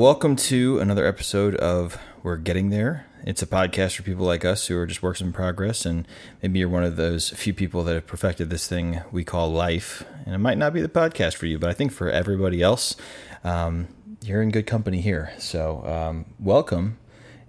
Welcome 0.00 0.34
to 0.36 0.78
another 0.78 1.04
episode 1.04 1.54
of 1.56 1.98
We're 2.22 2.38
Getting 2.38 2.70
There. 2.70 3.04
It's 3.26 3.42
a 3.42 3.46
podcast 3.46 3.96
for 3.96 4.02
people 4.02 4.24
like 4.24 4.46
us 4.46 4.66
who 4.66 4.78
are 4.78 4.86
just 4.86 5.02
works 5.02 5.20
in 5.20 5.30
progress, 5.30 5.84
and 5.84 6.08
maybe 6.42 6.58
you're 6.58 6.70
one 6.70 6.84
of 6.84 6.96
those 6.96 7.28
few 7.28 7.52
people 7.52 7.84
that 7.84 7.92
have 7.92 8.06
perfected 8.06 8.48
this 8.48 8.66
thing 8.66 9.02
we 9.12 9.24
call 9.24 9.52
life. 9.52 10.02
And 10.24 10.34
it 10.34 10.38
might 10.38 10.56
not 10.56 10.72
be 10.72 10.80
the 10.80 10.88
podcast 10.88 11.34
for 11.34 11.44
you, 11.44 11.58
but 11.58 11.68
I 11.68 11.74
think 11.74 11.92
for 11.92 12.08
everybody 12.08 12.62
else, 12.62 12.96
um, 13.44 13.88
you're 14.22 14.40
in 14.40 14.50
good 14.50 14.66
company 14.66 15.02
here. 15.02 15.34
So, 15.36 15.84
um, 15.84 16.24
welcome. 16.38 16.96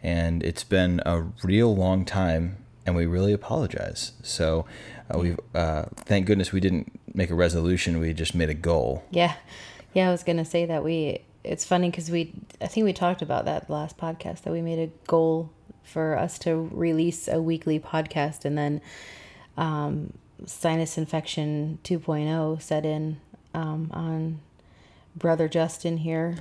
And 0.03 0.43
it's 0.43 0.65
been 0.65 1.01
a 1.05 1.21
real 1.43 1.73
long 1.73 2.03
time, 2.03 2.57
and 2.85 2.97
we 2.97 3.05
really 3.05 3.31
apologize. 3.31 4.11
So, 4.23 4.65
uh, 5.09 5.19
we 5.19 5.37
uh, 5.55 5.85
thank 5.95 6.25
goodness 6.25 6.51
we 6.51 6.59
didn't 6.59 6.99
make 7.15 7.29
a 7.29 7.35
resolution; 7.35 7.97
we 7.97 8.13
just 8.13 8.35
made 8.35 8.49
a 8.49 8.53
goal. 8.53 9.05
Yeah. 9.09 9.35
Yeah, 9.93 10.09
I 10.09 10.11
was 10.11 10.23
to 10.23 10.45
say 10.45 10.65
that 10.65 10.83
we 10.83 11.21
it's 11.43 11.65
funny 11.65 11.91
cuz 11.91 12.09
we 12.09 12.33
I 12.59 12.67
think 12.67 12.85
we 12.85 12.93
talked 12.93 13.21
about 13.21 13.45
that 13.45 13.69
last 13.69 13.97
podcast 13.97 14.41
that 14.43 14.53
we 14.53 14.61
made 14.61 14.79
a 14.79 14.91
goal 15.07 15.49
for 15.83 16.17
us 16.17 16.39
to 16.39 16.69
release 16.71 17.27
a 17.27 17.41
weekly 17.41 17.79
podcast 17.79 18.45
and 18.45 18.57
then 18.57 18.81
um, 19.57 20.13
sinus 20.45 20.97
infection 20.97 21.79
2.0 21.83 22.61
set 22.61 22.85
in 22.85 23.19
um, 23.53 23.89
on 23.93 24.39
brother 25.15 25.47
Justin 25.47 25.97
here. 25.97 26.37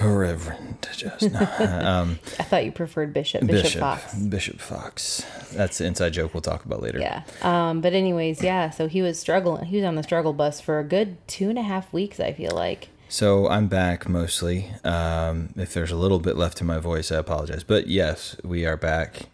Reverend 0.00 0.88
Justin. 0.96 1.36
um, 1.86 2.18
I 2.38 2.42
thought 2.44 2.64
you 2.64 2.72
preferred 2.72 3.12
Bishop 3.12 3.46
Bishop, 3.46 3.62
Bishop 3.64 3.80
Fox. 3.80 4.14
Bishop 4.14 4.60
Fox. 4.60 5.24
That's 5.52 5.78
the 5.78 5.86
inside 5.86 6.14
joke 6.14 6.32
we'll 6.34 6.40
talk 6.40 6.64
about 6.64 6.82
later. 6.82 6.98
Yeah. 6.98 7.22
Um, 7.42 7.80
but 7.82 7.92
anyways, 7.92 8.42
yeah. 8.42 8.70
So 8.70 8.88
he 8.88 9.02
was 9.02 9.18
struggling. 9.18 9.66
He 9.66 9.76
was 9.76 9.84
on 9.84 9.94
the 9.96 10.02
struggle 10.02 10.32
bus 10.32 10.60
for 10.60 10.78
a 10.78 10.84
good 10.84 11.16
two 11.28 11.50
and 11.50 11.58
a 11.58 11.62
half 11.62 11.92
weeks. 11.92 12.20
I 12.20 12.32
feel 12.32 12.52
like. 12.52 12.88
So 13.12 13.46
I'm 13.46 13.68
back 13.68 14.08
mostly. 14.08 14.70
Um, 14.84 15.50
if 15.54 15.74
there's 15.74 15.90
a 15.90 15.96
little 15.96 16.18
bit 16.18 16.34
left 16.34 16.62
in 16.62 16.66
my 16.66 16.78
voice, 16.78 17.12
I 17.12 17.16
apologize. 17.18 17.62
But 17.62 17.86
yes, 17.86 18.36
we 18.42 18.64
are 18.64 18.78
back. 18.78 19.24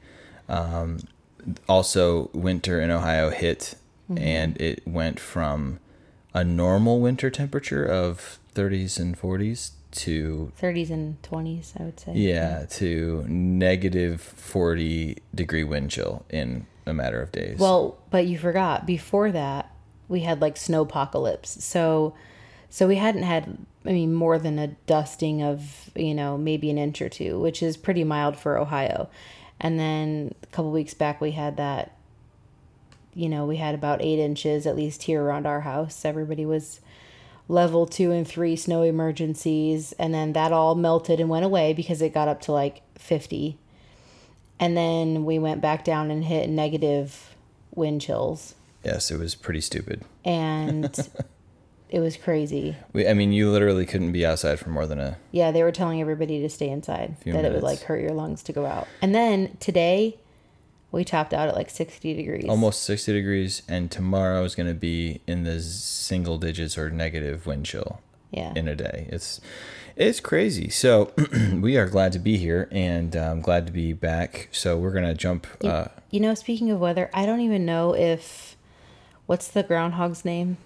Um, 0.48 0.98
also, 1.68 2.28
winter 2.32 2.80
in 2.80 2.90
Ohio 2.90 3.30
hit, 3.30 3.76
Mm-hmm. 4.10 4.24
and 4.24 4.58
it 4.58 4.82
went 4.88 5.20
from 5.20 5.80
a 6.32 6.42
normal 6.42 6.98
winter 6.98 7.28
temperature 7.28 7.84
of 7.84 8.38
30s 8.54 8.98
and 8.98 9.20
40s 9.20 9.72
to 9.90 10.50
30s 10.58 10.88
and 10.90 11.20
20s, 11.20 11.78
I 11.78 11.84
would 11.84 12.00
say. 12.00 12.12
yeah 12.14 12.64
to 12.70 13.26
negative 13.28 14.22
40 14.22 15.18
degree 15.34 15.62
wind 15.62 15.90
chill 15.90 16.24
in 16.30 16.66
a 16.86 16.94
matter 16.94 17.20
of 17.20 17.30
days. 17.32 17.58
Well, 17.58 17.98
but 18.10 18.26
you 18.26 18.38
forgot 18.38 18.86
before 18.86 19.30
that 19.30 19.70
we 20.08 20.20
had 20.20 20.40
like 20.40 20.56
snow 20.56 20.82
apocalypse. 20.82 21.62
So 21.62 22.14
so 22.70 22.86
we 22.86 22.96
hadn't 22.96 23.22
had 23.22 23.56
I 23.84 23.92
mean 23.92 24.12
more 24.12 24.38
than 24.38 24.58
a 24.58 24.68
dusting 24.86 25.42
of, 25.42 25.90
you 25.94 26.14
know, 26.14 26.36
maybe 26.36 26.70
an 26.70 26.78
inch 26.78 27.00
or 27.00 27.08
two, 27.08 27.38
which 27.40 27.62
is 27.62 27.76
pretty 27.76 28.04
mild 28.04 28.36
for 28.36 28.58
Ohio. 28.58 29.08
And 29.60 29.78
then 29.78 30.34
a 30.42 30.46
couple 30.46 30.70
weeks 30.70 30.94
back 30.94 31.20
we 31.20 31.32
had 31.32 31.56
that 31.56 31.92
you 33.14 33.28
know, 33.28 33.46
we 33.46 33.56
had 33.56 33.74
about 33.74 34.00
8 34.00 34.20
inches 34.20 34.64
at 34.64 34.76
least 34.76 35.02
here 35.04 35.20
around 35.20 35.44
our 35.44 35.62
house. 35.62 36.04
Everybody 36.04 36.46
was 36.46 36.80
level 37.48 37.86
2 37.86 38.12
and 38.12 38.28
3 38.28 38.54
snow 38.54 38.82
emergencies 38.82 39.92
and 39.92 40.12
then 40.14 40.34
that 40.34 40.52
all 40.52 40.74
melted 40.74 41.18
and 41.18 41.28
went 41.28 41.44
away 41.44 41.72
because 41.72 42.02
it 42.02 42.12
got 42.14 42.28
up 42.28 42.40
to 42.42 42.52
like 42.52 42.82
50 42.96 43.58
and 44.60 44.76
then 44.76 45.24
we 45.24 45.38
went 45.38 45.60
back 45.60 45.82
down 45.82 46.10
and 46.10 46.24
hit 46.24 46.50
negative 46.50 47.34
wind 47.74 48.00
chills 48.02 48.54
yes, 48.84 49.10
it 49.10 49.18
was 49.18 49.34
pretty 49.34 49.62
stupid. 49.62 50.04
and 50.24 51.08
it 51.90 52.00
was 52.00 52.16
crazy. 52.16 52.76
We, 52.92 53.08
I 53.08 53.14
mean, 53.14 53.32
you 53.32 53.50
literally 53.50 53.86
couldn't 53.86 54.12
be 54.12 54.24
outside 54.24 54.58
for 54.58 54.70
more 54.70 54.86
than 54.86 55.00
a 55.00 55.16
yeah 55.30 55.50
they 55.50 55.62
were 55.62 55.72
telling 55.72 56.00
everybody 56.00 56.40
to 56.40 56.48
stay 56.48 56.68
inside 56.68 57.16
that 57.24 57.44
it 57.44 57.52
would 57.52 57.62
like 57.62 57.82
hurt 57.82 58.00
your 58.00 58.12
lungs 58.12 58.42
to 58.44 58.52
go 58.52 58.66
out. 58.66 58.88
And 59.02 59.14
then 59.14 59.56
today 59.60 60.18
we 60.90 61.04
topped 61.04 61.34
out 61.34 61.48
at 61.48 61.54
like 61.54 61.70
60 61.70 62.14
degrees. 62.14 62.46
Almost 62.48 62.82
60 62.84 63.12
degrees 63.12 63.62
and 63.68 63.90
tomorrow 63.90 64.44
is 64.44 64.54
going 64.54 64.68
to 64.68 64.74
be 64.74 65.20
in 65.26 65.44
the 65.44 65.60
single 65.60 66.38
digits 66.38 66.78
or 66.78 66.90
negative 66.90 67.46
wind 67.46 67.66
chill 67.66 68.00
yeah. 68.30 68.52
in 68.54 68.68
a 68.68 68.74
day. 68.74 69.06
It's 69.10 69.40
it's 69.96 70.20
crazy. 70.20 70.68
So 70.68 71.12
we 71.54 71.76
are 71.76 71.88
glad 71.88 72.12
to 72.12 72.18
be 72.18 72.36
here 72.36 72.68
and 72.70 73.16
um, 73.16 73.40
glad 73.40 73.66
to 73.66 73.72
be 73.72 73.92
back. 73.92 74.48
So 74.52 74.78
we're 74.78 74.92
going 74.92 75.04
to 75.04 75.14
jump 75.14 75.46
uh, 75.64 75.86
you 76.10 76.20
know 76.20 76.34
speaking 76.34 76.70
of 76.70 76.80
weather 76.80 77.10
i 77.12 77.26
don't 77.26 77.40
even 77.40 77.64
know 77.64 77.94
if 77.94 78.56
what's 79.26 79.48
the 79.48 79.62
groundhog's 79.62 80.24
name 80.24 80.56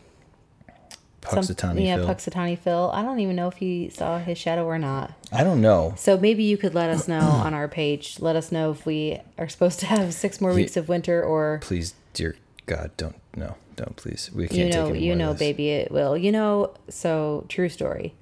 Some- 1.33 1.43
Punxsutawney 1.57 1.85
yeah 1.87 1.97
Phil. 1.97 2.07
punxsutawney 2.09 2.59
phil 2.59 2.91
i 2.95 3.03
don't 3.03 3.19
even 3.21 3.35
know 3.37 3.49
if 3.49 3.55
he 3.57 3.89
saw 3.89 4.19
his 4.19 4.37
shadow 4.39 4.65
or 4.65 4.79
not 4.79 5.13
i 5.33 5.43
don't 5.45 5.61
know 5.61 5.95
So 5.97 6.17
maybe 6.19 6.43
you 6.45 6.57
could 6.57 6.75
let 6.75 6.91
us 6.91 7.09
know 7.09 7.21
on 7.47 7.55
our 7.55 7.69
page. 7.69 8.19
Let 8.21 8.37
us 8.37 8.53
know 8.53 8.71
if 8.71 8.85
we 8.87 9.21
are 9.39 9.49
supposed 9.49 9.81
to 9.81 9.87
have 9.87 10.13
six 10.15 10.41
more 10.41 10.53
weeks 10.55 10.77
of 10.77 10.89
winter 10.89 11.23
or 11.23 11.59
please 11.63 11.95
dear 12.15 12.37
god 12.67 12.91
don't 12.97 13.17
no 13.37 13.57
don't 13.77 13.97
please 13.97 14.31
we 14.35 14.47
can't 14.49 14.59
you 14.59 14.65
take 14.67 14.73
know 14.75 14.93
you 14.93 15.15
know 15.17 15.33
baby 15.35 15.71
it 15.71 15.91
will. 15.91 16.17
You 16.17 16.31
know, 16.33 16.75
so 16.89 17.45
true 17.49 17.69
story. 17.71 18.15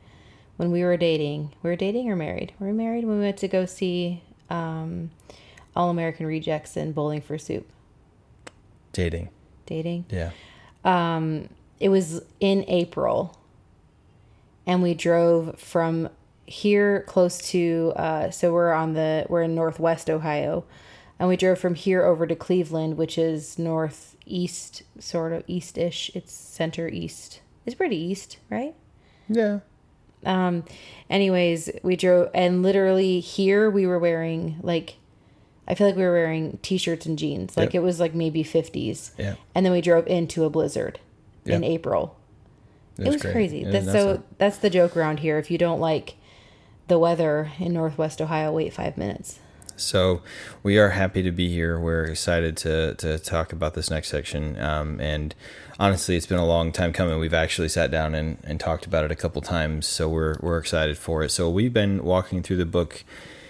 When 0.56 0.70
we 0.70 0.82
were 0.84 0.96
dating, 0.96 1.54
we 1.62 1.70
were 1.70 1.76
dating 1.76 2.10
or 2.10 2.16
married? 2.16 2.52
We 2.60 2.66
were 2.66 2.72
married 2.74 3.04
when 3.04 3.16
we 3.18 3.24
went 3.24 3.38
to 3.38 3.48
go 3.48 3.64
see 3.66 4.22
um, 4.50 5.10
All 5.74 5.88
American 5.90 6.26
Rejects 6.26 6.76
and 6.76 6.94
Bowling 6.94 7.20
for 7.22 7.38
Soup? 7.38 7.66
dating 8.92 9.28
Dating. 9.66 10.04
yeah 10.10 10.30
it 11.80 11.88
was 11.88 12.22
in 12.40 12.64
April, 12.68 13.36
and 14.66 14.82
we 14.82 14.94
drove 14.94 15.58
from 15.58 16.08
here 16.46 17.02
close 17.08 17.38
to. 17.50 17.92
Uh, 17.96 18.30
so 18.30 18.52
we're 18.52 18.72
on 18.72 18.92
the 18.94 19.26
we're 19.28 19.42
in 19.42 19.54
Northwest 19.54 20.08
Ohio, 20.10 20.64
and 21.18 21.28
we 21.28 21.36
drove 21.36 21.58
from 21.58 21.74
here 21.74 22.04
over 22.04 22.26
to 22.26 22.36
Cleveland, 22.36 22.96
which 22.96 23.16
is 23.18 23.58
northeast, 23.58 24.82
sort 24.98 25.32
of 25.32 25.42
east-ish. 25.46 26.10
It's 26.14 26.32
center 26.32 26.88
east. 26.88 27.40
It's 27.66 27.74
pretty 27.74 27.96
east, 27.96 28.38
right? 28.48 28.74
yeah 29.28 29.60
Um, 30.24 30.64
anyways, 31.08 31.70
we 31.82 31.94
drove, 31.96 32.30
and 32.34 32.62
literally 32.62 33.20
here 33.20 33.70
we 33.70 33.86
were 33.86 33.98
wearing 33.98 34.58
like. 34.62 34.96
I 35.68 35.74
feel 35.76 35.86
like 35.86 35.94
we 35.94 36.02
were 36.02 36.12
wearing 36.12 36.58
t-shirts 36.62 37.06
and 37.06 37.16
jeans. 37.16 37.56
Like 37.56 37.68
Yep. 37.74 37.74
it 37.76 37.84
was 37.84 38.00
like 38.00 38.12
maybe 38.12 38.42
50s. 38.42 39.12
Yeah. 39.16 39.36
And 39.54 39.64
then 39.64 39.72
we 39.72 39.80
drove 39.80 40.04
into 40.08 40.42
a 40.42 40.50
blizzard 40.50 40.98
in 41.46 41.62
Yep. 41.62 41.70
April 41.72 42.16
it 42.98 43.06
was, 43.06 43.22
great. 43.22 43.32
crazy. 43.32 43.64
That's 43.64 43.86
nuts. 43.86 43.98
so 43.98 44.22
that's 44.38 44.58
the 44.58 44.68
joke 44.68 44.96
around 44.96 45.20
here. 45.20 45.38
If 45.38 45.50
you 45.50 45.56
don't 45.56 45.80
like 45.80 46.16
the 46.88 46.98
weather 46.98 47.50
in 47.58 47.72
Northwest 47.72 48.20
Ohio, 48.20 48.52
wait 48.52 48.74
five 48.74 48.98
minutes. 48.98 49.38
So 49.76 50.20
we 50.62 50.76
are 50.78 50.90
happy 50.90 51.22
to 51.22 51.30
be 51.30 51.48
here. 51.48 51.78
We're 51.80 52.04
excited 52.04 52.56
to 52.58 52.94
to 52.96 53.18
talk 53.18 53.52
about 53.54 53.72
this 53.72 53.90
next 53.90 54.08
section. 54.08 54.60
Um, 54.60 55.00
and 55.00 55.34
honestly, 55.78 56.14
it's 56.16 56.26
been 56.26 56.38
a 56.38 56.44
long 56.46 56.72
time 56.72 56.92
coming. 56.92 57.18
We've 57.18 57.32
actually 57.32 57.70
sat 57.70 57.90
down 57.90 58.14
and, 58.14 58.36
and 58.44 58.60
talked 58.60 58.84
about 58.84 59.04
it 59.04 59.10
a 59.10 59.16
couple 59.16 59.40
times. 59.40 59.86
So 59.86 60.06
we're 60.10 60.36
we're 60.40 60.58
excited 60.58 60.98
for 60.98 61.22
it. 61.22 61.30
So 61.30 61.48
we've 61.48 61.72
been 61.72 62.04
walking 62.04 62.42
through 62.42 62.58
the 62.58 62.66
book. 62.66 63.02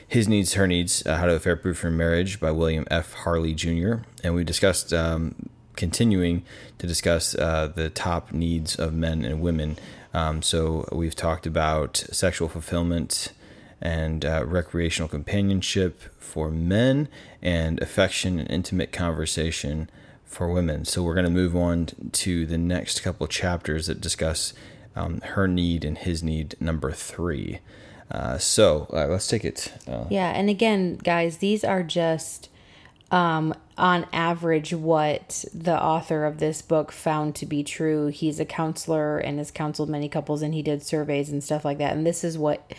His 0.07 0.27
Needs, 0.29 0.55
Her 0.55 0.67
Needs, 0.67 1.07
uh, 1.07 1.19
How 1.19 1.27
to 1.27 1.35
Affair 1.35 1.55
Proof 1.57 1.79
for 1.79 1.91
Marriage 1.91 2.41
by 2.41 2.51
William 2.51 2.85
F. 2.91 3.13
Harley 3.15 3.55
Jr. 3.55 3.95
And 4.25 4.35
we 4.35 4.43
discussed, 4.43 4.93
um, 4.93 5.49
continuing 5.77 6.45
to 6.79 6.87
discuss 6.87 7.35
uh, 7.35 7.73
the 7.75 7.91
top 7.91 8.33
needs 8.33 8.77
of 8.77 8.93
men 8.93 9.25
and 9.25 9.41
women. 9.41 9.79
Um, 10.13 10.43
so 10.43 10.89
we've 10.93 11.15
talked 11.15 11.47
about 11.47 11.97
sexual 12.11 12.49
fulfillment, 12.49 13.33
and 13.81 14.25
uh, 14.25 14.45
recreational 14.47 15.09
companionship 15.09 16.01
for 16.19 16.51
men 16.51 17.09
and 17.41 17.81
affection 17.81 18.39
and 18.39 18.51
intimate 18.51 18.93
conversation 18.93 19.89
for 20.25 20.53
women. 20.53 20.85
So 20.85 21.03
we're 21.03 21.15
going 21.15 21.27
to 21.27 21.31
move 21.31 21.57
on 21.57 21.89
to 22.13 22.47
the 22.47 22.59
next 22.59 23.01
couple 23.01 23.27
chapters 23.27 23.87
that 23.87 24.01
discuss 24.01 24.53
um, 24.95 25.21
her 25.23 25.49
need 25.49 25.85
and 25.85 25.97
his 25.97 26.23
need, 26.23 26.57
number 26.61 26.93
three. 26.93 27.61
Uh, 28.11 28.39
so 28.39 28.87
uh, 28.93 29.07
let's 29.07 29.27
take 29.27 29.45
it. 29.45 29.73
Uh, 29.89 30.05
Yeah, 30.11 30.31
and 30.31 30.51
again, 30.51 30.97
guys, 30.97 31.39
these 31.39 31.65
are 31.65 31.83
just 31.83 32.50
um, 33.11 33.55
on 33.77 34.07
average 34.13 34.73
what 34.73 35.45
the 35.53 35.81
author 35.83 36.25
of 36.25 36.39
this 36.39 36.63
book 36.63 36.93
found 36.93 37.35
to 37.37 37.47
be 37.47 37.65
true. 37.65 38.09
He's 38.09 38.39
a 38.39 38.45
counselor 38.45 39.19
and 39.19 39.39
has 39.39 39.51
counseled 39.51 39.89
many 39.89 40.09
couples, 40.09 40.43
and 40.43 40.55
he 40.55 40.63
did 40.63 40.83
surveys 40.83 41.31
and 41.31 41.43
stuff 41.43 41.65
like 41.65 41.79
that. 41.79 41.95
And 41.97 42.07
this 42.07 42.23
is 42.23 42.39
what, 42.39 42.73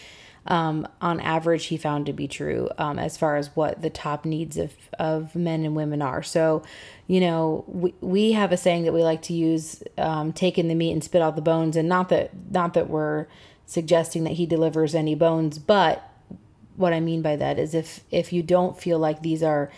um, 0.48 0.88
on 1.01 1.19
average, 1.19 1.66
he 1.66 1.78
found 1.78 2.06
to 2.06 2.13
be 2.13 2.28
true 2.28 2.69
um, 2.78 2.98
as 2.98 3.18
far 3.18 3.36
as 3.36 3.56
what 3.56 3.81
the 3.81 3.89
top 3.89 4.25
needs 4.25 4.57
of 4.57 4.74
of 4.98 5.36
men 5.36 5.66
and 5.66 5.75
women 5.75 6.01
are. 6.01 6.24
So, 6.24 6.63
you 7.07 7.19
know, 7.19 7.66
we 7.68 7.94
we 8.00 8.31
have 8.31 8.51
a 8.51 8.57
saying 8.57 8.84
that 8.84 8.94
we 8.94 9.04
like 9.04 9.24
to 9.24 9.34
use: 9.34 9.84
um, 9.98 10.31
"Take 10.31 10.57
in 10.57 10.69
the 10.69 10.75
meat 10.75 10.94
and 10.94 11.04
spit 11.04 11.22
out 11.22 11.36
the 11.36 11.42
bones." 11.42 11.75
And 11.75 11.89
not 11.89 12.10
that 12.10 12.31
not 12.51 12.74
that 12.75 12.89
we're 12.89 13.27
suggesting 13.66 14.24
that 14.24 14.34
he 14.34 14.45
delivers 14.45 14.95
any 14.95 15.16
bones, 15.16 15.57
but 15.57 16.07
what 16.77 16.94
I 16.94 17.00
mean 17.00 17.22
by 17.22 17.36
that 17.36 17.60
is 17.60 17.74
if 17.74 18.01
if 18.12 18.31
you 18.31 18.44
don't 18.44 18.80
feel 18.80 18.98
like 18.98 19.22
these 19.22 19.44
are 19.44 19.69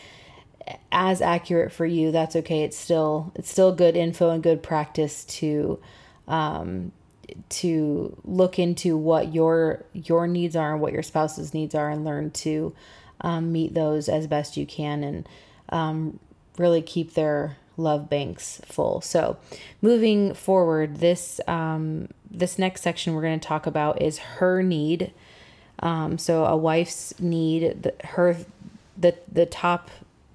as 0.92 1.22
accurate 1.22 1.72
for 1.72 1.86
you, 1.86 2.12
that's 2.12 2.36
okay. 2.38 2.64
It's 2.64 2.78
still 2.78 3.32
it's 3.36 3.50
still 3.50 3.74
good 3.74 3.96
info 3.96 4.30
and 4.30 4.42
good 4.42 4.64
practice 4.64 5.26
to 5.26 5.80
um, 6.28 6.92
to 7.50 8.16
look 8.24 8.60
into 8.60 8.98
what 8.98 9.34
your 9.34 9.84
your 9.94 10.28
needs 10.28 10.56
are 10.56 10.74
and 10.74 10.82
what 10.82 10.94
your 10.94 11.04
spouse's 11.04 11.54
needs 11.54 11.76
are 11.76 11.90
and 11.90 12.06
learn 12.06 12.32
to 12.32 12.74
um, 13.22 13.52
meet 13.52 13.74
those 13.74 14.10
as 14.10 14.28
best 14.28 14.58
you 14.58 14.66
can 14.66 15.04
and 15.04 15.30
um, 15.70 16.20
really 16.58 16.82
keep 16.82 17.14
their 17.14 17.58
love 17.76 18.10
banks 18.10 18.62
full 18.66 19.02
so 19.02 19.38
moving 19.82 20.34
forward 20.34 20.98
this 20.98 21.42
um, 21.48 22.08
this 22.30 22.60
next 22.60 22.82
section 22.82 23.14
we're 23.14 23.22
going 23.22 23.40
to 23.40 23.48
talk 23.48 23.66
about 23.66 24.02
is 24.02 24.18
her 24.18 24.62
need 24.62 25.12
um, 25.80 26.18
so 26.18 26.46
a 26.46 26.56
wife's 26.56 27.20
need 27.20 27.84
the, 27.84 27.94
her 28.08 28.38
the 28.98 29.16
the 29.32 29.46
top 29.46 29.90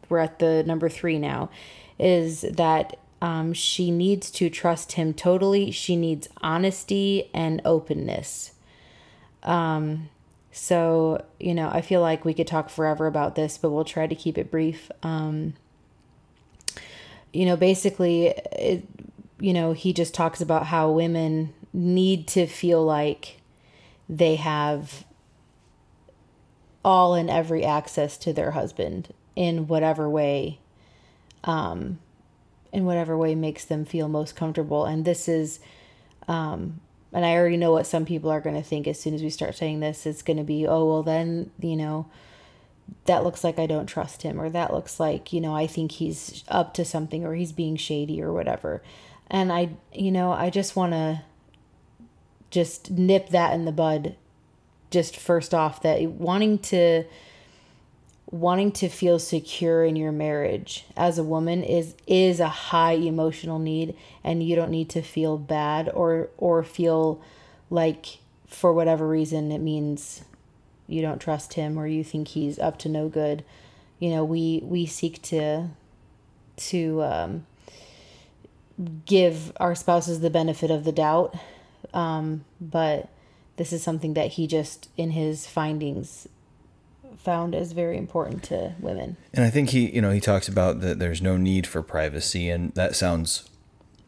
we're 0.08 0.18
at 0.18 0.38
the 0.38 0.62
number 0.64 0.88
three 0.88 1.18
now 1.18 1.50
is 1.98 2.42
that 2.42 2.98
um, 3.20 3.52
she 3.52 3.90
needs 3.90 4.30
to 4.30 4.48
trust 4.48 4.92
him 4.92 5.12
totally. 5.12 5.70
She 5.70 5.96
needs 5.96 6.28
honesty 6.40 7.30
and 7.34 7.60
openness. 7.64 8.52
Um, 9.42 10.08
so, 10.52 11.24
you 11.38 11.54
know, 11.54 11.68
I 11.68 11.80
feel 11.80 12.00
like 12.00 12.24
we 12.24 12.34
could 12.34 12.46
talk 12.46 12.70
forever 12.70 13.06
about 13.06 13.34
this, 13.34 13.58
but 13.58 13.70
we'll 13.70 13.84
try 13.84 14.06
to 14.06 14.14
keep 14.14 14.38
it 14.38 14.50
brief. 14.50 14.90
Um, 15.02 15.54
you 17.32 17.46
know, 17.46 17.56
basically, 17.56 18.28
it, 18.52 18.86
you 19.40 19.52
know, 19.52 19.72
he 19.72 19.92
just 19.92 20.14
talks 20.14 20.40
about 20.40 20.66
how 20.66 20.90
women 20.90 21.54
need 21.72 22.26
to 22.28 22.46
feel 22.46 22.84
like 22.84 23.40
they 24.08 24.36
have 24.36 25.04
all 26.84 27.14
and 27.14 27.28
every 27.28 27.64
access 27.64 28.16
to 28.16 28.32
their 28.32 28.52
husband 28.52 29.12
in 29.38 29.68
whatever 29.68 30.10
way 30.10 30.58
um, 31.44 32.00
in 32.72 32.84
whatever 32.84 33.16
way 33.16 33.36
makes 33.36 33.64
them 33.64 33.84
feel 33.84 34.08
most 34.08 34.34
comfortable. 34.34 34.84
And 34.84 35.04
this 35.04 35.28
is, 35.28 35.60
um, 36.26 36.80
and 37.12 37.24
I 37.24 37.36
already 37.36 37.56
know 37.56 37.70
what 37.70 37.86
some 37.86 38.04
people 38.04 38.30
are 38.30 38.40
going 38.40 38.56
to 38.56 38.68
think 38.68 38.88
as 38.88 39.00
soon 39.00 39.14
as 39.14 39.22
we 39.22 39.30
start 39.30 39.54
saying 39.54 39.78
this. 39.78 40.06
It's 40.06 40.22
going 40.22 40.38
to 40.38 40.42
be, 40.42 40.66
oh, 40.66 40.84
well, 40.84 41.02
then, 41.04 41.52
you 41.60 41.76
know, 41.76 42.06
that 43.04 43.22
looks 43.22 43.44
like 43.44 43.60
I 43.60 43.66
don't 43.66 43.86
trust 43.86 44.22
him, 44.22 44.40
or 44.40 44.50
that 44.50 44.74
looks 44.74 44.98
like, 44.98 45.32
you 45.32 45.40
know, 45.40 45.54
I 45.54 45.68
think 45.68 45.92
he's 45.92 46.42
up 46.48 46.74
to 46.74 46.84
something, 46.84 47.24
or 47.24 47.34
he's 47.34 47.52
being 47.52 47.76
shady, 47.76 48.20
or 48.20 48.32
whatever. 48.32 48.82
And 49.30 49.52
I, 49.52 49.70
you 49.92 50.10
know, 50.10 50.32
I 50.32 50.50
just 50.50 50.74
want 50.74 50.92
to 50.92 51.22
just 52.50 52.90
nip 52.90 53.28
that 53.28 53.54
in 53.54 53.66
the 53.66 53.72
bud, 53.72 54.16
just 54.90 55.16
first 55.16 55.54
off, 55.54 55.80
that 55.82 56.02
wanting 56.02 56.58
to, 56.58 57.04
wanting 58.30 58.70
to 58.70 58.88
feel 58.88 59.18
secure 59.18 59.84
in 59.84 59.96
your 59.96 60.12
marriage 60.12 60.84
as 60.96 61.18
a 61.18 61.24
woman 61.24 61.62
is 61.62 61.94
is 62.06 62.40
a 62.40 62.48
high 62.48 62.92
emotional 62.92 63.58
need 63.58 63.96
and 64.22 64.42
you 64.42 64.54
don't 64.54 64.70
need 64.70 64.88
to 64.90 65.00
feel 65.00 65.38
bad 65.38 65.88
or 65.94 66.28
or 66.36 66.62
feel 66.62 67.20
like 67.70 68.18
for 68.46 68.72
whatever 68.72 69.08
reason 69.08 69.50
it 69.50 69.60
means 69.60 70.24
you 70.86 71.00
don't 71.00 71.20
trust 71.20 71.54
him 71.54 71.78
or 71.78 71.86
you 71.86 72.04
think 72.04 72.28
he's 72.28 72.58
up 72.58 72.78
to 72.78 72.88
no 72.88 73.08
good. 73.08 73.44
You 73.98 74.10
know 74.10 74.24
we 74.24 74.60
we 74.62 74.84
seek 74.84 75.22
to 75.22 75.68
to 76.56 77.02
um, 77.02 77.46
give 79.06 79.52
our 79.58 79.74
spouses 79.74 80.20
the 80.20 80.30
benefit 80.30 80.70
of 80.70 80.84
the 80.84 80.92
doubt 80.92 81.34
um, 81.94 82.44
but 82.60 83.08
this 83.56 83.72
is 83.72 83.82
something 83.82 84.14
that 84.14 84.32
he 84.32 84.46
just 84.46 84.88
in 84.96 85.12
his 85.12 85.46
findings 85.46 86.28
found 87.18 87.54
as 87.54 87.72
very 87.72 87.96
important 87.96 88.42
to 88.44 88.74
women. 88.80 89.16
And 89.34 89.44
I 89.44 89.50
think 89.50 89.70
he, 89.70 89.90
you 89.90 90.00
know, 90.00 90.10
he 90.10 90.20
talks 90.20 90.48
about 90.48 90.80
that 90.80 90.98
there's 90.98 91.20
no 91.20 91.36
need 91.36 91.66
for 91.66 91.82
privacy, 91.82 92.48
and 92.48 92.72
that 92.74 92.96
sounds 92.96 93.48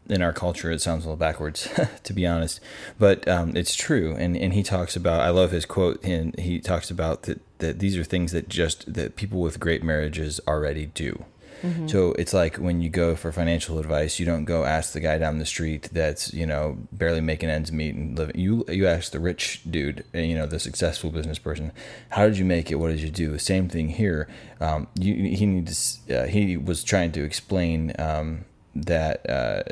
in 0.09 0.21
our 0.21 0.33
culture 0.33 0.71
it 0.71 0.81
sounds 0.81 1.05
a 1.05 1.07
little 1.07 1.15
backwards 1.15 1.69
to 2.03 2.11
be 2.11 2.25
honest 2.25 2.59
but 2.97 3.25
um, 3.27 3.55
it's 3.55 3.75
true 3.75 4.15
and 4.15 4.35
and 4.35 4.51
he 4.53 4.63
talks 4.63 4.95
about 4.95 5.21
i 5.21 5.29
love 5.29 5.51
his 5.51 5.63
quote 5.63 6.03
and 6.03 6.37
he 6.39 6.59
talks 6.59 6.89
about 6.89 7.23
that 7.23 7.39
that 7.59 7.79
these 7.79 7.95
are 7.95 8.03
things 8.03 8.31
that 8.31 8.49
just 8.49 8.91
that 8.91 9.15
people 9.15 9.39
with 9.39 9.59
great 9.59 9.83
marriages 9.83 10.41
already 10.47 10.87
do 10.87 11.23
Mm-hmm. 11.61 11.87
So 11.87 12.13
it's 12.13 12.33
like 12.33 12.57
when 12.57 12.81
you 12.81 12.89
go 12.89 13.15
for 13.15 13.31
financial 13.31 13.79
advice, 13.79 14.19
you 14.19 14.25
don't 14.25 14.45
go 14.45 14.65
ask 14.65 14.93
the 14.93 14.99
guy 14.99 15.17
down 15.17 15.37
the 15.37 15.45
street 15.45 15.89
that's 15.91 16.33
you 16.33 16.45
know 16.45 16.77
barely 16.91 17.21
making 17.21 17.49
ends 17.49 17.71
meet 17.71 17.95
and 17.95 18.17
living. 18.17 18.37
You 18.37 18.65
you 18.67 18.87
ask 18.87 19.11
the 19.11 19.19
rich 19.19 19.61
dude, 19.69 20.03
eh, 20.13 20.21
you 20.21 20.35
know 20.35 20.45
the 20.45 20.59
successful 20.59 21.11
business 21.11 21.39
person, 21.39 21.71
how 22.09 22.25
did 22.25 22.37
you 22.37 22.45
make 22.45 22.71
it? 22.71 22.75
What 22.75 22.89
did 22.89 23.01
you 23.01 23.09
do? 23.09 23.37
Same 23.37 23.69
thing 23.69 23.89
here. 23.89 24.27
Um, 24.59 24.87
you, 24.95 25.13
he 25.35 25.45
needs 25.45 25.99
uh, 26.09 26.25
he 26.25 26.57
was 26.57 26.83
trying 26.83 27.11
to 27.13 27.23
explain 27.23 27.93
um, 27.99 28.45
that 28.75 29.29
uh, 29.29 29.63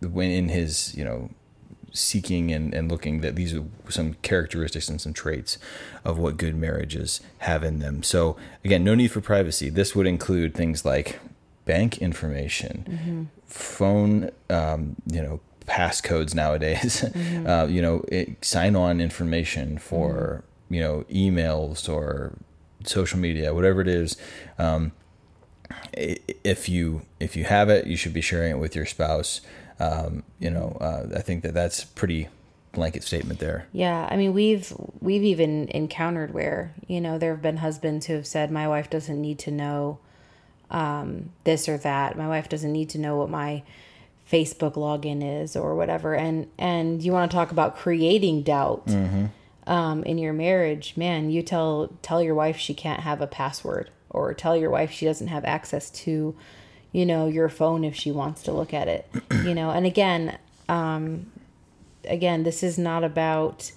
when 0.00 0.30
in 0.30 0.48
his 0.48 0.94
you 0.96 1.04
know 1.04 1.30
seeking 1.92 2.52
and, 2.52 2.74
and 2.74 2.90
looking 2.90 3.20
that 3.20 3.34
these 3.34 3.54
are 3.54 3.64
some 3.88 4.14
characteristics 4.22 4.88
and 4.88 5.00
some 5.00 5.12
traits 5.12 5.58
of 6.04 6.18
what 6.18 6.36
good 6.36 6.54
marriages 6.54 7.20
have 7.38 7.64
in 7.64 7.78
them. 7.78 8.02
So 8.02 8.36
again, 8.64 8.84
no 8.84 8.94
need 8.94 9.08
for 9.08 9.20
privacy. 9.20 9.68
This 9.68 9.94
would 9.94 10.06
include 10.06 10.54
things 10.54 10.84
like 10.84 11.18
bank 11.68 11.98
information, 11.98 12.86
mm-hmm. 12.88 13.24
phone, 13.46 14.30
um, 14.48 14.96
you 15.06 15.22
know, 15.22 15.38
passcodes 15.66 16.34
nowadays, 16.34 17.02
mm-hmm. 17.06 17.46
uh, 17.46 17.66
you 17.66 17.82
know, 17.82 18.02
sign 18.40 18.74
on 18.74 19.02
information 19.02 19.76
for, 19.76 20.42
mm-hmm. 20.42 20.74
you 20.74 20.80
know, 20.80 21.04
emails 21.10 21.86
or 21.86 22.32
social 22.84 23.18
media, 23.18 23.52
whatever 23.54 23.82
it 23.82 23.88
is. 23.88 24.16
Um, 24.58 24.92
if 25.92 26.70
you 26.70 27.02
if 27.20 27.36
you 27.36 27.44
have 27.44 27.68
it, 27.68 27.86
you 27.86 27.96
should 27.96 28.14
be 28.14 28.22
sharing 28.22 28.52
it 28.52 28.58
with 28.58 28.74
your 28.74 28.86
spouse. 28.86 29.42
Um, 29.78 30.22
you 30.40 30.48
know, 30.48 30.78
uh, 30.80 31.14
I 31.14 31.20
think 31.20 31.42
that 31.42 31.52
that's 31.52 31.84
pretty 31.84 32.28
blanket 32.72 33.02
statement 33.02 33.38
there. 33.38 33.68
Yeah, 33.72 34.08
I 34.10 34.16
mean 34.16 34.32
we've 34.32 34.72
we've 35.00 35.22
even 35.22 35.68
encountered 35.68 36.32
where 36.32 36.74
you 36.86 37.02
know 37.02 37.18
there 37.18 37.32
have 37.32 37.42
been 37.42 37.58
husbands 37.58 38.06
who 38.06 38.14
have 38.14 38.26
said 38.26 38.50
my 38.50 38.66
wife 38.66 38.88
doesn't 38.88 39.20
need 39.20 39.38
to 39.40 39.50
know 39.50 39.98
um, 40.70 41.30
this 41.44 41.68
or 41.68 41.78
that. 41.78 42.16
My 42.16 42.28
wife 42.28 42.48
doesn't 42.48 42.72
need 42.72 42.90
to 42.90 42.98
know 42.98 43.16
what 43.16 43.30
my 43.30 43.62
Facebook 44.30 44.74
login 44.74 45.42
is 45.42 45.56
or 45.56 45.74
whatever. 45.74 46.14
And 46.14 46.48
and 46.58 47.02
you 47.02 47.12
want 47.12 47.30
to 47.30 47.34
talk 47.34 47.50
about 47.50 47.76
creating 47.76 48.42
doubt 48.42 48.86
mm-hmm. 48.86 49.26
um, 49.70 50.04
in 50.04 50.18
your 50.18 50.32
marriage, 50.32 50.96
man. 50.96 51.30
You 51.30 51.42
tell 51.42 51.90
tell 52.02 52.22
your 52.22 52.34
wife 52.34 52.58
she 52.58 52.74
can't 52.74 53.00
have 53.00 53.20
a 53.20 53.26
password, 53.26 53.90
or 54.10 54.34
tell 54.34 54.56
your 54.56 54.70
wife 54.70 54.90
she 54.90 55.06
doesn't 55.06 55.28
have 55.28 55.44
access 55.44 55.90
to, 55.90 56.36
you 56.92 57.06
know, 57.06 57.26
your 57.26 57.48
phone 57.48 57.84
if 57.84 57.94
she 57.94 58.10
wants 58.10 58.42
to 58.44 58.52
look 58.52 58.74
at 58.74 58.88
it. 58.88 59.08
you 59.44 59.54
know, 59.54 59.70
and 59.70 59.86
again, 59.86 60.38
um, 60.68 61.30
again, 62.04 62.42
this 62.42 62.62
is 62.62 62.78
not 62.78 63.04
about 63.04 63.72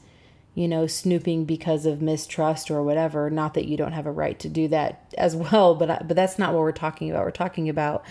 you 0.53 0.67
know, 0.67 0.86
snooping 0.86 1.46
because 1.46 1.86
of 1.86 2.01
mistrust 2.01 2.70
or 2.70 2.84
whatever. 2.84 3.29
Not 3.29 3.53
that 3.53 3.65
you 3.65 3.77
don't 3.77 3.93
have 3.93 4.05
a 4.05 4.12
right 4.12 4.38
to 4.39 4.50
do 4.50 4.67
that 4.70 5.13
as 5.17 5.36
well, 5.36 5.75
but 5.75 6.08
but 6.08 6.15
that's 6.15 6.38
not 6.38 6.53
what 6.53 6.62
we're 6.62 6.72
talking 6.72 7.10
about. 7.10 7.24
We're 7.24 7.31
talking 7.31 7.70
about 7.70 8.05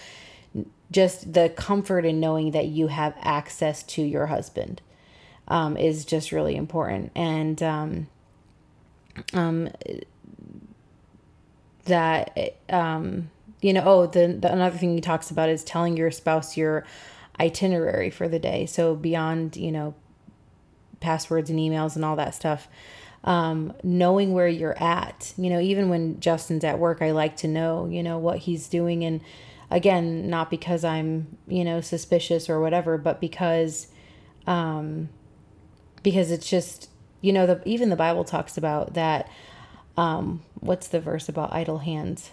just 0.90 1.32
the 1.32 1.48
comfort 1.50 2.04
in 2.04 2.18
knowing 2.18 2.50
that 2.50 2.66
you 2.66 2.88
have 2.88 3.14
access 3.20 3.82
to 3.84 4.02
your 4.02 4.26
husband 4.26 4.80
um, 5.48 5.76
is 5.76 6.04
just 6.04 6.32
really 6.32 6.56
important, 6.56 7.12
and 7.14 7.62
um, 7.62 8.08
um, 9.32 9.68
that 11.84 12.56
um, 12.70 13.30
you 13.60 13.72
know. 13.72 13.82
Oh, 13.84 14.06
the, 14.06 14.28
the 14.28 14.52
another 14.52 14.78
thing 14.78 14.94
he 14.94 15.00
talks 15.00 15.30
about 15.30 15.48
is 15.48 15.62
telling 15.62 15.96
your 15.96 16.10
spouse 16.10 16.56
your 16.56 16.86
itinerary 17.38 18.10
for 18.10 18.28
the 18.28 18.38
day. 18.38 18.66
So 18.66 18.94
beyond 18.94 19.56
you 19.56 19.72
know 19.72 19.94
passwords 21.00 21.50
and 21.50 21.58
emails 21.58 21.96
and 21.96 22.04
all 22.04 22.16
that 22.16 22.34
stuff. 22.34 22.68
Um, 23.22 23.74
knowing 23.82 24.32
where 24.32 24.48
you're 24.48 24.80
at, 24.82 25.34
you 25.36 25.50
know, 25.50 25.60
even 25.60 25.90
when 25.90 26.20
Justin's 26.20 26.64
at 26.64 26.78
work, 26.78 27.02
I 27.02 27.10
like 27.10 27.36
to 27.38 27.48
know, 27.48 27.86
you 27.86 28.02
know, 28.02 28.16
what 28.18 28.38
he's 28.38 28.66
doing. 28.68 29.04
And 29.04 29.20
again, 29.70 30.30
not 30.30 30.48
because 30.50 30.84
I'm, 30.84 31.36
you 31.46 31.64
know, 31.64 31.82
suspicious 31.82 32.48
or 32.48 32.60
whatever, 32.60 32.96
but 32.96 33.20
because, 33.20 33.88
um, 34.46 35.10
because 36.02 36.30
it's 36.30 36.48
just, 36.48 36.88
you 37.20 37.32
know, 37.32 37.46
the, 37.46 37.62
even 37.66 37.90
the 37.90 37.96
Bible 37.96 38.24
talks 38.24 38.56
about 38.56 38.94
that. 38.94 39.28
Um, 39.98 40.42
what's 40.60 40.88
the 40.88 41.00
verse 41.00 41.28
about 41.28 41.52
idle 41.52 41.78
hands? 41.78 42.30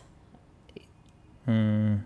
Hmm. 1.44 1.98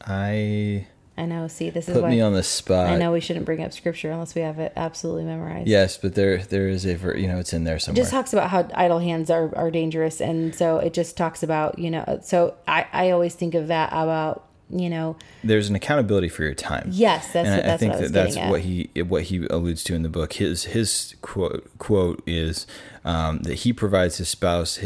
I 0.00 0.86
I 1.22 1.26
know. 1.26 1.46
See, 1.46 1.70
this 1.70 1.88
is 1.88 1.94
put 1.94 2.02
why 2.02 2.10
me 2.10 2.20
on 2.20 2.32
the 2.32 2.42
spot. 2.42 2.88
I 2.88 2.98
know 2.98 3.12
we 3.12 3.20
shouldn't 3.20 3.46
bring 3.46 3.62
up 3.62 3.72
scripture 3.72 4.10
unless 4.10 4.34
we 4.34 4.42
have 4.42 4.58
it 4.58 4.72
absolutely 4.74 5.24
memorized. 5.24 5.68
Yes, 5.68 5.96
but 5.96 6.14
there 6.14 6.38
there 6.38 6.68
is 6.68 6.84
a 6.84 6.94
you 7.18 7.28
know 7.28 7.38
it's 7.38 7.52
in 7.52 7.64
there 7.64 7.78
somewhere. 7.78 8.00
It 8.00 8.02
just 8.02 8.12
talks 8.12 8.32
about 8.32 8.50
how 8.50 8.68
idle 8.74 8.98
hands 8.98 9.30
are 9.30 9.54
are 9.56 9.70
dangerous, 9.70 10.20
and 10.20 10.54
so 10.54 10.78
it 10.78 10.92
just 10.92 11.16
talks 11.16 11.42
about 11.42 11.78
you 11.78 11.90
know. 11.90 12.20
So 12.22 12.54
I 12.66 12.86
I 12.92 13.10
always 13.10 13.34
think 13.34 13.54
of 13.54 13.68
that 13.68 13.90
about 13.92 14.48
you 14.68 14.90
know. 14.90 15.16
There's 15.44 15.68
an 15.68 15.76
accountability 15.76 16.28
for 16.28 16.42
your 16.42 16.54
time. 16.54 16.88
Yes, 16.90 17.32
that's 17.32 17.46
and 17.46 17.56
what, 17.56 17.64
that's 17.64 17.74
I 17.74 17.76
think 17.76 17.92
what 17.92 17.98
I 17.98 18.08
that 18.08 18.12
that's 18.12 18.36
what 18.50 18.60
he 18.62 18.90
what 19.02 19.22
he 19.24 19.46
alludes 19.46 19.84
to 19.84 19.94
in 19.94 20.02
the 20.02 20.08
book. 20.08 20.32
His 20.34 20.64
his 20.64 21.14
quote 21.22 21.70
quote 21.78 22.22
is 22.26 22.66
um, 23.04 23.40
that 23.40 23.54
he 23.54 23.72
provides 23.72 24.16
his 24.16 24.28
spouse 24.28 24.80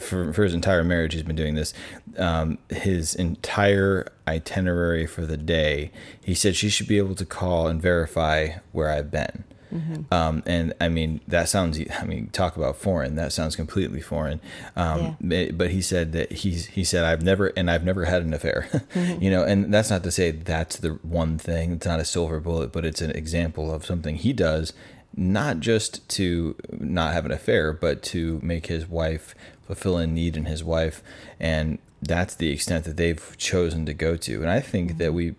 for, 0.00 0.32
for 0.32 0.44
his 0.44 0.54
entire 0.54 0.84
marriage, 0.84 1.14
he's 1.14 1.22
been 1.22 1.36
doing 1.36 1.54
this. 1.54 1.74
Um, 2.18 2.58
his 2.70 3.14
entire 3.14 4.12
itinerary 4.26 5.06
for 5.06 5.26
the 5.26 5.36
day, 5.36 5.90
he 6.22 6.34
said 6.34 6.56
she 6.56 6.68
should 6.68 6.88
be 6.88 6.98
able 6.98 7.14
to 7.14 7.26
call 7.26 7.66
and 7.66 7.80
verify 7.80 8.58
where 8.72 8.90
I've 8.90 9.10
been. 9.10 9.44
Mm-hmm. 9.72 10.14
Um, 10.14 10.42
and 10.46 10.72
I 10.80 10.88
mean, 10.88 11.20
that 11.28 11.48
sounds, 11.48 11.78
I 12.00 12.04
mean, 12.04 12.28
talk 12.28 12.56
about 12.56 12.76
foreign, 12.76 13.16
that 13.16 13.32
sounds 13.32 13.56
completely 13.56 14.00
foreign. 14.00 14.40
Um, 14.74 15.16
yeah. 15.20 15.50
but 15.52 15.70
he 15.70 15.82
said 15.82 16.12
that 16.12 16.32
he's, 16.32 16.66
he 16.66 16.84
said, 16.84 17.04
I've 17.04 17.22
never, 17.22 17.48
and 17.48 17.70
I've 17.70 17.84
never 17.84 18.04
had 18.04 18.22
an 18.22 18.32
affair, 18.32 18.68
mm-hmm. 18.72 19.22
you 19.22 19.30
know, 19.30 19.44
and 19.44 19.72
that's 19.72 19.90
not 19.90 20.02
to 20.04 20.10
say 20.10 20.30
that's 20.30 20.76
the 20.76 20.90
one 21.02 21.38
thing, 21.38 21.72
it's 21.72 21.86
not 21.86 22.00
a 22.00 22.04
silver 22.04 22.40
bullet, 22.40 22.72
but 22.72 22.84
it's 22.84 23.00
an 23.00 23.10
example 23.10 23.72
of 23.72 23.84
something 23.84 24.16
he 24.16 24.32
does, 24.32 24.72
not 25.16 25.60
just 25.60 26.08
to 26.10 26.54
not 26.70 27.14
have 27.14 27.24
an 27.24 27.32
affair, 27.32 27.72
but 27.72 28.02
to 28.02 28.38
make 28.42 28.66
his 28.66 28.86
wife 28.88 29.34
fulfill 29.66 29.98
a 29.98 30.06
need 30.06 30.36
in 30.36 30.46
his 30.46 30.64
wife. 30.64 31.02
And 31.38 31.78
that's 32.02 32.34
the 32.34 32.50
extent 32.50 32.84
that 32.84 32.96
they've 32.96 33.36
chosen 33.36 33.86
to 33.86 33.94
go 33.94 34.16
to. 34.16 34.40
And 34.40 34.50
I 34.50 34.60
think 34.60 34.90
mm-hmm. 34.90 34.98
that 34.98 35.14
we, 35.14 35.34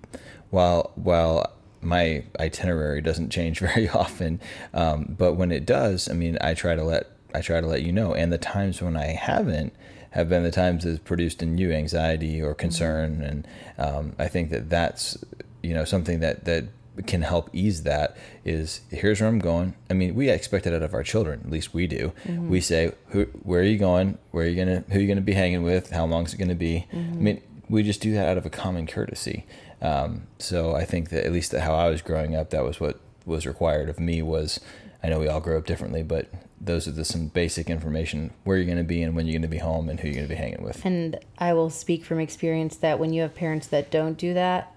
while, 0.50 0.92
while, 0.96 1.54
my 1.80 2.24
itinerary 2.40 3.02
doesn't 3.02 3.30
change 3.30 3.60
very 3.72 3.88
often. 3.88 4.42
Um, 4.74 5.16
but 5.18 5.34
when 5.34 5.52
it 5.52 5.66
does, 5.66 6.10
I 6.10 6.14
mean, 6.14 6.38
I 6.42 6.54
try 6.54 6.76
to 6.76 6.84
let 6.84 7.12
I 7.36 7.42
try 7.42 7.62
to 7.62 7.68
let 7.68 7.84
you 7.84 7.92
know. 7.92 8.14
And 8.14 8.34
the 8.34 8.38
times 8.38 8.82
when 8.82 8.98
I 8.98 9.08
haven't 9.08 9.74
have 10.12 10.30
been 10.30 10.44
the 10.44 10.52
times 10.52 10.84
that's 10.84 11.00
produced 11.00 11.44
in 11.44 11.58
you 11.58 11.72
anxiety 11.72 12.42
or 12.42 12.54
concern. 12.54 13.18
Mm-hmm. 13.18 13.24
And 13.24 13.48
um, 13.78 14.16
I 14.18 14.28
think 14.28 14.50
that 14.50 14.70
that's 14.70 15.18
you 15.62 15.74
know 15.74 15.86
something 15.86 16.20
that 16.22 16.46
that 16.46 16.66
can 17.06 17.22
help 17.22 17.50
ease 17.54 17.84
that 17.84 18.18
is 18.44 18.82
here's 18.90 19.22
where 19.22 19.30
I'm 19.30 19.40
going. 19.40 19.76
I 19.90 19.94
mean, 19.94 20.16
we 20.16 20.30
expect 20.30 20.66
it 20.66 20.74
out 20.74 20.82
of 20.82 20.94
our 20.94 21.04
children. 21.04 21.42
At 21.46 21.52
least 21.52 21.74
we 21.74 21.88
do. 21.88 22.14
Mm-hmm. 22.26 22.50
We 22.50 22.62
say, 22.62 22.94
who, 23.10 23.26
where 23.44 23.62
are 23.62 23.66
you 23.66 23.78
going? 23.78 24.18
Where 24.32 24.46
are 24.46 24.48
you 24.48 24.56
gonna? 24.56 24.84
Who 24.90 24.98
are 24.98 25.02
you 25.02 25.08
gonna 25.08 25.22
be 25.22 25.34
hanging 25.34 25.64
with? 25.64 25.92
How 25.92 26.06
long 26.06 26.26
is 26.26 26.34
it 26.34 26.38
gonna 26.38 26.56
be? 26.56 26.88
Mm-hmm. 26.92 27.14
I 27.14 27.22
mean, 27.22 27.42
we 27.70 27.84
just 27.84 28.02
do 28.02 28.14
that 28.14 28.28
out 28.28 28.38
of 28.38 28.46
a 28.46 28.50
common 28.50 28.88
courtesy. 28.88 29.46
Um, 29.82 30.28
so 30.40 30.76
I 30.76 30.86
think 30.86 31.10
that 31.10 31.26
at 31.26 31.32
least 31.32 31.52
how 31.52 31.76
I 31.76 31.90
was 31.90 32.02
growing 32.02 32.36
up, 32.36 32.50
that 32.50 32.64
was 32.64 32.80
what 32.80 33.00
was 33.26 33.46
required 33.46 33.90
of 33.90 34.00
me. 34.00 34.22
Was 34.22 34.60
I 35.04 35.10
know 35.10 35.20
we 35.20 35.28
all 35.28 35.42
grow 35.42 35.58
up 35.58 35.66
differently, 35.66 36.04
but 36.04 36.28
those 36.60 36.88
are 36.88 36.92
the 36.92 37.06
some 37.06 37.28
basic 37.28 37.70
information 37.70 38.32
where 38.44 38.58
you're 38.58 38.66
going 38.66 38.78
to 38.78 38.84
be 38.84 39.04
and 39.04 39.16
when 39.16 39.28
you're 39.28 39.34
going 39.34 39.42
to 39.44 39.48
be 39.48 39.60
home 39.60 39.90
and 39.90 40.00
who 40.00 40.08
you're 40.08 40.16
going 40.16 40.28
to 40.28 40.34
be 40.34 40.40
hanging 40.40 40.64
with. 40.64 40.84
And 40.84 41.20
I 41.38 41.54
will 41.54 41.70
speak 41.70 42.04
from 42.04 42.20
experience 42.20 42.78
that 42.78 43.00
when 43.00 43.14
you 43.14 43.22
have 43.22 43.36
parents 43.36 43.68
that 43.68 43.92
don't 43.92 44.18
do 44.18 44.34
that, 44.34 44.76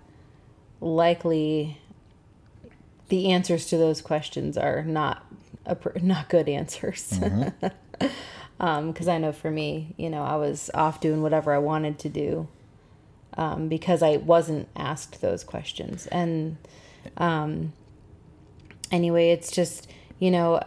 likely 0.81 1.80
the 3.11 3.31
answers 3.31 3.67
to 3.67 3.77
those 3.77 4.01
questions 4.01 4.57
are 4.57 4.83
not 4.83 5.27
not 6.01 6.29
good 6.29 6.49
answers. 6.49 7.11
Because 7.11 7.31
mm-hmm. 7.31 8.07
um, 8.61 8.95
I 9.07 9.19
know 9.19 9.33
for 9.33 9.51
me, 9.51 9.95
you 9.97 10.11
know, 10.11 10.23
I 10.23 10.37
was 10.37 10.71
off 10.75 11.01
doing 11.01 11.23
whatever 11.23 11.53
I 11.53 11.59
wanted 11.59 11.99
to 12.01 12.09
do 12.09 12.49
um, 13.37 13.69
because 13.69 14.03
I 14.03 14.17
wasn't 14.17 14.69
asked 14.77 15.21
those 15.21 15.45
questions. 15.45 16.07
And 16.07 16.57
um, 17.17 17.73
anyway, 18.91 19.31
it's 19.31 19.51
just, 19.51 19.89
you 20.19 20.31
know, 20.31 20.63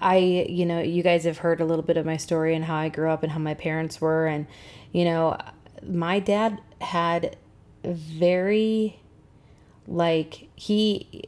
I, 0.00 0.16
you 0.18 0.66
know, 0.66 0.80
you 0.80 1.02
guys 1.02 1.24
have 1.24 1.38
heard 1.38 1.60
a 1.60 1.64
little 1.64 1.84
bit 1.84 1.96
of 1.96 2.04
my 2.04 2.16
story 2.16 2.54
and 2.54 2.64
how 2.64 2.76
I 2.76 2.88
grew 2.88 3.10
up 3.10 3.22
and 3.22 3.32
how 3.32 3.38
my 3.38 3.54
parents 3.54 4.00
were. 4.00 4.26
And, 4.26 4.46
you 4.92 5.04
know, 5.04 5.38
my 5.86 6.18
dad 6.18 6.60
had 6.80 7.36
very, 7.82 9.00
like, 9.86 10.48
he, 10.54 11.24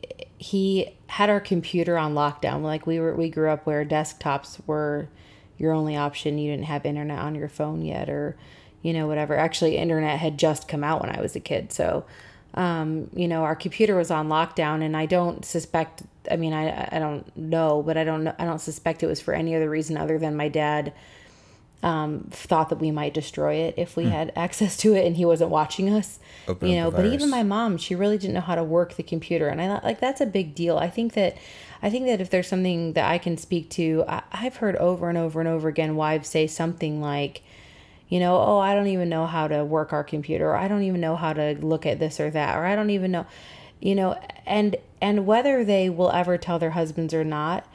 he 0.46 0.94
had 1.08 1.28
our 1.28 1.40
computer 1.40 1.98
on 1.98 2.14
lockdown. 2.14 2.62
Like 2.62 2.86
we 2.86 3.00
were, 3.00 3.14
we 3.16 3.28
grew 3.30 3.50
up 3.50 3.66
where 3.66 3.84
desktops 3.84 4.60
were 4.64 5.08
your 5.58 5.72
only 5.72 5.96
option. 5.96 6.38
You 6.38 6.52
didn't 6.52 6.66
have 6.66 6.86
internet 6.86 7.18
on 7.18 7.34
your 7.34 7.48
phone 7.48 7.82
yet, 7.82 8.08
or 8.08 8.36
you 8.80 8.92
know, 8.92 9.08
whatever. 9.08 9.36
Actually, 9.36 9.76
internet 9.76 10.20
had 10.20 10.38
just 10.38 10.68
come 10.68 10.84
out 10.84 11.00
when 11.02 11.10
I 11.10 11.20
was 11.20 11.34
a 11.34 11.40
kid. 11.40 11.72
So, 11.72 12.04
um, 12.54 13.10
you 13.12 13.26
know, 13.26 13.42
our 13.42 13.56
computer 13.56 13.96
was 13.96 14.12
on 14.12 14.28
lockdown 14.28 14.84
and 14.84 14.96
I 14.96 15.06
don't 15.06 15.44
suspect, 15.44 16.04
I 16.30 16.36
mean, 16.36 16.52
I, 16.52 16.88
I 16.92 17.00
don't 17.00 17.36
know, 17.36 17.82
but 17.82 17.96
I 17.96 18.04
don't 18.04 18.22
know, 18.22 18.34
I 18.38 18.44
don't 18.44 18.60
suspect 18.60 19.02
it 19.02 19.08
was 19.08 19.20
for 19.20 19.34
any 19.34 19.56
other 19.56 19.68
reason 19.68 19.96
other 19.96 20.16
than 20.16 20.36
my 20.36 20.48
dad, 20.48 20.92
um, 21.82 22.26
thought 22.30 22.70
that 22.70 22.80
we 22.80 22.90
might 22.90 23.14
destroy 23.14 23.54
it 23.54 23.74
if 23.76 23.96
we 23.96 24.04
hmm. 24.04 24.10
had 24.10 24.32
access 24.34 24.76
to 24.78 24.94
it 24.94 25.06
and 25.06 25.16
he 25.16 25.24
wasn't 25.24 25.50
watching 25.50 25.90
us, 25.90 26.18
Open 26.48 26.68
you 26.68 26.76
know, 26.76 26.90
but 26.90 27.06
even 27.06 27.30
my 27.30 27.42
mom, 27.42 27.76
she 27.76 27.94
really 27.94 28.18
didn't 28.18 28.34
know 28.34 28.40
how 28.40 28.54
to 28.54 28.64
work 28.64 28.94
the 28.94 29.02
computer. 29.02 29.48
And 29.48 29.60
I 29.60 29.68
thought 29.68 29.84
like, 29.84 30.00
that's 30.00 30.20
a 30.20 30.26
big 30.26 30.54
deal. 30.54 30.78
I 30.78 30.88
think 30.88 31.12
that, 31.14 31.36
I 31.82 31.90
think 31.90 32.06
that 32.06 32.20
if 32.20 32.30
there's 32.30 32.48
something 32.48 32.94
that 32.94 33.10
I 33.10 33.18
can 33.18 33.36
speak 33.36 33.70
to, 33.70 34.04
I, 34.08 34.22
I've 34.32 34.56
heard 34.56 34.76
over 34.76 35.08
and 35.08 35.18
over 35.18 35.40
and 35.40 35.48
over 35.48 35.68
again 35.68 35.96
wives 35.96 36.28
say 36.28 36.46
something 36.46 37.00
like, 37.00 37.42
you 38.08 38.20
know, 38.20 38.38
oh, 38.38 38.58
I 38.58 38.74
don't 38.74 38.86
even 38.86 39.08
know 39.08 39.26
how 39.26 39.48
to 39.48 39.64
work 39.64 39.92
our 39.92 40.04
computer, 40.04 40.50
or 40.50 40.56
I 40.56 40.68
don't 40.68 40.82
even 40.82 41.00
know 41.00 41.16
how 41.16 41.32
to 41.32 41.56
look 41.60 41.86
at 41.86 41.98
this 41.98 42.20
or 42.20 42.30
that, 42.30 42.56
or 42.56 42.64
I 42.64 42.76
don't 42.76 42.90
even 42.90 43.10
know, 43.10 43.26
you 43.80 43.94
know, 43.94 44.18
and 44.46 44.76
and 45.00 45.26
whether 45.26 45.64
they 45.64 45.90
will 45.90 46.10
ever 46.12 46.38
tell 46.38 46.58
their 46.58 46.70
husbands 46.70 47.12
or 47.12 47.24
not, 47.24 47.66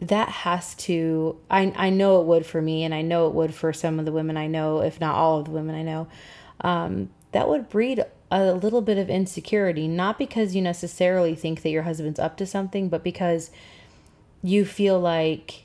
that 0.00 0.28
has 0.28 0.74
to 0.76 1.36
I 1.50 1.72
I 1.76 1.90
know 1.90 2.20
it 2.20 2.26
would 2.26 2.46
for 2.46 2.62
me, 2.62 2.84
and 2.84 2.94
I 2.94 3.02
know 3.02 3.28
it 3.28 3.34
would 3.34 3.54
for 3.54 3.72
some 3.72 3.98
of 3.98 4.04
the 4.04 4.12
women 4.12 4.36
I 4.36 4.46
know, 4.46 4.80
if 4.80 5.00
not 5.00 5.14
all 5.14 5.38
of 5.38 5.44
the 5.46 5.50
women 5.50 5.74
I 5.74 5.82
know. 5.82 6.08
Um, 6.62 7.10
that 7.32 7.48
would 7.48 7.68
breed 7.68 8.04
a 8.30 8.52
little 8.52 8.80
bit 8.80 8.98
of 8.98 9.10
insecurity, 9.10 9.88
not 9.88 10.18
because 10.18 10.54
you 10.54 10.62
necessarily 10.62 11.34
think 11.34 11.62
that 11.62 11.70
your 11.70 11.82
husband's 11.82 12.20
up 12.20 12.36
to 12.36 12.46
something, 12.46 12.88
but 12.88 13.02
because 13.02 13.50
you 14.42 14.64
feel 14.64 14.98
like 15.00 15.64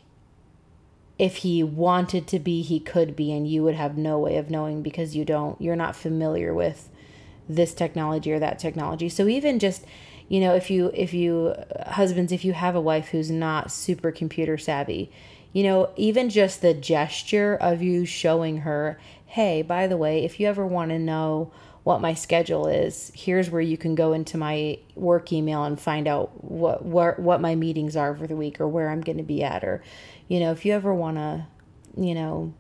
if 1.18 1.38
he 1.38 1.64
wanted 1.64 2.28
to 2.28 2.40
be, 2.40 2.62
he 2.62 2.80
could 2.80 3.16
be, 3.16 3.32
and 3.32 3.48
you 3.48 3.64
would 3.64 3.76
have 3.76 3.98
no 3.98 4.20
way 4.20 4.38
of 4.38 4.50
knowing 4.50 4.82
because 4.82 5.16
you 5.16 5.24
don't, 5.24 5.60
you're 5.62 5.76
not 5.76 5.96
familiar 5.96 6.54
with 6.54 6.90
this 7.48 7.74
technology 7.74 8.32
or 8.32 8.40
that 8.40 8.60
technology. 8.60 9.08
So 9.08 9.28
even 9.28 9.60
just, 9.60 9.86
you 10.28 10.40
know, 10.40 10.56
if 10.56 10.70
you, 10.70 10.92
if 10.94 11.14
you, 11.14 11.56
uh, 11.58 11.92
husbands, 11.92 12.32
if 12.32 12.44
you 12.44 12.54
have 12.54 12.76
a 12.76 12.82
wife 12.82 13.10
who's 13.10 13.30
not 13.30 13.72
super 13.72 14.12
computer 14.12 14.58
savvy, 14.58 15.12
you 15.54 15.64
know, 15.64 15.90
even 15.96 16.30
just 16.30 16.62
the 16.62 16.74
gesture 16.74 17.56
of 17.56 17.82
you 17.82 18.06
showing 18.06 18.58
her, 18.58 19.00
hey, 19.28 19.62
by 19.62 19.88
the 19.88 19.98
way, 19.98 20.26
if 20.26 20.40
you 20.40 20.48
ever 20.48 20.66
want 20.66 20.92
to 20.92 21.00
know 21.00 21.52
what 21.84 22.02
my 22.02 22.14
schedule 22.14 22.68
is, 22.68 23.12
here's 23.14 23.50
where 23.50 23.62
you 23.62 23.78
can 23.78 23.94
go 23.94 24.12
into 24.12 24.38
my 24.38 24.80
work 24.96 25.32
email 25.32 25.64
and 25.64 25.80
find 25.80 26.08
out 26.08 26.44
what, 26.44 26.84
what, 26.84 27.20
what 27.20 27.40
my 27.40 27.54
meetings 27.54 27.96
are 27.96 28.16
for 28.16 28.26
the 28.26 28.36
week 28.36 28.60
or 28.60 28.68
where 28.68 28.90
I'm 28.90 29.02
going 29.02 29.18
to 29.18 29.24
be 29.24 29.44
at 29.44 29.64
or, 29.64 29.84
you 30.28 30.40
know, 30.40 30.52
if 30.52 30.66
you 30.66 30.74
ever 30.74 30.94
want 30.94 31.18
to, 31.18 31.46
you 31.96 32.16
know, 32.16 32.54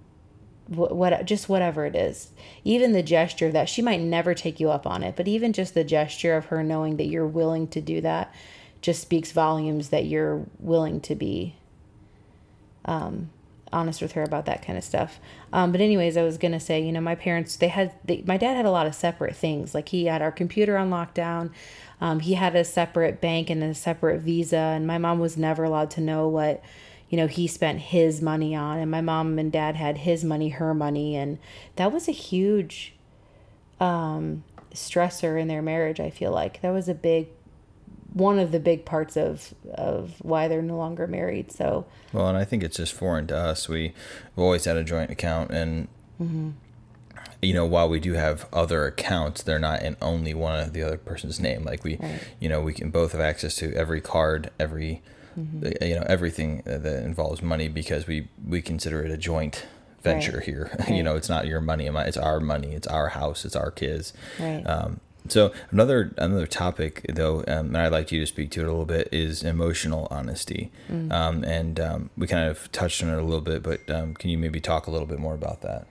what, 0.67 1.25
just 1.25 1.48
whatever 1.50 1.86
it 1.86 1.95
is. 1.95 2.29
Even 2.63 2.91
the 2.91 3.03
gesture 3.03 3.51
that 3.51 3.69
she 3.69 3.81
might 3.81 4.01
never 4.01 4.34
take 4.34 4.60
you 4.60 4.69
up 4.69 4.86
on 4.88 5.03
it 5.03 5.15
but 5.15 5.27
even 5.27 5.53
just 5.53 5.74
the 5.74 5.84
gesture 5.84 6.36
of 6.36 6.45
her 6.45 6.63
knowing 6.63 6.98
that 6.98 7.07
you're 7.07 7.27
willing 7.27 7.67
to 7.67 7.81
do 7.81 8.01
that 8.01 8.34
just 8.81 9.01
speaks 9.01 9.31
volumes 9.31 9.89
that 9.89 10.05
you're 10.05 10.45
willing 10.60 11.01
to 11.01 11.15
be 11.15 11.55
um, 12.86 13.29
honest 13.74 14.01
with 14.01 14.12
her 14.12 14.24
about 14.24 14.45
that 14.45 14.63
kind 14.63 14.77
of 14.77 14.84
stuff. 14.84 15.19
Um, 15.51 15.72
but 15.72 15.81
anyways 15.81 16.17
i 16.17 16.24
was 16.24 16.38
gonna 16.38 16.60
say 16.60 16.81
you 16.81 16.91
know 16.91 17.01
my 17.01 17.15
parents 17.15 17.55
they 17.55 17.67
had 17.67 17.93
they, 18.05 18.24
my 18.25 18.38
dad 18.38 18.55
had 18.55 18.65
a 18.65 18.72
lot 18.72 18.88
of 18.88 18.95
separate 18.95 19.36
things. 19.36 19.74
Like 19.74 19.89
he 19.89 20.05
had 20.05 20.22
our 20.22 20.31
computer 20.31 20.77
on 20.77 20.89
lockdown. 20.89 21.51
Um, 22.00 22.19
he 22.19 22.34
had 22.34 22.55
a 22.55 22.63
separate 22.63 23.22
bank 23.22 23.50
and 23.50 23.63
a 23.63 23.74
separate 23.74 24.22
visa 24.22 24.57
and 24.57 24.86
my 24.86 24.98
mom 24.98 25.19
was 25.19 25.38
never 25.38 25.63
allowed 25.63 25.91
to 25.91 26.01
know 26.01 26.27
what 26.27 26.63
you 27.15 27.22
know, 27.22 27.27
he 27.27 27.48
spent 27.48 27.79
his 27.79 28.22
money 28.22 28.53
on, 28.53 28.77
and 28.77 28.91
my 28.91 29.00
mom 29.00 29.39
and 29.39 29.50
dad 29.50 29.77
had 29.77 30.00
his 30.00 30.25
money, 30.25 30.50
her 30.50 30.74
money, 30.74 31.15
and 31.15 31.39
that 31.77 31.93
was 31.93 32.10
a 32.10 32.12
huge 32.12 32.93
um, 33.79 34.43
stressor 34.74 35.39
in 35.39 35.48
their 35.48 35.62
marriage. 35.62 36.01
I 36.01 36.10
feel 36.10 36.31
like 36.31 36.60
that 36.60 36.72
was 36.72 36.89
a 36.89 36.93
big 36.93 37.27
one 38.12 38.38
of 38.38 38.51
the 38.51 38.60
big 38.60 38.84
parts 38.84 39.15
of 39.15 39.53
of 39.75 40.15
why 40.24 40.50
they're 40.50 40.62
no 40.62 40.75
longer 40.75 41.07
married. 41.07 41.53
So 41.53 41.86
well, 42.12 42.27
and 42.27 42.38
I 42.38 42.43
think 42.43 42.63
it's 42.63 42.75
just 42.75 42.91
foreign 42.91 43.27
to 43.27 43.38
us. 43.38 43.69
We 43.69 43.93
have 44.36 44.38
always 44.39 44.65
had 44.65 44.75
a 44.75 44.84
joint 44.84 45.10
account, 45.10 45.51
and 45.51 45.88
mm-hmm. 46.22 46.50
you 47.41 47.53
know, 47.53 47.65
while 47.65 47.88
we 47.88 48.01
do 48.01 48.15
have 48.15 48.45
other 48.51 48.88
accounts, 48.88 49.41
they're 49.41 49.57
not 49.57 49.84
in 49.84 49.95
only 50.01 50.34
one 50.34 50.60
of 50.60 50.74
the 50.74 50.84
other 50.84 50.98
person's 50.98 51.39
name. 51.39 51.63
Like 51.63 51.86
we, 51.86 51.95
right. 51.95 52.22
you 52.41 52.50
know, 52.50 52.60
we 52.60 52.74
can 52.74 52.89
both 52.89 53.13
have 53.13 53.22
access 53.22 53.55
to 53.55 53.74
every 53.74 54.01
card, 54.01 54.51
every 54.60 55.01
mm-hmm. 55.38 55.84
you 55.84 55.96
know 55.96 56.06
everything 56.08 56.62
that 56.65 57.04
involves 57.04 57.42
money 57.42 57.68
because 57.68 58.08
we 58.08 58.27
we 58.48 58.62
consider 58.62 59.04
it 59.04 59.12
a 59.12 59.18
joint 59.18 59.65
venture 60.06 60.38
right. 60.38 60.46
here. 60.46 60.72
Right. 60.80 60.89
you 60.89 61.04
know, 61.04 61.15
it's 61.15 61.30
not 61.30 61.48
your 61.48 61.62
money, 61.62 61.88
it's 61.88 62.18
our 62.18 62.39
money, 62.39 62.74
it's 62.74 62.88
our 62.88 63.10
house, 63.10 63.44
it's 63.44 63.56
our 63.56 63.72
kids. 63.72 64.13
Right. 64.39 64.63
Um, 64.63 65.00
so 65.27 65.51
another 65.72 66.13
another 66.18 66.46
topic 66.46 67.06
though, 67.10 67.39
um, 67.48 67.68
and 67.68 67.77
I'd 67.77 67.92
like 67.92 68.12
you 68.12 68.20
to 68.20 68.27
speak 68.27 68.51
to 68.51 68.62
it 68.62 68.65
a 68.65 68.68
little 68.68 68.86
bit 68.86 69.10
is 69.12 69.42
emotional 69.44 70.08
honesty, 70.12 70.72
mm-hmm. 70.88 71.12
um, 71.12 71.44
and 71.44 71.80
um, 71.80 72.10
we 72.15 72.27
kind 72.27 72.48
of 72.48 72.72
touched 72.72 73.01
on 73.01 73.10
it 73.10 73.18
a 73.18 73.24
little 73.24 73.42
bit, 73.42 73.63
but 73.63 73.89
um, 73.89 74.13
can 74.13 74.30
you 74.30 74.38
maybe 74.38 74.60
talk 74.60 74.86
a 74.86 74.92
little 74.92 75.08
bit 75.08 75.18
more 75.18 75.34
about 75.34 75.62
that? 75.62 75.88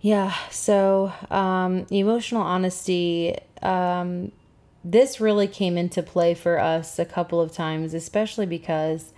Yeah. 0.00 0.34
So 0.50 1.12
um, 1.30 1.86
emotional 1.90 2.42
honesty. 2.42 3.36
This 4.84 5.20
really 5.20 5.46
came 5.46 5.78
into 5.78 6.02
play 6.02 6.34
for 6.34 6.58
us 6.58 6.98
a 6.98 7.04
couple 7.04 7.40
of 7.40 7.52
times, 7.52 7.94
especially 7.94 8.46
because 8.46 9.12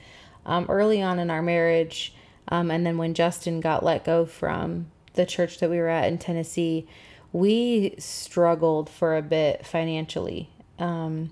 um, 0.47 0.67
early 0.69 1.03
on 1.03 1.19
in 1.19 1.31
our 1.31 1.43
marriage, 1.43 2.15
um, 2.49 2.71
and 2.71 2.85
then 2.85 2.99
when 2.99 3.15
Justin 3.15 3.61
got 3.61 3.83
let 3.83 4.05
go 4.05 4.27
from 4.27 4.87
the 5.15 5.25
church 5.25 5.59
that 5.59 5.71
we 5.71 5.79
were 5.79 5.89
at 5.89 6.09
in 6.09 6.19
Tennessee, 6.19 6.87
we 7.33 7.95
struggled 7.99 8.91
for 8.91 9.17
a 9.17 9.23
bit 9.23 9.65
financially. 9.67 10.51
Um, 10.79 11.31